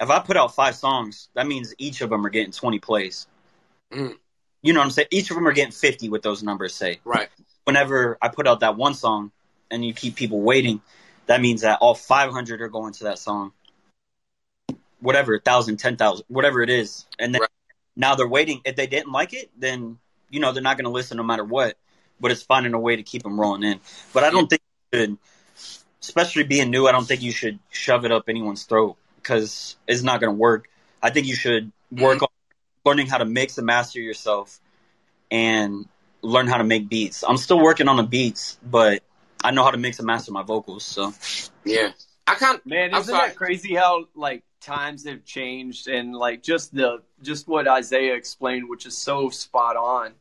If 0.00 0.10
I 0.10 0.18
put 0.20 0.36
out 0.36 0.54
five 0.54 0.74
songs, 0.74 1.28
that 1.34 1.46
means 1.46 1.74
each 1.78 2.00
of 2.00 2.10
them 2.10 2.24
are 2.24 2.30
getting 2.30 2.52
20 2.52 2.78
plays. 2.78 3.26
Mm. 3.92 4.16
You 4.62 4.72
know 4.72 4.80
what 4.80 4.86
I'm 4.86 4.90
saying? 4.90 5.08
Each 5.10 5.30
of 5.30 5.36
them 5.36 5.46
are 5.46 5.52
getting 5.52 5.72
50 5.72 6.08
with 6.08 6.22
those 6.22 6.42
numbers 6.42 6.74
say. 6.74 7.00
Right. 7.04 7.28
Whenever 7.64 8.18
I 8.20 8.28
put 8.28 8.46
out 8.46 8.60
that 8.60 8.76
one 8.76 8.94
song 8.94 9.32
and 9.70 9.84
you 9.84 9.94
keep 9.94 10.16
people 10.16 10.40
waiting, 10.40 10.80
that 11.26 11.40
means 11.40 11.62
that 11.62 11.78
all 11.80 11.94
500 11.94 12.60
are 12.60 12.68
going 12.68 12.92
to 12.94 13.04
that 13.04 13.18
song. 13.18 13.52
Whatever, 15.00 15.32
1,000, 15.32 15.76
10,000, 15.76 16.24
whatever 16.28 16.62
it 16.62 16.70
is. 16.70 17.06
And 17.18 17.34
then 17.34 17.42
right. 17.42 17.50
now 17.96 18.14
they're 18.16 18.28
waiting. 18.28 18.60
If 18.64 18.76
they 18.76 18.86
didn't 18.86 19.12
like 19.12 19.32
it, 19.32 19.50
then, 19.58 19.98
you 20.28 20.40
know, 20.40 20.52
they're 20.52 20.62
not 20.62 20.76
going 20.76 20.84
to 20.84 20.90
listen 20.90 21.16
no 21.16 21.22
matter 21.22 21.44
what. 21.44 21.76
But 22.20 22.32
it's 22.32 22.42
finding 22.42 22.74
a 22.74 22.78
way 22.78 22.96
to 22.96 23.02
keep 23.02 23.22
them 23.22 23.40
rolling 23.40 23.62
in. 23.62 23.80
But 24.12 24.24
I 24.24 24.30
don't 24.30 24.46
think 24.46 24.60
you 24.92 24.98
should, 24.98 25.18
especially 26.02 26.44
being 26.44 26.70
new, 26.70 26.86
I 26.86 26.92
don't 26.92 27.06
think 27.06 27.22
you 27.22 27.32
should 27.32 27.58
shove 27.70 28.04
it 28.04 28.12
up 28.12 28.24
anyone's 28.28 28.64
throat 28.64 28.96
because 29.16 29.76
it's 29.86 30.02
not 30.02 30.20
going 30.20 30.34
to 30.34 30.38
work. 30.38 30.68
I 31.02 31.10
think 31.10 31.26
you 31.26 31.34
should 31.34 31.72
work 31.90 32.16
mm-hmm. 32.16 32.24
on 32.24 32.28
learning 32.84 33.06
how 33.06 33.18
to 33.18 33.24
mix 33.24 33.58
and 33.58 33.66
master 33.66 34.00
yourself 34.00 34.60
and 35.30 35.86
learn 36.22 36.46
how 36.46 36.58
to 36.58 36.64
make 36.64 36.88
beats. 36.88 37.24
I'm 37.26 37.36
still 37.36 37.60
working 37.60 37.88
on 37.88 37.96
the 37.96 38.02
beats, 38.02 38.58
but 38.62 39.02
I 39.42 39.50
know 39.50 39.62
how 39.62 39.70
to 39.70 39.78
mix 39.78 39.98
and 39.98 40.06
master 40.06 40.32
my 40.32 40.42
vocals. 40.42 40.84
So 40.84 41.12
yeah, 41.64 41.92
I 42.26 42.34
can't. 42.34 42.64
Man, 42.66 42.94
isn't 42.94 43.12
that 43.12 43.36
crazy 43.36 43.74
how 43.74 44.06
like 44.14 44.44
times 44.60 45.06
have 45.06 45.24
changed 45.24 45.88
and 45.88 46.14
like 46.14 46.42
just 46.42 46.74
the 46.74 47.02
just 47.22 47.48
what 47.48 47.66
Isaiah 47.66 48.14
explained, 48.14 48.68
which 48.68 48.86
is 48.86 48.96
so 48.96 49.30
spot 49.30 49.76
on. 49.76 50.12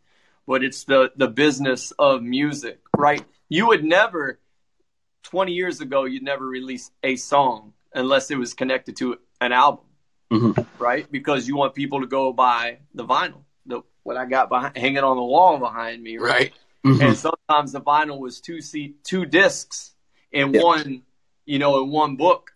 But 0.48 0.64
it's 0.64 0.84
the 0.86 1.12
the 1.16 1.28
business 1.28 1.92
of 2.00 2.24
music, 2.24 2.80
right? 2.98 3.24
You 3.50 3.68
would 3.68 3.84
never, 3.84 4.40
twenty 5.30 5.54
years 5.54 5.82
ago, 5.82 6.06
you'd 6.06 6.24
never 6.24 6.46
release 6.46 6.92
a 7.04 7.16
song 7.16 7.74
unless 7.94 8.32
it 8.32 8.38
was 8.38 8.54
connected 8.54 8.98
to 8.98 9.18
an 9.42 9.52
album 9.52 9.86
mm-hmm. 10.32 10.62
right? 10.82 11.12
Because 11.12 11.48
you 11.48 11.56
want 11.56 11.76
people 11.76 12.02
to 12.02 12.08
go 12.08 12.32
buy 12.34 12.80
the 12.94 13.06
vinyl, 13.06 13.44
the 13.66 13.82
what 14.04 14.18
I 14.18 14.26
got 14.26 14.50
behind, 14.50 14.78
hanging 14.78 15.04
on 15.04 15.18
the 15.18 15.24
wall 15.24 15.58
behind 15.58 16.02
me, 16.02 16.18
right? 16.18 16.32
right. 16.32 16.54
Mm-hmm. 16.86 17.02
And 17.02 17.18
sometimes 17.18 17.74
the 17.74 17.82
vinyl 17.82 18.20
was 18.20 18.40
two 18.40 18.62
seat, 18.62 19.04
two 19.04 19.26
discs 19.26 19.94
in 20.32 20.54
yep. 20.54 20.64
one, 20.64 21.04
you 21.46 21.60
know, 21.60 21.84
in 21.84 21.90
one 21.90 22.16
book, 22.16 22.52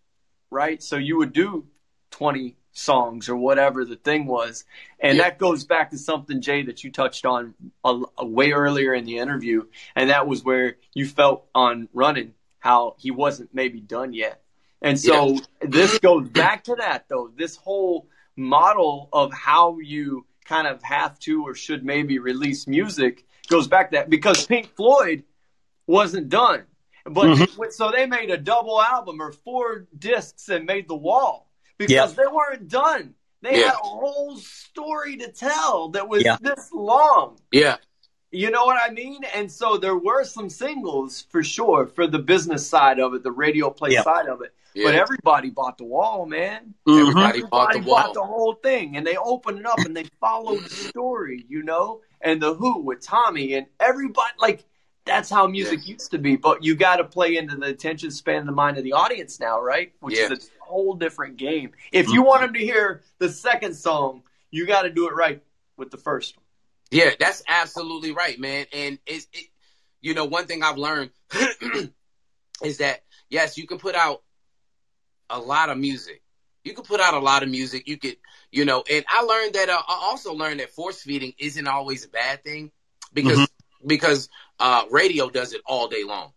right? 0.49 0.82
So 0.82 0.97
you 0.97 1.17
would 1.17 1.34
do 1.34 1.65
twenty 2.11 2.55
songs 2.76 3.30
or 3.30 3.36
whatever 3.36 3.86
the 3.86 3.95
thing 3.95 4.26
was, 4.26 4.65
and 4.99 5.17
yep. 5.17 5.26
that 5.26 5.39
goes 5.39 5.63
back 5.63 5.91
to 5.91 5.97
something 5.97 6.41
Jay 6.41 6.63
that 6.63 6.84
you 6.84 6.91
touched 6.91 7.26
on 7.26 7.53
a, 7.84 8.01
a 8.17 8.26
way 8.26 8.51
earlier 8.51 8.93
in 8.93 9.05
the 9.05 9.17
interview, 9.17 9.65
and 9.95 10.09
that 10.09 10.28
was 10.28 10.43
where 10.43 10.78
you 10.93 11.05
felt 11.05 11.45
on 11.53 11.89
running 11.93 12.34
how 12.64 12.95
he 12.97 13.11
wasn't 13.11 13.49
maybe 13.53 13.80
done 13.80 14.14
yet 14.14 14.43
and 14.84 14.99
so 14.99 15.30
yeah. 15.30 15.39
this 15.61 15.97
goes 15.99 16.28
back 16.28 16.66
to 16.66 16.76
that 16.76 17.05
though. 17.07 17.32
This 17.36 17.55
whole 17.55 18.09
model 18.36 19.09
of 19.14 19.34
how 19.34 19.80
you 19.80 20.26
kind 20.45 20.68
of 20.68 20.84
have 20.84 21.18
to 21.20 21.47
or 21.47 21.55
should 21.55 21.86
maybe 21.86 22.20
release 22.20 22.68
music 22.68 23.26
goes 23.47 23.68
back 23.68 23.91
to 23.91 23.97
that 23.97 24.09
because 24.09 24.45
Pink 24.45 24.76
Floyd 24.76 25.24
wasn't 25.88 26.28
done. 26.28 26.64
But 27.05 27.26
mm-hmm. 27.26 27.64
so 27.72 27.91
they 27.91 28.05
made 28.05 28.30
a 28.30 28.38
double 28.38 28.82
album 28.82 29.22
or 29.22 29.32
four 29.32 29.88
discs 29.97 30.49
and 30.49 30.66
made 30.66 30.89
the 30.89 30.95
wall 30.95 31.49
because 31.78 32.16
they 32.16 32.28
weren't 32.28 32.68
done. 32.68 33.14
They 33.41 33.59
yeah. 33.59 33.66
had 33.66 33.74
a 33.74 33.88
whole 33.88 34.38
story 34.38 35.18
to 35.18 35.32
tell 35.32 35.89
that 35.89 36.07
was 36.07 36.24
yeah. 36.24 36.38
this 36.41 36.70
long. 36.74 37.39
Yeah. 37.51 37.78
You 38.34 38.49
know 38.49 38.65
what 38.65 38.77
I 38.81 38.91
mean? 38.91 39.23
And 39.36 39.51
so 39.51 39.77
there 39.77 39.95
were 39.95 40.23
some 40.23 40.49
singles 40.49 41.25
for 41.29 41.43
sure 41.43 41.86
for 41.86 42.07
the 42.07 42.19
business 42.19 42.67
side 42.67 42.99
of 42.99 43.13
it, 43.13 43.21
the 43.21 43.31
radio 43.31 43.69
play 43.69 43.95
side 43.95 44.27
of 44.27 44.41
it. 44.41 44.53
Yeah. 44.73 44.88
But 44.88 44.95
everybody 44.95 45.51
bought 45.51 45.77
the 45.77 45.84
wall, 45.84 46.25
man. 46.25 46.73
Mm-hmm. 46.88 47.09
Everybody, 47.09 47.27
everybody, 47.27 47.47
bought 47.49 47.73
the 47.73 47.79
wall. 47.79 48.01
Bought 48.01 48.13
the 48.15 48.23
whole 48.23 48.53
thing, 48.55 48.97
and 48.97 49.05
they 49.05 49.17
opened 49.17 49.59
it 49.59 49.65
up 49.67 49.77
and 49.79 49.95
they 49.95 50.05
followed 50.19 50.63
the 50.63 50.69
story, 50.69 51.45
you 51.47 51.61
know. 51.61 52.01
And 52.21 52.41
the 52.41 52.55
Who 52.55 52.79
with 52.79 53.01
Tommy 53.01 53.53
and 53.53 53.67
everybody, 53.79 54.34
like 54.39 54.65
that's 55.05 55.29
how 55.29 55.45
music 55.45 55.81
yeah. 55.84 55.93
used 55.93 56.09
to 56.11 56.17
be. 56.17 56.36
But 56.36 56.63
you 56.63 56.75
got 56.75 56.95
to 56.95 57.03
play 57.03 57.38
into 57.38 57.55
the 57.55 57.67
attention 57.67 58.09
span 58.09 58.38
and 58.38 58.47
the 58.47 58.53
mind 58.53 58.77
of 58.77 58.84
the 58.84 58.93
audience 58.93 59.39
now, 59.39 59.61
right? 59.61 59.91
Which 59.99 60.17
yeah. 60.17 60.31
is 60.31 60.49
a 60.61 60.63
whole 60.63 60.95
different 60.95 61.38
game. 61.38 61.71
If 61.91 62.09
you 62.09 62.23
want 62.23 62.41
them 62.41 62.53
to 62.53 62.59
hear 62.59 63.03
the 63.19 63.29
second 63.29 63.75
song, 63.75 64.23
you 64.49 64.65
got 64.65 64.84
to 64.84 64.89
do 64.89 65.07
it 65.07 65.13
right 65.13 65.43
with 65.77 65.91
the 65.91 65.97
first 65.97 66.38
one. 66.38 66.43
Yeah, 66.94 67.12
that's 67.20 67.44
absolutely 67.48 68.12
right, 68.12 68.39
man. 68.39 68.66
And 68.74 69.00
it's, 69.06 69.28
it, 69.34 69.48
you 70.02 70.14
know, 70.14 70.26
one 70.26 70.46
thing 70.46 70.64
I've 70.64 70.78
learned 70.78 71.12
is 72.64 72.78
that 72.78 73.04
yes, 73.30 73.58
you 73.58 73.68
can 73.68 73.80
put 73.80 73.96
out 73.96 74.22
a 75.30 75.39
lot 75.39 75.70
of 75.70 75.78
music. 75.78 76.22
You 76.64 76.74
can 76.74 76.86
put 76.86 77.02
out 77.02 77.14
a 77.14 77.20
lot 77.20 77.44
of 77.44 77.50
music. 77.50 77.88
You 77.88 77.98
could, 77.98 78.16
you 78.52 78.64
know, 78.64 78.84
and 78.89 79.04
I 79.10 79.24
learned 79.24 79.56
that. 79.56 79.70
Uh, 79.70 79.82
I 79.86 80.08
also 80.10 80.34
learned 80.34 80.60
that 80.60 80.70
force 80.70 81.02
feeding 81.02 81.34
isn't 81.38 81.68
always 81.68 82.06
a 82.06 82.10
bad 82.10 82.44
thing 82.44 82.72
because 83.12 83.39
mm-hmm. 83.39 83.88
because 83.88 84.30
uh, 84.60 84.84
radio 84.89 85.30
does 85.30 85.54
it 85.54 85.62
all 85.66 85.88
day 85.88 86.04
long. 86.06 86.32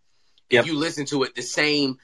Yep. 0.49 0.63
If 0.63 0.71
you 0.71 0.77
listen 0.77 1.05
to 1.07 1.23
it, 1.23 1.35
the 1.35 1.41
same 1.41 1.97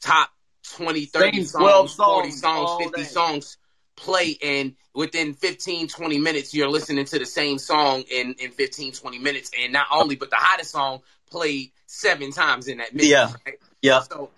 top 0.00 0.30
20, 0.76 1.06
30 1.06 1.32
same 1.32 1.44
songs, 1.46 1.94
40 1.94 2.30
songs, 2.32 2.82
50 2.84 3.02
day. 3.02 3.06
songs 3.06 3.58
play 3.96 4.36
and 4.42 4.74
within 4.94 5.34
15 5.34 5.86
20 5.86 6.18
minutes 6.18 6.52
you're 6.52 6.68
listening 6.68 7.04
to 7.04 7.18
the 7.18 7.26
same 7.26 7.58
song 7.58 8.02
in 8.10 8.34
in 8.40 8.50
15 8.50 8.92
20 8.92 9.18
minutes 9.20 9.52
and 9.56 9.72
not 9.72 9.86
only 9.92 10.16
but 10.16 10.30
the 10.30 10.36
hottest 10.36 10.72
song 10.72 11.00
played 11.30 11.70
seven 11.86 12.32
times 12.32 12.66
in 12.66 12.78
that 12.78 12.92
minute 12.92 13.08
yeah 13.08 13.32
right? 13.46 13.58
yeah 13.82 14.00
so 14.00 14.30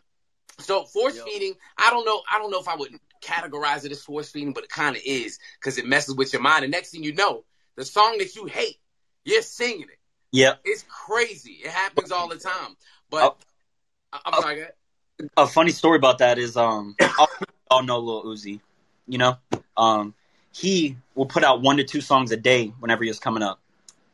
so 0.59 0.85
force 0.85 1.17
yep. 1.17 1.25
feeding, 1.27 1.55
I 1.77 1.91
don't 1.91 2.05
know. 2.05 2.23
I 2.33 2.39
don't 2.39 2.51
know 2.51 2.61
if 2.61 2.69
I 2.69 2.77
would 2.77 2.99
categorize 3.23 3.85
it 3.85 3.93
as 3.93 4.03
force 4.03 4.31
feeding, 4.31 4.53
but 4.53 4.65
it 4.65 4.71
kind 4.71 4.97
of 4.97 5.03
is 5.05 5.39
because 5.61 5.79
it 5.79 5.87
messes 5.87 6.15
with 6.15 6.33
your 6.33 6.43
mind. 6.43 6.65
And 6.65 6.73
next 6.73 6.91
thing 6.91 7.05
you 7.05 7.15
know, 7.15 7.45
the 7.77 7.85
song 7.85 8.19
that 8.19 8.35
you 8.35 8.47
hate, 8.47 8.79
you're 9.25 9.43
singing 9.43 9.83
it. 9.83 9.99
Yeah, 10.33 10.55
it's 10.65 10.85
crazy. 10.89 11.61
It 11.65 11.71
happens 11.71 12.11
all 12.11 12.29
the 12.29 12.37
time. 12.37 12.77
But 13.11 13.37
uh, 14.13 14.19
I'm 14.25 14.35
uh, 14.35 14.41
sorry. 14.41 14.65
A 15.37 15.47
funny 15.47 15.73
story 15.73 15.97
about 15.97 16.19
that 16.19 16.39
is, 16.39 16.57
um, 16.57 16.97
all 17.71 17.83
know 17.83 17.99
Lil 17.99 18.25
Uzi. 18.25 18.61
You 19.09 19.19
know, 19.19 19.37
um, 19.77 20.15
he 20.53 20.97
will 21.15 21.27
put 21.27 21.45
out 21.45 21.63
one 21.63 21.77
to 21.77 21.85
two 21.85 22.01
songs 22.01 22.33
a 22.33 22.37
day 22.37 22.73
whenever 22.81 23.05
he 23.05 23.11
was 23.11 23.19
coming 23.19 23.43
up 23.43 23.61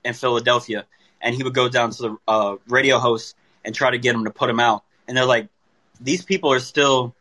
in 0.04 0.14
Philadelphia, 0.14 0.86
and 1.20 1.34
he 1.34 1.42
would 1.42 1.54
go 1.54 1.68
down 1.68 1.90
to 1.90 2.02
the 2.02 2.16
uh, 2.28 2.56
radio 2.68 2.98
host 2.98 3.36
and 3.64 3.74
try 3.74 3.90
to 3.90 3.98
get 3.98 4.14
him 4.14 4.24
to 4.24 4.30
put 4.30 4.50
him 4.50 4.60
out. 4.60 4.84
And 5.06 5.16
they're 5.16 5.24
like, 5.24 5.48
these 6.00 6.24
people 6.24 6.52
are 6.52 6.60
still 6.60 7.14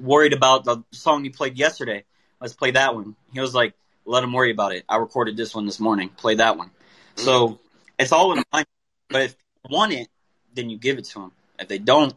worried 0.00 0.32
about 0.32 0.64
the 0.64 0.82
song 0.92 1.24
you 1.24 1.30
played 1.30 1.58
yesterday. 1.58 2.04
Let's 2.40 2.54
play 2.54 2.70
that 2.72 2.94
one. 2.94 3.16
He 3.32 3.40
was 3.40 3.54
like, 3.54 3.74
let 4.04 4.22
them 4.22 4.32
worry 4.32 4.50
about 4.50 4.72
it. 4.72 4.84
I 4.88 4.96
recorded 4.96 5.36
this 5.36 5.54
one 5.54 5.66
this 5.66 5.78
morning. 5.78 6.08
Play 6.08 6.36
that 6.36 6.56
one. 6.56 6.70
So 7.16 7.58
it's 7.98 8.12
all 8.12 8.32
in 8.32 8.42
mind. 8.52 8.66
But 9.10 9.22
if 9.22 9.36
you 9.64 9.76
want 9.76 9.92
it, 9.92 10.08
then 10.54 10.70
you 10.70 10.78
give 10.78 10.98
it 10.98 11.04
to 11.06 11.20
them. 11.20 11.32
If 11.58 11.68
they 11.68 11.78
don't, 11.78 12.14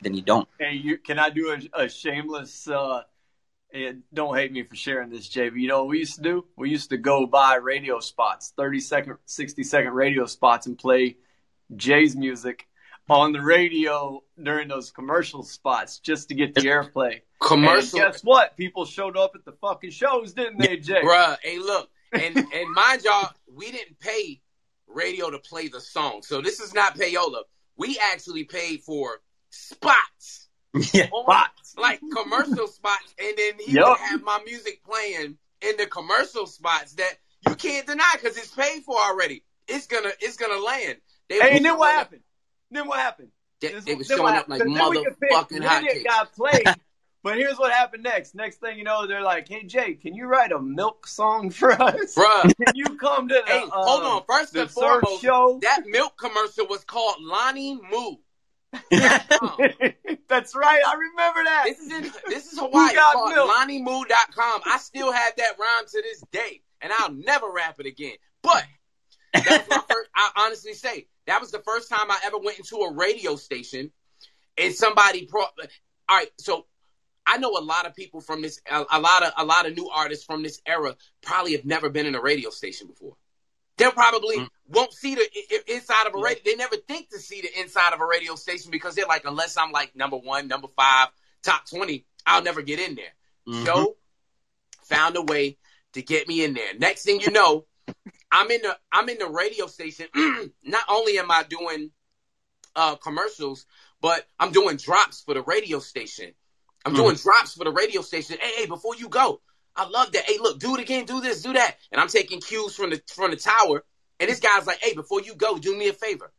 then 0.00 0.14
you 0.14 0.22
don't. 0.22 0.48
Hey, 0.58 0.74
you, 0.74 0.98
can 0.98 1.18
I 1.18 1.30
do 1.30 1.50
a, 1.74 1.84
a 1.84 1.88
shameless? 1.88 2.68
Uh, 2.68 3.02
don't 4.12 4.36
hate 4.36 4.52
me 4.52 4.62
for 4.62 4.76
sharing 4.76 5.10
this, 5.10 5.28
Jay. 5.28 5.48
But 5.48 5.58
you 5.58 5.68
know 5.68 5.80
what 5.80 5.88
we 5.88 5.98
used 5.98 6.16
to 6.16 6.22
do? 6.22 6.44
We 6.56 6.70
used 6.70 6.90
to 6.90 6.96
go 6.96 7.26
buy 7.26 7.56
radio 7.56 8.00
spots, 8.00 8.52
thirty 8.56 8.80
second, 8.80 9.16
sixty 9.24 9.62
second 9.62 9.92
radio 9.92 10.26
spots, 10.26 10.66
and 10.66 10.78
play 10.78 11.16
Jay's 11.74 12.16
music 12.16 12.66
on 13.08 13.32
the 13.32 13.40
radio 13.40 14.22
during 14.42 14.68
those 14.68 14.90
commercial 14.90 15.42
spots 15.42 15.98
just 15.98 16.28
to 16.28 16.34
get 16.34 16.54
the 16.54 16.62
airplay. 16.62 17.20
Commercial. 17.40 18.00
And 18.00 18.12
guess 18.12 18.22
what? 18.22 18.56
People 18.56 18.84
showed 18.84 19.16
up 19.16 19.32
at 19.34 19.44
the 19.44 19.52
fucking 19.52 19.90
shows, 19.90 20.32
didn't 20.32 20.58
they, 20.58 20.76
Jay? 20.78 21.02
Bruh, 21.02 21.36
hey, 21.42 21.58
look, 21.58 21.88
and 22.12 22.36
and 22.36 22.72
mind 22.72 23.02
y'all, 23.04 23.30
we 23.54 23.70
didn't 23.70 23.98
pay 24.00 24.40
radio 24.86 25.30
to 25.30 25.38
play 25.38 25.68
the 25.68 25.80
song, 25.80 26.22
so 26.22 26.40
this 26.40 26.60
is 26.60 26.74
not 26.74 26.96
payola. 26.96 27.42
We 27.76 27.98
actually 28.12 28.44
paid 28.44 28.82
for 28.82 29.20
spots. 29.50 30.45
Yeah, 30.92 31.06
spots 31.06 31.74
like 31.78 32.00
commercial 32.14 32.66
spots, 32.66 33.14
and 33.18 33.32
then 33.36 33.52
he 33.58 33.72
yep. 33.72 33.86
would 33.86 33.98
have 33.98 34.22
my 34.22 34.40
music 34.44 34.82
playing 34.84 35.38
in 35.62 35.76
the 35.76 35.86
commercial 35.86 36.46
spots 36.46 36.94
that 36.94 37.14
you 37.48 37.54
can't 37.54 37.86
deny 37.86 38.12
because 38.14 38.36
it's 38.36 38.54
paid 38.54 38.82
for 38.82 38.96
already. 38.96 39.42
It's 39.68 39.86
gonna 39.86 40.10
it's 40.20 40.36
gonna 40.36 40.62
land. 40.62 40.96
They 41.28 41.40
hey, 41.40 41.56
and 41.56 41.64
then 41.64 41.78
what 41.78 41.94
happened? 41.94 42.22
Then 42.70 42.86
what 42.86 42.98
happened? 42.98 43.28
They, 43.60 43.68
they 43.68 43.94
were 43.94 44.04
showing 44.04 44.34
up 44.34 44.48
like 44.48 44.62
motherfucking 44.62 45.64
hot 45.64 45.84
got 46.04 46.32
played, 46.34 46.68
But 47.26 47.38
here's 47.38 47.58
what 47.58 47.72
happened 47.72 48.04
next. 48.04 48.36
Next 48.36 48.58
thing 48.58 48.78
you 48.78 48.84
know, 48.84 49.08
they're 49.08 49.20
like, 49.20 49.48
"Hey 49.48 49.64
Jay, 49.64 49.94
can 49.94 50.14
you 50.14 50.26
write 50.26 50.52
a 50.52 50.60
milk 50.60 51.08
song 51.08 51.50
for 51.50 51.72
us? 51.72 52.14
Bruh. 52.14 52.42
Can 52.64 52.72
you 52.74 52.96
come 52.98 53.26
to 53.26 53.34
the 53.34 53.52
Hey, 53.52 53.64
hold 53.68 54.04
uh, 54.04 54.16
on. 54.18 54.22
First 54.28 54.54
and 54.54 54.70
foremost, 54.70 55.22
show?" 55.22 55.58
that 55.62 55.82
milk 55.86 56.16
commercial 56.16 56.68
was 56.68 56.84
called 56.84 57.16
Lonnie 57.20 57.80
Moo. 57.90 58.18
That's 60.28 60.54
right. 60.54 60.82
I 60.86 60.94
remember 60.94 61.44
that. 61.44 61.64
This 61.66 61.78
is 61.78 61.92
in 61.92 62.12
this 62.28 62.52
is 62.52 62.58
Hawaii. 62.58 62.86
It's 62.86 62.94
got? 62.94 63.16
LonnieMoo.com. 63.68 64.60
I 64.64 64.78
still 64.78 65.12
have 65.12 65.32
that 65.36 65.52
rhyme 65.58 65.86
to 65.88 66.02
this 66.02 66.22
day, 66.32 66.62
and 66.80 66.92
I'll 66.98 67.12
never 67.12 67.50
rap 67.50 67.76
it 67.80 67.86
again. 67.86 68.16
But 68.42 68.64
that 69.34 69.44
was 69.46 69.68
my 69.68 69.76
first. 69.88 70.10
I 70.14 70.30
honestly 70.46 70.72
say 70.74 71.06
that 71.26 71.40
was 71.40 71.50
the 71.50 71.60
first 71.60 71.88
time 71.88 72.10
I 72.10 72.20
ever 72.24 72.38
went 72.38 72.58
into 72.58 72.76
a 72.76 72.92
radio 72.92 73.36
station, 73.36 73.90
and 74.56 74.74
somebody 74.74 75.26
brought. 75.26 75.52
All 76.08 76.16
right, 76.16 76.28
so 76.38 76.66
I 77.26 77.38
know 77.38 77.50
a 77.58 77.62
lot 77.62 77.86
of 77.86 77.94
people 77.94 78.20
from 78.20 78.42
this, 78.42 78.60
a, 78.70 78.84
a 78.92 79.00
lot 79.00 79.22
of 79.24 79.32
a 79.36 79.44
lot 79.44 79.66
of 79.66 79.76
new 79.76 79.88
artists 79.88 80.24
from 80.24 80.42
this 80.42 80.60
era 80.66 80.96
probably 81.22 81.52
have 81.52 81.64
never 81.64 81.90
been 81.90 82.06
in 82.06 82.14
a 82.14 82.20
radio 82.20 82.50
station 82.50 82.86
before. 82.86 83.16
They're 83.78 83.90
probably 83.92 84.38
Mm. 84.38 84.48
Won't 84.68 84.92
see 84.92 85.14
the 85.14 85.72
inside 85.74 86.06
of 86.06 86.14
a 86.14 86.18
radio. 86.18 86.42
They 86.44 86.56
never 86.56 86.76
think 86.76 87.10
to 87.10 87.18
see 87.18 87.40
the 87.42 87.60
inside 87.60 87.92
of 87.92 88.00
a 88.00 88.06
radio 88.06 88.34
station 88.34 88.70
because 88.70 88.94
they're 88.94 89.06
like, 89.06 89.24
unless 89.24 89.56
I'm 89.56 89.72
like 89.72 89.94
number 89.94 90.16
one, 90.16 90.48
number 90.48 90.68
five, 90.76 91.08
top 91.42 91.68
twenty, 91.68 92.04
I'll 92.26 92.42
never 92.42 92.62
get 92.62 92.78
in 92.80 92.94
there. 92.96 93.14
Mhm. 93.48 93.64
Joe 93.64 93.96
found 94.84 95.16
a 95.16 95.22
way 95.22 95.58
to 95.92 96.02
get 96.02 96.28
me 96.28 96.44
in 96.44 96.54
there. 96.54 96.74
Next 96.78 97.04
thing 97.04 97.20
you 97.20 97.30
know, 97.30 97.66
I'm 98.32 98.50
in 98.50 98.62
the 98.62 98.76
I'm 98.92 99.08
in 99.08 99.18
the 99.18 99.28
radio 99.28 99.66
station. 99.66 100.06
Not 100.62 100.82
only 100.88 101.18
am 101.18 101.30
I 101.30 101.44
doing 101.44 101.90
uh, 102.74 102.96
commercials, 102.96 103.64
but 104.00 104.26
I'm 104.38 104.52
doing 104.52 104.76
drops 104.76 105.22
for 105.22 105.34
the 105.34 105.42
radio 105.42 105.78
station. 105.78 106.34
I'm 106.84 106.92
Mhm. 106.92 106.96
doing 106.96 107.16
drops 107.16 107.54
for 107.54 107.64
the 107.64 107.72
radio 107.72 108.02
station. 108.02 108.38
Hey, 108.40 108.52
hey, 108.56 108.66
before 108.66 108.94
you 108.96 109.08
go, 109.08 109.40
I 109.74 109.86
love 109.88 110.12
that. 110.12 110.24
Hey, 110.24 110.38
look, 110.38 110.58
do 110.58 110.74
it 110.74 110.80
again, 110.80 111.04
do 111.06 111.20
this, 111.20 111.42
do 111.42 111.52
that. 111.54 111.78
And 111.90 112.00
I'm 112.00 112.08
taking 112.08 112.40
cues 112.40 112.74
from 112.76 112.90
the 112.90 113.02
from 113.14 113.30
the 113.30 113.36
tower. 113.36 113.84
And 114.20 114.30
this 114.30 114.40
guy's 114.40 114.66
like, 114.66 114.82
hey, 114.82 114.94
before 114.94 115.20
you 115.20 115.34
go, 115.34 115.58
do 115.58 115.76
me 115.76 115.88
a 115.88 115.92
favor. 115.92 116.32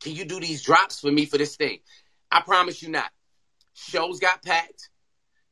Can 0.00 0.14
you 0.14 0.24
do 0.24 0.40
these 0.40 0.62
drops 0.62 1.00
for 1.00 1.10
me 1.10 1.24
for 1.26 1.38
this 1.38 1.56
thing? 1.56 1.78
I 2.30 2.40
promise 2.40 2.82
you 2.82 2.88
not. 2.88 3.10
Shows 3.74 4.20
got 4.20 4.42
packed. 4.42 4.90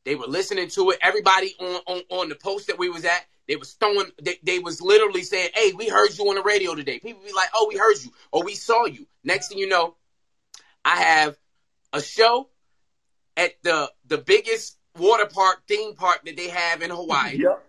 They 0.03 0.15
were 0.15 0.27
listening 0.27 0.67
to 0.69 0.91
it. 0.91 0.99
Everybody 1.01 1.55
on, 1.59 1.81
on, 1.87 2.01
on 2.09 2.29
the 2.29 2.35
post 2.35 2.67
that 2.67 2.77
we 2.77 2.89
was 2.89 3.05
at, 3.05 3.25
they 3.47 3.55
was 3.55 3.73
throwing, 3.73 4.07
they, 4.21 4.37
they 4.43 4.59
was 4.59 4.81
literally 4.81 5.23
saying, 5.23 5.49
hey, 5.53 5.73
we 5.73 5.87
heard 5.87 6.17
you 6.17 6.27
on 6.29 6.35
the 6.35 6.43
radio 6.43 6.75
today. 6.75 6.99
People 6.99 7.23
be 7.23 7.33
like, 7.33 7.49
oh, 7.55 7.67
we 7.69 7.77
heard 7.77 7.97
you, 8.03 8.11
or 8.31 8.43
we 8.43 8.55
saw 8.55 8.85
you. 8.85 9.07
Next 9.23 9.49
thing 9.49 9.57
you 9.57 9.67
know, 9.67 9.95
I 10.85 11.01
have 11.01 11.37
a 11.93 12.01
show 12.01 12.49
at 13.37 13.61
the 13.63 13.91
the 14.07 14.17
biggest 14.17 14.77
water 14.97 15.25
park 15.25 15.63
theme 15.67 15.95
park 15.95 16.21
that 16.25 16.37
they 16.37 16.49
have 16.49 16.81
in 16.81 16.89
Hawaii. 16.89 17.37
Yep. 17.37 17.63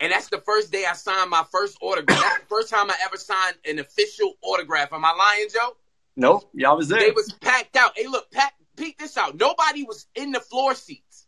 And 0.00 0.10
that's 0.10 0.28
the 0.28 0.40
first 0.40 0.72
day 0.72 0.86
I 0.88 0.94
signed 0.94 1.30
my 1.30 1.44
first 1.52 1.76
autograph. 1.82 2.18
That's 2.20 2.40
the 2.40 2.46
first 2.46 2.70
time 2.70 2.90
I 2.90 2.96
ever 3.04 3.18
signed 3.18 3.56
an 3.66 3.78
official 3.78 4.34
autograph. 4.42 4.92
Am 4.92 5.04
I 5.04 5.12
lying, 5.12 5.48
Joe? 5.52 5.76
Nope. 6.16 6.50
Y'all 6.54 6.76
was 6.76 6.88
there. 6.88 7.00
They 7.00 7.10
was 7.10 7.32
packed 7.40 7.76
out. 7.76 7.92
Hey, 7.96 8.06
look, 8.06 8.30
Pat, 8.30 8.52
peek 8.76 8.98
this 8.98 9.18
out. 9.18 9.36
Nobody 9.36 9.84
was 9.84 10.06
in 10.14 10.32
the 10.32 10.40
floor 10.40 10.74
seats. 10.74 11.26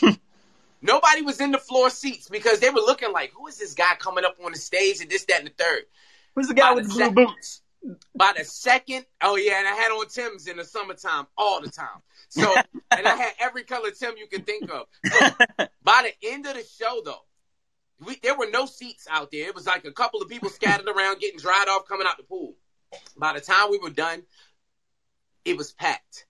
Nobody 0.82 1.22
was 1.22 1.40
in 1.40 1.50
the 1.50 1.58
floor 1.58 1.90
seats 1.90 2.28
because 2.28 2.60
they 2.60 2.70
were 2.70 2.80
looking 2.80 3.12
like, 3.12 3.32
who 3.32 3.46
is 3.46 3.58
this 3.58 3.74
guy 3.74 3.94
coming 3.98 4.24
up 4.24 4.36
on 4.42 4.52
the 4.52 4.58
stage 4.58 5.00
and 5.00 5.10
this, 5.10 5.24
that, 5.26 5.40
and 5.40 5.48
the 5.48 5.52
third. 5.62 5.82
Who's 6.34 6.48
the 6.48 6.54
guy 6.54 6.70
by 6.70 6.74
with 6.76 6.88
the 6.88 6.94
the 6.94 7.10
blue 7.10 7.26
boots? 7.26 7.62
By 8.14 8.32
the 8.36 8.44
second, 8.44 9.06
oh 9.22 9.36
yeah, 9.36 9.58
and 9.58 9.68
I 9.68 9.74
had 9.74 9.90
on 9.90 10.08
Timbs 10.08 10.46
in 10.46 10.56
the 10.56 10.64
summertime 10.64 11.26
all 11.36 11.60
the 11.60 11.70
time. 11.70 12.02
So, 12.28 12.52
and 12.90 13.06
I 13.06 13.14
had 13.14 13.32
every 13.40 13.62
color 13.64 13.90
Tim 13.90 14.14
you 14.16 14.26
can 14.26 14.42
think 14.42 14.70
of. 14.70 14.86
Look, 15.04 15.70
by 15.82 16.10
the 16.10 16.28
end 16.28 16.46
of 16.46 16.54
the 16.54 16.64
show, 16.64 17.00
though, 17.04 17.22
we, 18.04 18.16
there 18.22 18.36
were 18.36 18.48
no 18.50 18.66
seats 18.66 19.06
out 19.10 19.30
there. 19.30 19.46
It 19.48 19.54
was 19.54 19.66
like 19.66 19.84
a 19.84 19.92
couple 19.92 20.20
of 20.22 20.28
people 20.28 20.48
scattered 20.50 20.88
around, 20.88 21.20
getting 21.20 21.38
dried 21.38 21.66
off, 21.68 21.86
coming 21.88 22.06
out 22.06 22.16
the 22.16 22.22
pool. 22.24 22.54
By 23.16 23.32
the 23.34 23.40
time 23.40 23.70
we 23.70 23.78
were 23.78 23.90
done, 23.90 24.22
it 25.44 25.56
was 25.56 25.72
packed. 25.72 26.26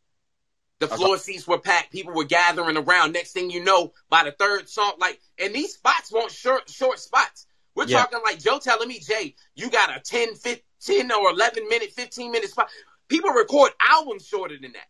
The 0.80 0.88
floor 0.88 1.18
seats 1.18 1.46
were 1.46 1.58
packed. 1.58 1.90
People 1.92 2.14
were 2.14 2.24
gathering 2.24 2.76
around. 2.76 3.12
Next 3.12 3.32
thing 3.32 3.50
you 3.50 3.62
know, 3.64 3.92
by 4.08 4.24
the 4.24 4.32
third 4.32 4.68
song, 4.68 4.92
like, 5.00 5.20
and 5.38 5.52
these 5.54 5.74
spots 5.74 6.12
weren't 6.12 6.30
short, 6.30 6.70
short 6.70 6.98
spots. 7.00 7.46
We're 7.74 7.86
Yeah. 7.86 7.98
talking 8.00 8.20
like 8.24 8.38
Joe 8.40 8.58
telling 8.60 8.88
me, 8.88 9.00
Jay, 9.00 9.34
you 9.56 9.70
got 9.70 9.94
a 9.96 10.00
10, 10.00 10.34
15, 10.36 10.62
10 10.80 11.12
or 11.12 11.30
11 11.30 11.68
minute, 11.68 11.92
15 11.92 12.30
minute 12.30 12.50
spot. 12.50 12.68
People 13.08 13.30
record 13.30 13.72
albums 13.80 14.26
shorter 14.26 14.56
than 14.60 14.72
that. 14.72 14.86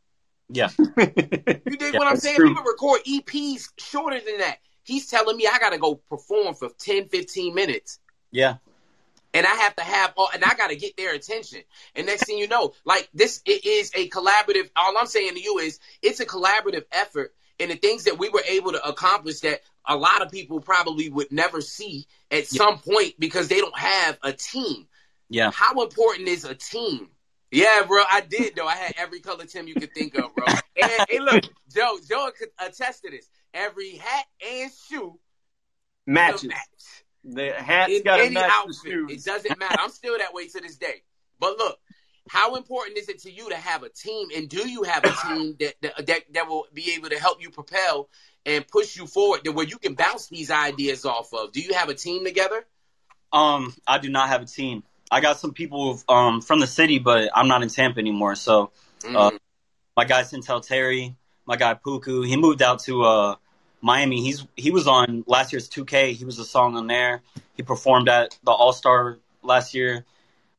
Yeah. 0.50 0.68
You 0.78 1.76
dig 1.76 1.92
Yeah, 1.94 1.98
what 1.98 2.06
I'm 2.08 2.16
saying? 2.16 2.36
true. 2.36 2.48
People 2.48 2.64
record 2.64 3.00
EPs 3.04 3.68
shorter 3.78 4.20
than 4.20 4.38
that. 4.38 4.58
He's 4.88 5.06
telling 5.06 5.36
me 5.36 5.46
I 5.46 5.58
got 5.58 5.70
to 5.70 5.78
go 5.78 5.96
perform 6.08 6.54
for 6.54 6.70
10, 6.78 7.08
15 7.08 7.54
minutes. 7.54 7.98
Yeah. 8.30 8.54
And 9.34 9.44
I 9.46 9.54
have 9.54 9.76
to 9.76 9.82
have 9.84 10.14
all, 10.16 10.30
and 10.32 10.42
I 10.42 10.54
got 10.54 10.70
to 10.70 10.76
get 10.76 10.96
their 10.96 11.14
attention. 11.14 11.60
And 11.94 12.06
next 12.06 12.24
thing 12.24 12.38
you 12.38 12.48
know, 12.48 12.72
like 12.86 13.06
this, 13.12 13.42
it 13.44 13.66
is 13.66 13.92
a 13.94 14.08
collaborative. 14.08 14.70
All 14.74 14.96
I'm 14.96 15.06
saying 15.06 15.34
to 15.34 15.40
you 15.40 15.58
is 15.58 15.78
it's 16.00 16.20
a 16.20 16.26
collaborative 16.26 16.84
effort. 16.90 17.34
And 17.60 17.70
the 17.70 17.76
things 17.76 18.04
that 18.04 18.18
we 18.18 18.30
were 18.30 18.42
able 18.48 18.72
to 18.72 18.82
accomplish 18.82 19.40
that 19.40 19.60
a 19.86 19.96
lot 19.96 20.22
of 20.22 20.30
people 20.30 20.60
probably 20.60 21.10
would 21.10 21.30
never 21.30 21.60
see 21.60 22.06
at 22.30 22.50
Yeah. 22.50 22.58
some 22.64 22.78
point 22.78 23.14
because 23.18 23.48
they 23.48 23.60
don't 23.60 23.78
have 23.78 24.18
a 24.22 24.32
team. 24.32 24.88
Yeah. 25.28 25.50
How 25.50 25.82
important 25.82 26.28
is 26.28 26.44
a 26.44 26.54
team? 26.54 27.10
Yeah, 27.50 27.82
bro, 27.86 28.02
I 28.10 28.22
did 28.22 28.56
though. 28.56 28.66
I 28.66 28.76
had 28.76 28.94
every 28.96 29.20
color 29.20 29.44
team 29.44 29.68
you 29.68 29.74
could 29.74 29.92
think 29.94 30.14
of, 30.16 30.34
bro. 30.34 30.46
And 30.80 30.92
hey, 31.08 31.18
look, 31.18 31.44
Joe, 31.74 31.98
Joe 32.08 32.30
could 32.38 32.48
attest 32.58 33.02
to 33.04 33.10
this. 33.10 33.28
Every 33.54 33.96
hat 33.96 34.24
and 34.46 34.70
shoe 34.88 35.18
Matches. 36.06 36.44
match 36.44 37.04
The 37.24 37.52
hat's 37.52 38.00
got 38.02 38.16
to 38.18 38.30
match 38.30 38.46
the 38.46 38.52
outfit. 38.52 38.92
shoes. 38.92 39.10
It 39.10 39.24
doesn't 39.30 39.58
matter. 39.58 39.74
I'm 39.78 39.90
still 39.90 40.16
that 40.18 40.32
way 40.32 40.48
to 40.48 40.60
this 40.60 40.76
day. 40.76 41.02
But 41.38 41.58
look, 41.58 41.78
how 42.28 42.56
important 42.56 42.98
is 42.98 43.08
it 43.08 43.20
to 43.22 43.30
you 43.30 43.48
to 43.50 43.56
have 43.56 43.82
a 43.82 43.88
team, 43.88 44.28
and 44.36 44.48
do 44.48 44.68
you 44.68 44.82
have 44.84 45.04
a 45.04 45.10
team 45.10 45.56
that 45.60 45.74
that 45.82 46.06
that, 46.06 46.22
that 46.34 46.48
will 46.48 46.66
be 46.72 46.92
able 46.94 47.08
to 47.10 47.18
help 47.18 47.42
you 47.42 47.50
propel 47.50 48.08
and 48.46 48.66
push 48.66 48.96
you 48.96 49.06
forward, 49.06 49.44
to 49.44 49.52
where 49.52 49.66
you 49.66 49.78
can 49.78 49.94
bounce 49.94 50.28
these 50.28 50.50
ideas 50.50 51.04
off 51.04 51.32
of? 51.34 51.52
Do 51.52 51.60
you 51.60 51.74
have 51.74 51.88
a 51.88 51.94
team 51.94 52.24
together? 52.24 52.64
Um, 53.32 53.74
I 53.86 53.98
do 53.98 54.08
not 54.08 54.28
have 54.28 54.42
a 54.42 54.46
team. 54.46 54.82
I 55.10 55.20
got 55.20 55.38
some 55.38 55.52
people 55.52 56.00
um 56.08 56.40
from 56.40 56.60
the 56.60 56.66
city, 56.66 56.98
but 56.98 57.30
I'm 57.34 57.48
not 57.48 57.62
in 57.62 57.68
Tampa 57.68 57.98
anymore. 58.00 58.34
So 58.34 58.70
Uh, 59.14 59.30
Mm. 59.30 59.38
my 59.96 60.04
guy 60.04 60.22
Sintel 60.22 60.66
Terry, 60.66 61.16
my 61.48 61.56
guy 61.56 61.74
Puku, 61.74 62.26
he 62.26 62.36
moved 62.36 62.62
out 62.62 62.80
to 62.80 63.02
uh 63.02 63.34
Miami. 63.80 64.22
He's 64.22 64.46
he 64.54 64.70
was 64.70 64.86
on 64.86 65.24
last 65.26 65.52
year's 65.52 65.68
2K. 65.68 66.12
He 66.12 66.24
was 66.24 66.38
a 66.38 66.44
song 66.44 66.76
on 66.76 66.86
there. 66.86 67.22
He 67.56 67.62
performed 67.62 68.08
at 68.08 68.38
the 68.44 68.50
All 68.52 68.72
Star 68.72 69.18
last 69.42 69.74
year. 69.74 70.04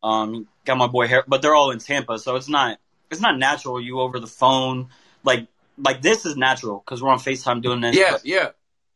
Um, 0.02 0.48
got 0.66 0.78
my 0.78 0.88
boy 0.88 1.08
hair, 1.08 1.24
but 1.28 1.42
they're 1.42 1.56
all 1.56 1.72
in 1.72 1.80
Tampa, 1.80 2.18
so 2.18 2.36
it's 2.36 2.50
not 2.50 2.80
it's 3.12 3.22
not 3.22 3.38
natural. 3.38 3.80
You 3.80 4.00
over 4.00 4.20
the 4.20 4.28
phone, 4.28 4.90
like 5.24 5.48
like 5.78 6.02
this 6.02 6.26
is 6.26 6.36
natural 6.36 6.82
because 6.84 7.04
we're 7.04 7.10
on 7.10 7.20
Facetime 7.20 7.62
doing 7.62 7.82
this. 7.82 7.96
yeah, 7.96 8.12
but, 8.12 8.26
yeah. 8.26 8.50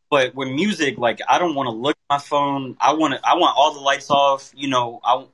but 0.09 0.35
with 0.35 0.49
music, 0.49 0.97
like 0.97 1.19
I 1.29 1.37
don't 1.37 1.53
want 1.53 1.67
to 1.67 1.75
look 1.75 1.95
at 2.09 2.15
my 2.15 2.19
phone. 2.19 2.75
I 2.79 2.93
want. 2.93 3.13
I 3.23 3.35
want 3.35 3.55
all 3.55 3.73
the 3.73 3.81
lights 3.81 4.09
off. 4.09 4.51
You 4.55 4.69
know, 4.69 4.99
I 5.03 5.25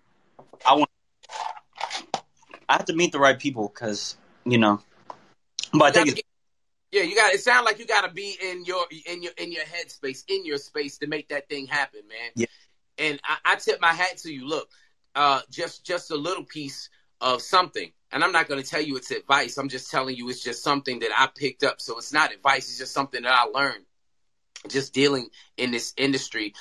I 0.68 0.74
want. 0.74 0.90
I 2.68 2.74
have 2.74 2.86
to 2.86 2.94
meet 2.94 3.14
the 3.14 3.20
right 3.20 3.40
people 3.40 3.72
because 3.74 4.18
you 4.44 4.58
know. 4.58 4.82
But 5.72 5.96
I 5.96 6.04
think 6.04 6.20
yeah, 6.92 7.04
you 7.04 7.16
got. 7.16 7.34
It 7.34 7.42
sounds 7.42 7.66
like 7.66 7.80
you 7.80 7.86
got 7.86 8.08
to 8.08 8.14
be 8.14 8.38
in 8.42 8.66
your 8.66 8.86
in 9.06 9.22
your 9.22 9.34
in 9.38 9.52
your 9.52 9.64
headspace, 9.64 10.24
in 10.28 10.46
your 10.46 10.58
space 10.58 10.98
to 11.00 11.08
make 11.08 11.30
that 11.30 11.48
thing 11.50 11.68
happen, 11.68 12.02
man. 12.08 12.32
Yeah. 12.36 12.46
And 12.98 13.20
I, 13.24 13.54
I 13.54 13.56
tip 13.56 13.80
my 13.80 13.94
hat 13.94 14.18
to 14.20 14.34
you. 14.34 14.48
Look, 14.48 14.70
uh, 15.16 15.42
just 15.50 15.86
just 15.86 16.12
a 16.12 16.16
little 16.16 16.44
piece 16.44 16.90
of 17.22 17.42
something, 17.42 17.92
and 18.12 18.24
I'm 18.24 18.32
not 18.32 18.48
going 18.48 18.62
to 18.62 18.68
tell 18.68 18.82
you 18.82 18.98
it's 18.98 19.12
advice. 19.12 19.58
I'm 19.58 19.70
just 19.70 19.92
telling 19.92 20.16
you 20.16 20.30
it's 20.30 20.44
just 20.44 20.64
something 20.64 21.00
that 21.00 21.12
I 21.16 21.28
picked 21.28 21.64
up. 21.64 21.80
So 21.80 21.98
it's 21.98 22.14
not 22.14 22.34
advice. 22.34 22.70
It's 22.70 22.80
just 22.80 22.94
something 22.94 23.22
that 23.22 23.34
I 23.34 23.44
learned 23.46 23.86
just 24.68 24.94
dealing 24.94 25.30
in 25.58 25.72
this 25.72 25.94
industry 25.96 26.54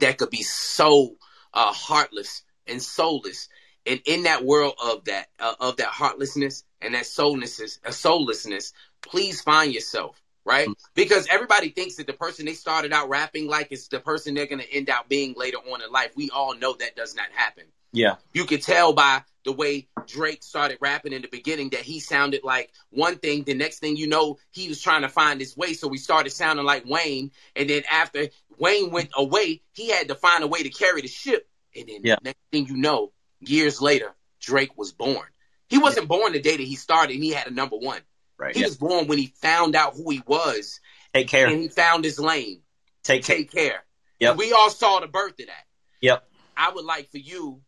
that 0.00 0.18
could 0.18 0.30
be 0.30 0.42
so 0.42 1.16
uh, 1.52 1.72
heartless 1.72 2.42
and 2.66 2.82
soulless. 2.82 3.48
And 3.86 4.00
in 4.06 4.22
that 4.22 4.44
world 4.44 4.74
of 4.82 5.04
that 5.04 5.26
uh, 5.38 5.54
of 5.60 5.76
that 5.76 5.88
heartlessness 5.88 6.64
and 6.80 6.94
that 6.94 7.04
soullessness, 7.04 7.78
uh, 7.84 7.90
soullessness, 7.90 8.72
please 9.04 9.40
find 9.40 9.72
yourself, 9.72 10.20
right? 10.44 10.68
Mm-hmm. 10.68 10.90
Because 10.94 11.26
everybody 11.30 11.70
thinks 11.70 11.96
that 11.96 12.06
the 12.06 12.12
person 12.12 12.46
they 12.46 12.54
started 12.54 12.92
out 12.92 13.08
rapping 13.08 13.48
like 13.48 13.72
is 13.72 13.88
the 13.88 14.00
person 14.00 14.34
they're 14.34 14.46
going 14.46 14.60
to 14.62 14.72
end 14.72 14.90
up 14.90 15.08
being 15.08 15.34
later 15.36 15.58
on 15.58 15.82
in 15.82 15.90
life. 15.90 16.12
We 16.16 16.30
all 16.30 16.54
know 16.56 16.74
that 16.74 16.96
does 16.96 17.14
not 17.14 17.26
happen. 17.34 17.64
yeah, 17.92 18.16
You 18.32 18.44
could 18.44 18.62
tell 18.62 18.92
by 18.92 19.22
the 19.44 19.52
way 19.52 19.88
Drake 20.06 20.42
started 20.42 20.78
rapping 20.80 21.12
in 21.12 21.22
the 21.22 21.28
beginning 21.28 21.70
that 21.70 21.80
he 21.82 22.00
sounded 22.00 22.42
like 22.44 22.70
one 22.90 23.16
thing. 23.18 23.44
The 23.44 23.54
next 23.54 23.78
thing 23.80 23.96
you 23.96 24.06
know, 24.06 24.38
he 24.50 24.68
was 24.68 24.80
trying 24.80 25.02
to 25.02 25.08
find 25.08 25.38
his 25.40 25.56
way. 25.56 25.74
So 25.74 25.86
we 25.88 25.98
started 25.98 26.30
sounding 26.30 26.64
like 26.64 26.84
Wayne. 26.86 27.30
And 27.54 27.68
then 27.68 27.82
after 27.90 28.28
Wayne 28.58 28.90
went 28.90 29.10
away, 29.16 29.62
he 29.74 29.90
had 29.90 30.08
to 30.08 30.14
find 30.14 30.42
a 30.42 30.46
way 30.46 30.62
to 30.62 30.70
carry 30.70 31.02
the 31.02 31.08
ship. 31.08 31.46
And 31.76 31.88
then 31.88 32.00
Yeah. 32.04 32.16
next 32.22 32.40
thing 32.52 32.66
you 32.66 32.76
know, 32.76 33.12
years 33.40 33.82
later, 33.82 34.14
Drake 34.40 34.76
was 34.78 34.92
born. 34.92 35.26
He 35.68 35.78
wasn't 35.78 36.08
born 36.08 36.32
the 36.32 36.40
day 36.40 36.56
that 36.56 36.62
he 36.62 36.76
started 36.76 37.14
and 37.14 37.24
he 37.24 37.30
had 37.30 37.46
a 37.46 37.50
number 37.50 37.76
one. 37.76 38.00
Right. 38.44 38.54
He 38.54 38.62
was 38.62 38.76
born 38.76 39.06
when 39.06 39.16
he 39.16 39.32
found 39.40 39.74
out 39.74 39.94
who 39.94 40.10
he 40.10 40.22
was 40.26 40.78
Take 41.14 41.28
care. 41.28 41.46
and 41.46 41.62
he 41.62 41.68
found 41.68 42.04
his 42.04 42.18
lane. 42.18 42.60
Take 43.02 43.24
care. 43.24 43.36
Take 43.36 43.52
care. 43.52 43.84
Yep. 44.20 44.36
We 44.36 44.52
all 44.52 44.68
saw 44.68 45.00
the 45.00 45.06
birth 45.06 45.40
of 45.40 45.46
that. 45.46 45.64
Yep. 46.02 46.28
I 46.54 46.70
would 46.70 46.84
like 46.84 47.10
for 47.10 47.16
you 47.18 47.62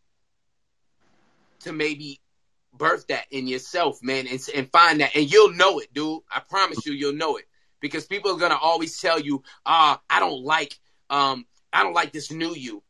to 1.61 1.73
maybe 1.73 2.21
birth 2.75 3.07
that 3.07 3.25
in 3.31 3.47
yourself, 3.47 4.03
man, 4.03 4.27
and, 4.27 4.39
and 4.55 4.71
find 4.71 5.01
that, 5.01 5.17
and 5.17 5.31
you'll 5.33 5.55
know 5.55 5.79
it, 5.79 5.95
dude. 5.95 6.21
I 6.31 6.41
promise 6.41 6.85
you, 6.85 6.93
you'll 6.93 7.15
know 7.15 7.37
it 7.37 7.47
because 7.81 8.05
people 8.05 8.33
are 8.33 8.39
gonna 8.39 8.59
always 8.61 9.01
tell 9.01 9.19
you, 9.19 9.43
"Ah, 9.65 9.99
I 10.11 10.21
don't 10.21 10.43
like, 10.43 10.79
um, 11.09 11.47
I 11.73 11.85
don't 11.85 11.95
like 11.95 12.13
this 12.13 12.31
new 12.31 12.55
you. 12.55 12.83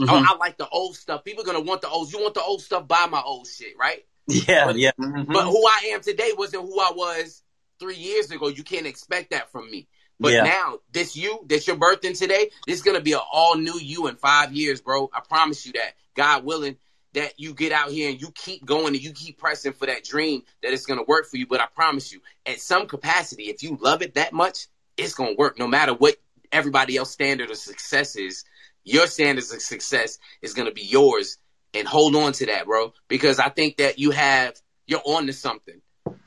Mhm. 0.00 0.08
Oh, 0.08 0.24
I 0.26 0.36
like 0.36 0.56
the 0.56 0.68
old 0.70 0.96
stuff." 0.96 1.24
People 1.24 1.42
are 1.42 1.46
gonna 1.46 1.60
want 1.60 1.82
the 1.82 1.90
old. 1.90 2.10
You 2.10 2.20
want 2.22 2.34
the 2.34 2.42
old 2.42 2.62
stuff? 2.62 2.88
Buy 2.88 3.06
my 3.06 3.20
old 3.20 3.46
shit, 3.46 3.76
right? 3.76 4.06
Yeah, 4.28 4.70
yeah. 4.72 4.90
Mm-hmm. 5.00 5.32
But 5.32 5.44
who 5.44 5.66
I 5.66 5.90
am 5.92 6.02
today 6.02 6.32
wasn't 6.36 6.64
who 6.64 6.78
I 6.80 6.92
was 6.94 7.42
three 7.80 7.96
years 7.96 8.30
ago. 8.30 8.48
You 8.48 8.62
can't 8.62 8.86
expect 8.86 9.30
that 9.30 9.50
from 9.50 9.70
me. 9.70 9.88
But 10.20 10.32
Yeah. 10.34 10.42
now, 10.42 10.78
this 10.92 11.16
you, 11.16 11.44
that 11.46 11.66
you're 11.66 11.76
birthing 11.76 12.18
today, 12.18 12.50
this 12.66 12.76
is 12.76 12.82
gonna 12.82 13.00
be 13.00 13.12
an 13.12 13.20
all 13.32 13.56
new 13.56 13.78
you 13.78 14.06
in 14.08 14.16
five 14.16 14.52
years, 14.52 14.80
bro. 14.80 15.10
I 15.12 15.20
promise 15.20 15.64
you 15.64 15.72
that. 15.72 15.94
God 16.14 16.44
willing, 16.44 16.76
that 17.14 17.38
you 17.38 17.54
get 17.54 17.72
out 17.72 17.90
here 17.90 18.10
and 18.10 18.20
you 18.20 18.30
keep 18.32 18.64
going 18.64 18.94
and 18.94 19.02
you 19.02 19.12
keep 19.12 19.38
pressing 19.38 19.72
for 19.72 19.86
that 19.86 20.04
dream 20.04 20.42
that 20.62 20.72
it's 20.72 20.86
gonna 20.86 21.04
work 21.04 21.26
for 21.26 21.36
you. 21.36 21.46
But 21.46 21.60
I 21.60 21.66
promise 21.66 22.12
you, 22.12 22.20
at 22.44 22.60
some 22.60 22.86
capacity, 22.86 23.44
if 23.44 23.62
you 23.62 23.78
love 23.80 24.02
it 24.02 24.14
that 24.14 24.32
much, 24.32 24.66
it's 24.96 25.14
gonna 25.14 25.34
work. 25.38 25.58
No 25.58 25.68
matter 25.68 25.94
what 25.94 26.16
everybody 26.52 26.96
else 26.96 27.10
standard 27.10 27.50
of 27.50 27.56
success 27.56 28.16
is, 28.16 28.44
your 28.84 29.06
standards 29.06 29.52
of 29.52 29.62
success 29.62 30.18
is 30.42 30.54
gonna 30.54 30.72
be 30.72 30.82
yours. 30.84 31.38
And 31.74 31.86
hold 31.86 32.16
on 32.16 32.32
to 32.32 32.46
that, 32.46 32.66
bro. 32.66 32.92
Because 33.08 33.38
I 33.38 33.48
think 33.50 33.76
that 33.76 33.98
you 33.98 34.10
have 34.10 34.54
you're 34.86 35.02
on 35.04 35.26
to 35.26 35.32
something. 35.32 35.80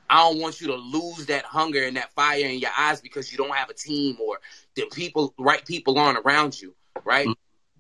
I 0.10 0.18
don't 0.30 0.40
want 0.40 0.62
you 0.62 0.68
to 0.68 0.76
lose 0.76 1.28
that 1.28 1.46
hunger 1.46 1.84
and 1.84 1.98
that 1.98 2.14
fire 2.14 2.46
in 2.46 2.60
your 2.60 2.70
eyes 2.78 3.02
because 3.02 3.32
you 3.32 3.38
don't 3.38 3.56
have 3.56 3.70
a 3.70 3.74
team 3.74 4.18
or 4.22 4.40
the 4.76 4.86
people, 4.94 5.34
right 5.40 5.66
people 5.66 5.98
aren't 5.98 6.20
around 6.20 6.62
you, 6.62 6.76
right? 7.04 7.28
Mhm. 7.28 7.36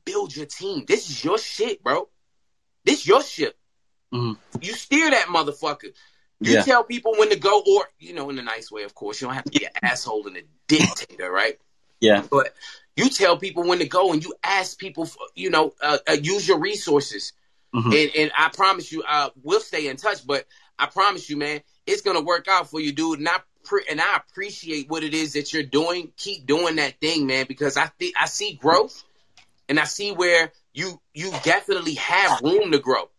Build 0.06 0.36
your 0.36 0.46
team. 0.46 0.86
This 0.86 1.10
is 1.10 1.24
your 1.24 1.38
shit, 1.38 1.84
bro. 1.84 2.10
This 2.86 3.06
your 3.06 3.22
ship. 3.22 3.58
Mhm. 4.14 4.38
You 4.62 4.74
steer 4.74 5.12
that 5.12 5.28
motherfucker. 5.28 5.94
You 6.40 6.54
Yeah. 6.54 6.64
tell 6.64 6.84
people 6.84 7.14
when 7.18 7.30
to 7.30 7.36
go, 7.36 7.62
or 7.62 7.88
you 8.00 8.14
know, 8.14 8.30
in 8.30 8.40
a 8.40 8.44
nice 8.44 8.72
way, 8.72 8.84
of 8.84 8.96
course. 8.96 9.22
You 9.22 9.28
don't 9.28 9.36
have 9.36 9.46
to 9.46 9.52
be 9.60 9.66
an 9.66 9.72
asshole 9.84 10.26
and 10.26 10.38
a 10.38 10.44
dictator, 10.68 11.30
right? 11.30 11.60
Yeah. 12.00 12.26
But 12.32 12.56
you 12.96 13.10
tell 13.10 13.38
people 13.38 13.64
when 13.64 13.80
to 13.80 13.86
go, 13.86 14.12
and 14.14 14.24
you 14.24 14.34
ask 14.44 14.80
people, 14.80 15.06
for, 15.06 15.28
you 15.36 15.50
know, 15.52 15.76
uh, 15.82 16.00
uh, 16.10 16.14
use 16.14 16.48
your 16.48 16.58
resources. 16.60 17.34
Mhm. 17.74 17.94
And 17.94 18.16
and 18.16 18.32
I 18.38 18.50
promise 18.50 18.92
you, 18.92 19.04
uh, 19.04 19.30
we'll 19.42 19.62
stay 19.62 19.88
in 19.88 19.98
touch. 19.98 20.26
But 20.26 20.46
I 20.78 20.88
promise 20.88 21.30
you, 21.30 21.38
man, 21.38 21.62
it's 21.86 22.02
gonna 22.02 22.22
work 22.22 22.48
out 22.48 22.70
for 22.70 22.80
you, 22.80 22.92
dude. 22.92 23.20
And 23.20 23.30
I 23.30 23.40
pre- 23.64 23.86
and 23.90 24.02
I 24.02 24.18
appreciate 24.18 24.90
what 24.90 25.04
it 25.04 25.14
is 25.14 25.34
that 25.34 25.54
you're 25.54 25.64
doing. 25.64 26.12
Keep 26.18 26.46
doing 26.46 26.76
that 26.78 27.00
thing, 27.00 27.28
man, 27.28 27.46
because 27.48 27.78
I 27.78 27.88
think 27.88 28.16
I 28.20 28.26
see 28.26 28.54
growth, 28.54 29.04
and 29.70 29.80
I 29.80 29.86
see 29.86 30.12
where 30.12 30.52
you 30.74 31.02
you 31.14 31.32
definitely 31.44 31.96
have 31.96 32.42
room 32.42 32.72
to 32.72 32.80
grow. 32.80 33.10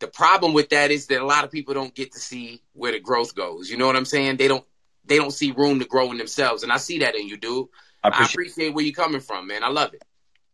The 0.00 0.08
problem 0.08 0.54
with 0.54 0.70
that 0.70 0.90
is 0.90 1.06
that 1.08 1.20
a 1.20 1.26
lot 1.26 1.44
of 1.44 1.50
people 1.50 1.74
don't 1.74 1.94
get 1.94 2.12
to 2.12 2.18
see 2.18 2.62
where 2.72 2.92
the 2.92 3.00
growth 3.00 3.34
goes. 3.34 3.70
You 3.70 3.76
know 3.76 3.86
what 3.86 3.96
I'm 3.96 4.06
saying? 4.06 4.38
They 4.38 4.48
don't 4.48 4.64
they 5.04 5.16
don't 5.16 5.32
see 5.32 5.52
room 5.52 5.78
to 5.80 5.84
grow 5.84 6.10
in 6.10 6.18
themselves, 6.18 6.62
and 6.62 6.72
I 6.72 6.78
see 6.78 7.00
that 7.00 7.14
in 7.14 7.28
you, 7.28 7.36
dude. 7.36 7.68
I 8.02 8.08
I 8.08 8.10
appreciate. 8.10 8.34
appreciate 8.34 8.74
where 8.74 8.84
you're 8.84 8.94
coming 8.94 9.20
from, 9.20 9.46
man. 9.46 9.62
I 9.62 9.68
love 9.68 9.94
it. 9.94 10.02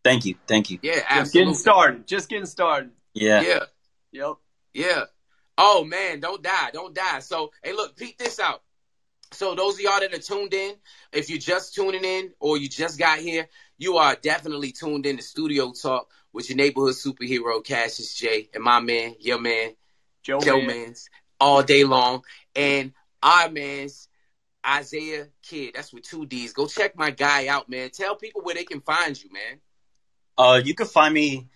Thank 0.02 0.24
you. 0.24 0.36
Thank 0.46 0.70
you. 0.70 0.78
Yeah, 0.82 1.00
Just 1.18 1.32
getting 1.32 1.54
started. 1.54 2.07
Just 2.07 2.28
getting 2.28 2.46
started. 2.46 2.90
Yeah. 3.16 3.40
Yeah, 3.42 3.64
Yep. 4.12 4.34
yeah. 4.74 5.04
Oh 5.56 5.84
man, 5.84 6.20
don't 6.20 6.42
die, 6.42 6.70
don't 6.72 6.94
die. 6.94 7.20
So, 7.20 7.50
hey, 7.62 7.72
look, 7.72 7.96
peek 7.96 8.18
this 8.18 8.38
out. 8.38 8.62
So, 9.32 9.54
those 9.54 9.74
of 9.74 9.80
y'all 9.80 10.00
that 10.00 10.12
are 10.14 10.18
tuned 10.18 10.52
in, 10.52 10.74
if 11.12 11.30
you're 11.30 11.38
just 11.38 11.74
tuning 11.74 12.04
in 12.04 12.32
or 12.38 12.58
you 12.58 12.68
just 12.68 12.98
got 12.98 13.18
here, 13.18 13.48
you 13.78 13.96
are 13.96 14.14
definitely 14.16 14.72
tuned 14.72 15.06
in 15.06 15.16
to 15.16 15.22
Studio 15.22 15.72
Talk 15.72 16.08
with 16.34 16.50
your 16.50 16.56
neighborhood 16.58 16.94
superhero 16.94 17.64
Cassius 17.64 18.14
J 18.14 18.50
and 18.52 18.62
my 18.62 18.80
man, 18.80 19.14
your 19.18 19.40
man, 19.40 19.70
Joe, 20.22 20.40
Joe 20.40 20.60
man. 20.60 20.68
Manns 20.68 21.04
all 21.40 21.62
day 21.62 21.84
long, 21.84 22.22
and 22.54 22.92
our 23.22 23.48
man's 23.48 24.08
Isaiah 24.66 25.28
Kidd. 25.42 25.72
That's 25.74 25.92
with 25.92 26.04
two 26.04 26.26
D's. 26.26 26.52
Go 26.52 26.66
check 26.66 26.96
my 26.96 27.10
guy 27.10 27.46
out, 27.46 27.70
man. 27.70 27.88
Tell 27.90 28.14
people 28.14 28.42
where 28.42 28.54
they 28.54 28.64
can 28.64 28.82
find 28.82 29.20
you, 29.20 29.30
man. 29.32 29.60
Uh, 30.36 30.60
you 30.62 30.74
can 30.74 30.86
find 30.86 31.14
me 31.14 31.48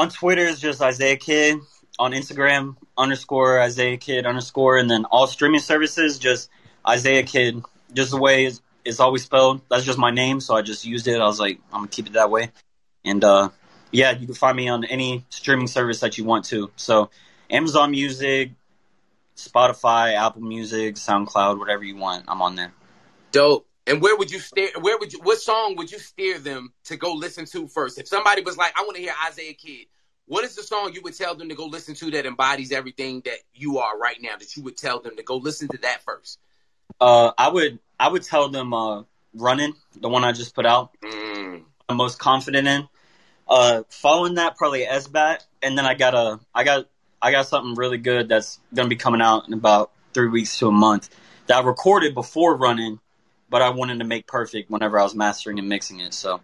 on 0.00 0.08
Twitter. 0.08 0.42
is 0.42 0.60
just 0.60 0.80
Isaiah 0.80 1.16
Kidd. 1.16 1.60
On 1.98 2.12
Instagram, 2.12 2.76
underscore 2.96 3.60
Isaiah 3.60 3.98
Kidd 3.98 4.24
underscore, 4.24 4.78
and 4.78 4.90
then 4.90 5.04
all 5.04 5.26
streaming 5.26 5.60
services, 5.60 6.18
just 6.18 6.48
Isaiah 6.88 7.24
Kidd. 7.24 7.62
Just 7.92 8.12
the 8.12 8.16
way 8.16 8.46
it's, 8.46 8.62
it's 8.86 9.00
always 9.00 9.24
spelled. 9.24 9.60
That's 9.68 9.84
just 9.84 9.98
my 9.98 10.10
name, 10.10 10.40
so 10.40 10.54
I 10.56 10.62
just 10.62 10.86
used 10.86 11.06
it. 11.08 11.20
I 11.20 11.26
was 11.26 11.38
like, 11.38 11.60
I'm 11.70 11.80
gonna 11.80 11.88
keep 11.88 12.06
it 12.06 12.14
that 12.14 12.30
way. 12.30 12.52
And 13.04 13.22
uh, 13.22 13.50
yeah, 13.90 14.12
you 14.12 14.24
can 14.24 14.34
find 14.34 14.56
me 14.56 14.68
on 14.68 14.84
any 14.84 15.26
streaming 15.28 15.66
service 15.66 16.00
that 16.00 16.16
you 16.16 16.24
want 16.24 16.46
to. 16.46 16.70
So 16.76 17.10
Amazon 17.50 17.90
Music, 17.90 18.52
Spotify, 19.36 20.14
Apple 20.14 20.40
Music, 20.40 20.94
SoundCloud, 20.94 21.58
whatever 21.58 21.84
you 21.84 21.96
want, 21.96 22.24
I'm 22.28 22.40
on 22.40 22.56
there. 22.56 22.72
Dope. 23.30 23.66
And 23.90 24.00
where 24.00 24.16
would 24.16 24.30
you 24.30 24.38
steer? 24.38 24.70
Where 24.80 24.96
would 24.98 25.12
you? 25.12 25.18
What 25.22 25.40
song 25.40 25.74
would 25.76 25.90
you 25.90 25.98
steer 25.98 26.38
them 26.38 26.72
to 26.84 26.96
go 26.96 27.12
listen 27.12 27.44
to 27.46 27.66
first? 27.66 27.98
If 27.98 28.06
somebody 28.06 28.40
was 28.40 28.56
like, 28.56 28.72
"I 28.78 28.82
want 28.82 28.94
to 28.94 29.02
hear 29.02 29.14
Isaiah 29.26 29.52
Kidd," 29.52 29.86
what 30.26 30.44
is 30.44 30.54
the 30.54 30.62
song 30.62 30.92
you 30.94 31.02
would 31.02 31.16
tell 31.16 31.34
them 31.34 31.48
to 31.48 31.56
go 31.56 31.66
listen 31.66 31.96
to 31.96 32.10
that 32.12 32.24
embodies 32.24 32.70
everything 32.70 33.22
that 33.24 33.38
you 33.52 33.78
are 33.78 33.98
right 33.98 34.16
now? 34.20 34.36
That 34.38 34.56
you 34.56 34.62
would 34.62 34.76
tell 34.76 35.00
them 35.00 35.16
to 35.16 35.24
go 35.24 35.36
listen 35.36 35.66
to 35.68 35.78
that 35.78 36.04
first. 36.04 36.38
Uh, 37.00 37.32
I 37.36 37.48
would 37.48 37.80
I 37.98 38.08
would 38.08 38.22
tell 38.22 38.48
them 38.48 38.72
uh, 38.72 39.02
running 39.34 39.74
the 40.00 40.08
one 40.08 40.22
I 40.22 40.30
just 40.30 40.54
put 40.54 40.66
out. 40.66 40.92
Mm. 41.02 41.64
I'm 41.88 41.96
most 41.96 42.20
confident 42.20 42.68
in. 42.68 42.88
Uh, 43.48 43.82
following 43.88 44.34
that, 44.34 44.56
probably 44.56 44.86
SBAT, 44.86 45.38
and 45.64 45.76
then 45.76 45.84
I 45.84 45.94
got 45.94 46.14
a 46.14 46.38
I 46.54 46.62
got 46.62 46.86
I 47.20 47.32
got 47.32 47.48
something 47.48 47.74
really 47.74 47.98
good 47.98 48.28
that's 48.28 48.60
gonna 48.72 48.88
be 48.88 48.94
coming 48.94 49.20
out 49.20 49.48
in 49.48 49.52
about 49.52 49.90
three 50.14 50.28
weeks 50.28 50.60
to 50.60 50.68
a 50.68 50.72
month 50.72 51.10
that 51.48 51.64
I 51.64 51.66
recorded 51.66 52.14
before 52.14 52.56
running, 52.56 53.00
but 53.50 53.60
I 53.60 53.70
wanted 53.70 53.98
to 53.98 54.04
make 54.04 54.26
perfect 54.26 54.70
whenever 54.70 54.98
I 54.98 55.02
was 55.02 55.14
mastering 55.14 55.58
and 55.58 55.68
mixing 55.68 56.00
it. 56.00 56.14
So 56.14 56.40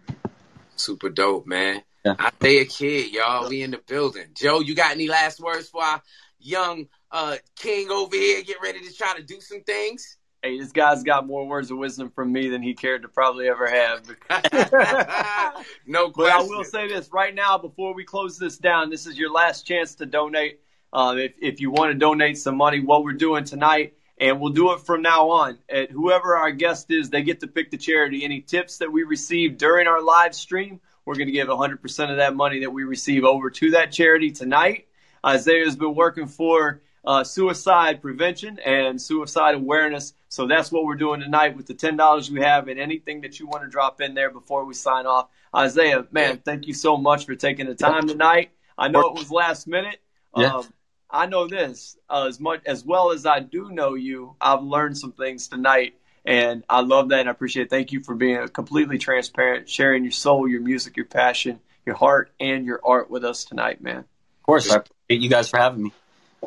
Super 0.77 1.09
dope, 1.09 1.47
man. 1.47 1.81
Yeah. 2.05 2.15
a 2.41 2.65
Kidd, 2.65 3.11
y'all. 3.11 3.49
We 3.49 3.63
in 3.63 3.71
the 3.71 3.79
building. 3.79 4.27
Joe, 4.35 4.59
you 4.59 4.75
got 4.75 4.91
any 4.91 5.07
last 5.07 5.39
words 5.39 5.69
for 5.69 5.83
our 5.83 6.01
young 6.39 6.87
uh, 7.11 7.37
king 7.55 7.89
over 7.89 8.15
here? 8.15 8.43
Get 8.43 8.57
ready 8.61 8.79
to 8.87 8.93
try 8.93 9.15
to 9.17 9.23
do 9.23 9.41
some 9.41 9.63
things. 9.63 10.17
Hey, 10.43 10.59
this 10.59 10.71
guy's 10.71 11.01
got 11.01 11.25
more 11.25 11.47
words 11.47 11.71
of 11.71 11.79
wisdom 11.79 12.11
from 12.11 12.31
me 12.31 12.49
than 12.49 12.61
he 12.61 12.75
cared 12.75 13.01
to 13.01 13.07
probably 13.07 13.49
ever 13.49 13.67
have. 13.67 14.07
no 15.87 16.11
question. 16.11 16.13
But. 16.15 16.31
I 16.31 16.41
will 16.43 16.63
say 16.63 16.87
this 16.87 17.09
right 17.11 17.33
now 17.33 17.57
before 17.57 17.95
we 17.95 18.05
close 18.05 18.37
this 18.37 18.57
down. 18.57 18.91
This 18.91 19.07
is 19.07 19.17
your 19.17 19.31
last 19.31 19.63
chance 19.63 19.95
to 19.95 20.05
donate. 20.05 20.59
Uh, 20.93 21.15
if, 21.17 21.33
if 21.41 21.59
you 21.59 21.71
want 21.71 21.91
to 21.91 21.97
donate 21.97 22.37
some 22.37 22.55
money, 22.55 22.79
what 22.79 23.03
we're 23.03 23.13
doing 23.13 23.43
tonight, 23.43 23.93
and 24.19 24.39
we'll 24.39 24.53
do 24.53 24.73
it 24.73 24.81
from 24.81 25.01
now 25.01 25.29
on. 25.29 25.59
At 25.69 25.91
whoever 25.91 26.35
our 26.35 26.51
guest 26.51 26.89
is, 26.89 27.09
they 27.09 27.21
get 27.23 27.41
to 27.41 27.47
pick 27.47 27.71
the 27.71 27.77
charity. 27.77 28.23
Any 28.23 28.41
tips 28.41 28.79
that 28.79 28.91
we 28.91 29.03
receive 29.03 29.57
during 29.57 29.87
our 29.87 30.01
live 30.01 30.33
stream, 30.33 30.79
we're 31.05 31.15
going 31.15 31.27
to 31.27 31.33
give 31.33 31.47
100% 31.47 32.11
of 32.11 32.17
that 32.17 32.35
money 32.35 32.61
that 32.61 32.71
we 32.71 32.83
receive 32.83 33.23
over 33.23 33.49
to 33.49 33.71
that 33.71 33.91
charity 33.91 34.31
tonight. 34.31 34.87
Isaiah's 35.25 35.75
been 35.75 35.95
working 35.95 36.27
for 36.27 36.81
uh, 37.05 37.23
suicide 37.23 38.01
prevention 38.01 38.59
and 38.59 39.01
suicide 39.01 39.55
awareness. 39.55 40.13
So 40.29 40.47
that's 40.47 40.71
what 40.71 40.83
we're 40.83 40.95
doing 40.95 41.21
tonight 41.21 41.55
with 41.55 41.67
the 41.67 41.73
$10 41.73 42.29
we 42.29 42.41
have 42.41 42.67
and 42.67 42.79
anything 42.79 43.21
that 43.21 43.39
you 43.39 43.47
want 43.47 43.63
to 43.63 43.69
drop 43.69 44.01
in 44.01 44.13
there 44.13 44.29
before 44.29 44.65
we 44.65 44.73
sign 44.73 45.05
off. 45.05 45.29
Isaiah, 45.55 46.05
man, 46.11 46.39
thank 46.43 46.67
you 46.67 46.73
so 46.73 46.97
much 46.97 47.25
for 47.25 47.35
taking 47.35 47.67
the 47.67 47.75
time 47.75 48.07
tonight. 48.07 48.51
I 48.77 48.89
know 48.89 49.07
it 49.07 49.13
was 49.13 49.31
last 49.31 49.67
minute. 49.67 49.99
Yeah. 50.35 50.57
Um, 50.57 50.67
I 51.09 51.25
know 51.25 51.47
this 51.47 51.97
uh, 52.09 52.25
as 52.27 52.39
much 52.39 52.61
as 52.65 52.83
well 52.83 53.11
as 53.11 53.25
I 53.25 53.39
do 53.39 53.69
know 53.69 53.93
you. 53.93 54.35
I've 54.41 54.63
learned 54.63 54.97
some 54.97 55.13
things 55.13 55.47
tonight, 55.47 55.95
and 56.25 56.63
I 56.69 56.81
love 56.81 57.09
that 57.09 57.21
and 57.21 57.29
I 57.29 57.31
appreciate 57.31 57.63
it. 57.63 57.69
Thank 57.69 57.91
you 57.91 58.01
for 58.01 58.15
being 58.15 58.47
completely 58.49 58.97
transparent, 58.97 59.69
sharing 59.69 60.03
your 60.03 60.11
soul, 60.11 60.47
your 60.47 60.61
music, 60.61 60.97
your 60.97 61.05
passion, 61.05 61.59
your 61.85 61.95
heart, 61.95 62.31
and 62.39 62.65
your 62.65 62.81
art 62.83 63.09
with 63.09 63.23
us 63.23 63.45
tonight, 63.45 63.81
man. 63.81 63.99
of 63.99 64.43
course, 64.43 64.69
I 64.71 64.77
appreciate 64.77 65.23
you 65.23 65.29
guys 65.29 65.49
for 65.49 65.57
having 65.57 65.83
me. 65.83 65.93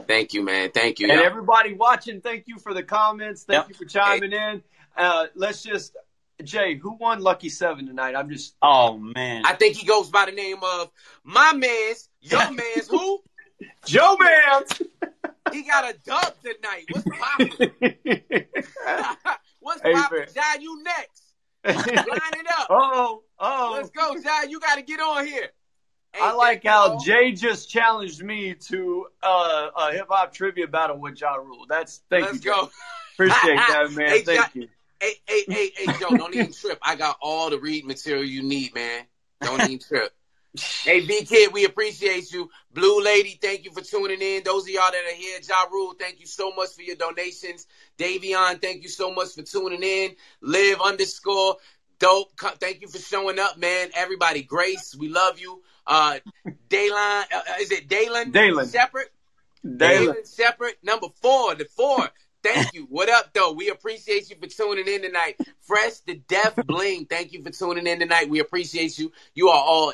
Thank 0.06 0.34
you, 0.34 0.42
man. 0.42 0.70
Thank 0.72 1.00
you. 1.00 1.08
And 1.08 1.18
y'all. 1.18 1.26
everybody 1.26 1.74
watching, 1.74 2.20
thank 2.20 2.46
you 2.46 2.58
for 2.58 2.74
the 2.74 2.82
comments. 2.82 3.44
Thank 3.44 3.60
Yep. 3.60 3.68
you 3.68 3.74
for 3.74 3.84
chiming 3.84 4.32
in. 4.32 4.62
Uh, 4.96 5.26
let's 5.34 5.62
just, 5.62 5.96
Jay, 6.42 6.76
who 6.76 6.94
won 6.94 7.20
Lucky 7.20 7.48
Seven 7.48 7.86
tonight? 7.86 8.14
I'm 8.14 8.30
just, 8.30 8.54
Oh 8.62 8.98
man, 8.98 9.44
I 9.44 9.54
think 9.54 9.76
he 9.76 9.86
goes 9.86 10.10
by 10.10 10.26
the 10.26 10.32
name 10.32 10.58
of 10.62 10.90
my 11.24 11.52
man's, 11.54 12.08
your 12.20 12.50
man's 12.52 12.88
who? 12.88 13.22
Joe 13.86 14.16
Man. 14.18 14.62
He 15.52 15.62
got 15.62 15.90
a 15.90 15.96
dub 16.04 16.34
tonight. 16.42 16.86
What's 16.90 17.06
poppin'? 17.18 17.72
What's 19.60 19.82
Hey, 19.82 19.92
poppin'? 19.92 20.26
Jai, 20.34 20.56
you 20.60 20.82
next. 20.82 21.22
Line 21.64 21.96
it 21.96 22.46
up. 22.50 22.66
oh, 22.70 23.22
oh. 23.38 23.72
Let's 23.74 23.90
go, 23.90 24.14
Jai. 24.22 24.44
You 24.44 24.60
got 24.60 24.76
to 24.76 24.82
get 24.82 25.00
on 25.00 25.26
here. 25.26 25.50
I 26.14 26.32
like 26.32 26.64
how 26.64 26.92
all. 26.92 27.00
Jay 27.00 27.32
just 27.32 27.70
challenged 27.70 28.22
me 28.22 28.54
to 28.54 29.06
uh, 29.22 29.70
a 29.76 29.92
hip 29.92 30.06
hop 30.08 30.32
trivia 30.32 30.66
battle 30.66 30.98
with 30.98 31.20
Ja 31.20 31.34
Rule. 31.34 31.66
That's 31.68 32.02
thank 32.10 32.22
you. 32.22 32.26
Let's 32.32 32.44
you. 32.44 32.50
Jay. 32.50 32.60
go. 32.60 32.70
Appreciate 33.14 33.56
that, 33.56 33.92
man. 33.96 34.08
Hey, 34.08 34.22
thank 34.22 34.54
you. 34.54 34.68
Hey, 35.00 35.12
hey, 35.26 35.44
hey, 35.48 35.70
hey, 35.76 35.92
Joe, 35.98 36.16
don't 36.16 36.34
even 36.34 36.52
trip. 36.52 36.78
I 36.82 36.96
got 36.96 37.16
all 37.20 37.50
the 37.50 37.58
read 37.58 37.86
material 37.86 38.24
you 38.24 38.42
need, 38.42 38.74
man. 38.74 39.04
Don't 39.40 39.60
even 39.62 39.78
trip. 39.78 40.12
Hey, 40.56 41.06
B 41.06 41.24
Kid, 41.24 41.52
we 41.52 41.64
appreciate 41.64 42.32
you. 42.32 42.50
Blue 42.72 43.00
Lady, 43.02 43.38
thank 43.40 43.64
you 43.64 43.70
for 43.70 43.82
tuning 43.82 44.20
in. 44.20 44.42
Those 44.42 44.64
of 44.64 44.70
y'all 44.70 44.90
that 44.90 45.04
are 45.04 45.14
here, 45.14 45.38
Ja 45.48 45.64
Rule, 45.70 45.94
thank 45.98 46.18
you 46.18 46.26
so 46.26 46.52
much 46.52 46.70
for 46.70 46.82
your 46.82 46.96
donations. 46.96 47.66
Davion, 47.98 48.60
thank 48.60 48.82
you 48.82 48.88
so 48.88 49.14
much 49.14 49.34
for 49.34 49.42
tuning 49.42 49.82
in. 49.82 50.16
Live 50.40 50.80
underscore 50.80 51.56
dope. 52.00 52.32
Thank 52.58 52.80
you 52.80 52.88
for 52.88 52.98
showing 52.98 53.38
up, 53.38 53.58
man. 53.58 53.90
Everybody, 53.94 54.42
Grace, 54.42 54.96
we 54.98 55.08
love 55.08 55.38
you. 55.38 55.62
Uh, 55.86 56.18
Daylon, 56.68 57.24
uh, 57.32 57.42
is 57.60 57.70
it 57.70 57.88
Daylon? 57.88 58.32
Daylon 58.32 58.72
Shepard. 58.72 59.06
Daylon 59.64 60.36
Shepard, 60.36 60.72
number 60.82 61.08
four, 61.22 61.54
the 61.54 61.64
four. 61.64 62.10
Thank 62.42 62.74
you. 62.74 62.86
What 62.90 63.08
up, 63.08 63.32
though? 63.34 63.52
We 63.52 63.68
appreciate 63.68 64.30
you 64.30 64.36
for 64.40 64.48
tuning 64.48 64.88
in 64.88 65.02
tonight. 65.02 65.36
Fresh 65.60 66.00
the 66.06 66.16
Deaf 66.26 66.56
Bling. 66.56 67.04
Thank 67.04 67.32
you 67.32 67.42
for 67.42 67.50
tuning 67.50 67.86
in 67.86 68.00
tonight. 68.00 68.30
We 68.30 68.40
appreciate 68.40 68.98
you. 68.98 69.12
You 69.34 69.50
are 69.50 69.62
all 69.62 69.92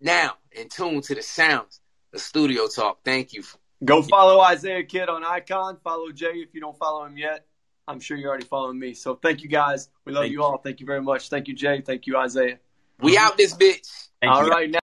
now 0.00 0.34
in 0.52 0.68
tune 0.68 1.00
to 1.02 1.14
the 1.14 1.22
sounds 1.22 1.80
of 2.12 2.20
Studio 2.20 2.66
Talk. 2.68 2.98
Thank 3.04 3.32
you. 3.32 3.42
Go 3.84 4.02
follow 4.02 4.40
Isaiah 4.40 4.82
Kidd 4.82 5.08
on 5.08 5.22
ICONN. 5.22 5.80
Follow 5.82 6.10
Jay 6.10 6.32
if 6.34 6.54
you 6.54 6.60
don't 6.60 6.76
follow 6.76 7.04
him 7.04 7.16
yet. 7.16 7.46
I'm 7.86 8.00
sure 8.00 8.16
you're 8.16 8.28
already 8.28 8.44
following 8.44 8.78
me. 8.78 8.92
So 8.94 9.14
thank 9.14 9.42
you 9.42 9.48
guys. 9.48 9.88
We 10.04 10.12
love 10.12 10.26
you, 10.26 10.32
you 10.32 10.42
all. 10.42 10.58
Thank 10.58 10.80
you 10.80 10.86
very 10.86 11.00
much. 11.00 11.28
Thank 11.30 11.48
you, 11.48 11.54
Jay. 11.54 11.80
Thank 11.80 12.06
you, 12.06 12.16
Isaiah. 12.16 12.58
We 13.00 13.16
out 13.16 13.36
this 13.36 13.54
bitch. 13.54 14.08
Thank 14.20 14.34
all 14.34 14.44
you. 14.44 14.50
right 14.50 14.70
now. 14.70 14.78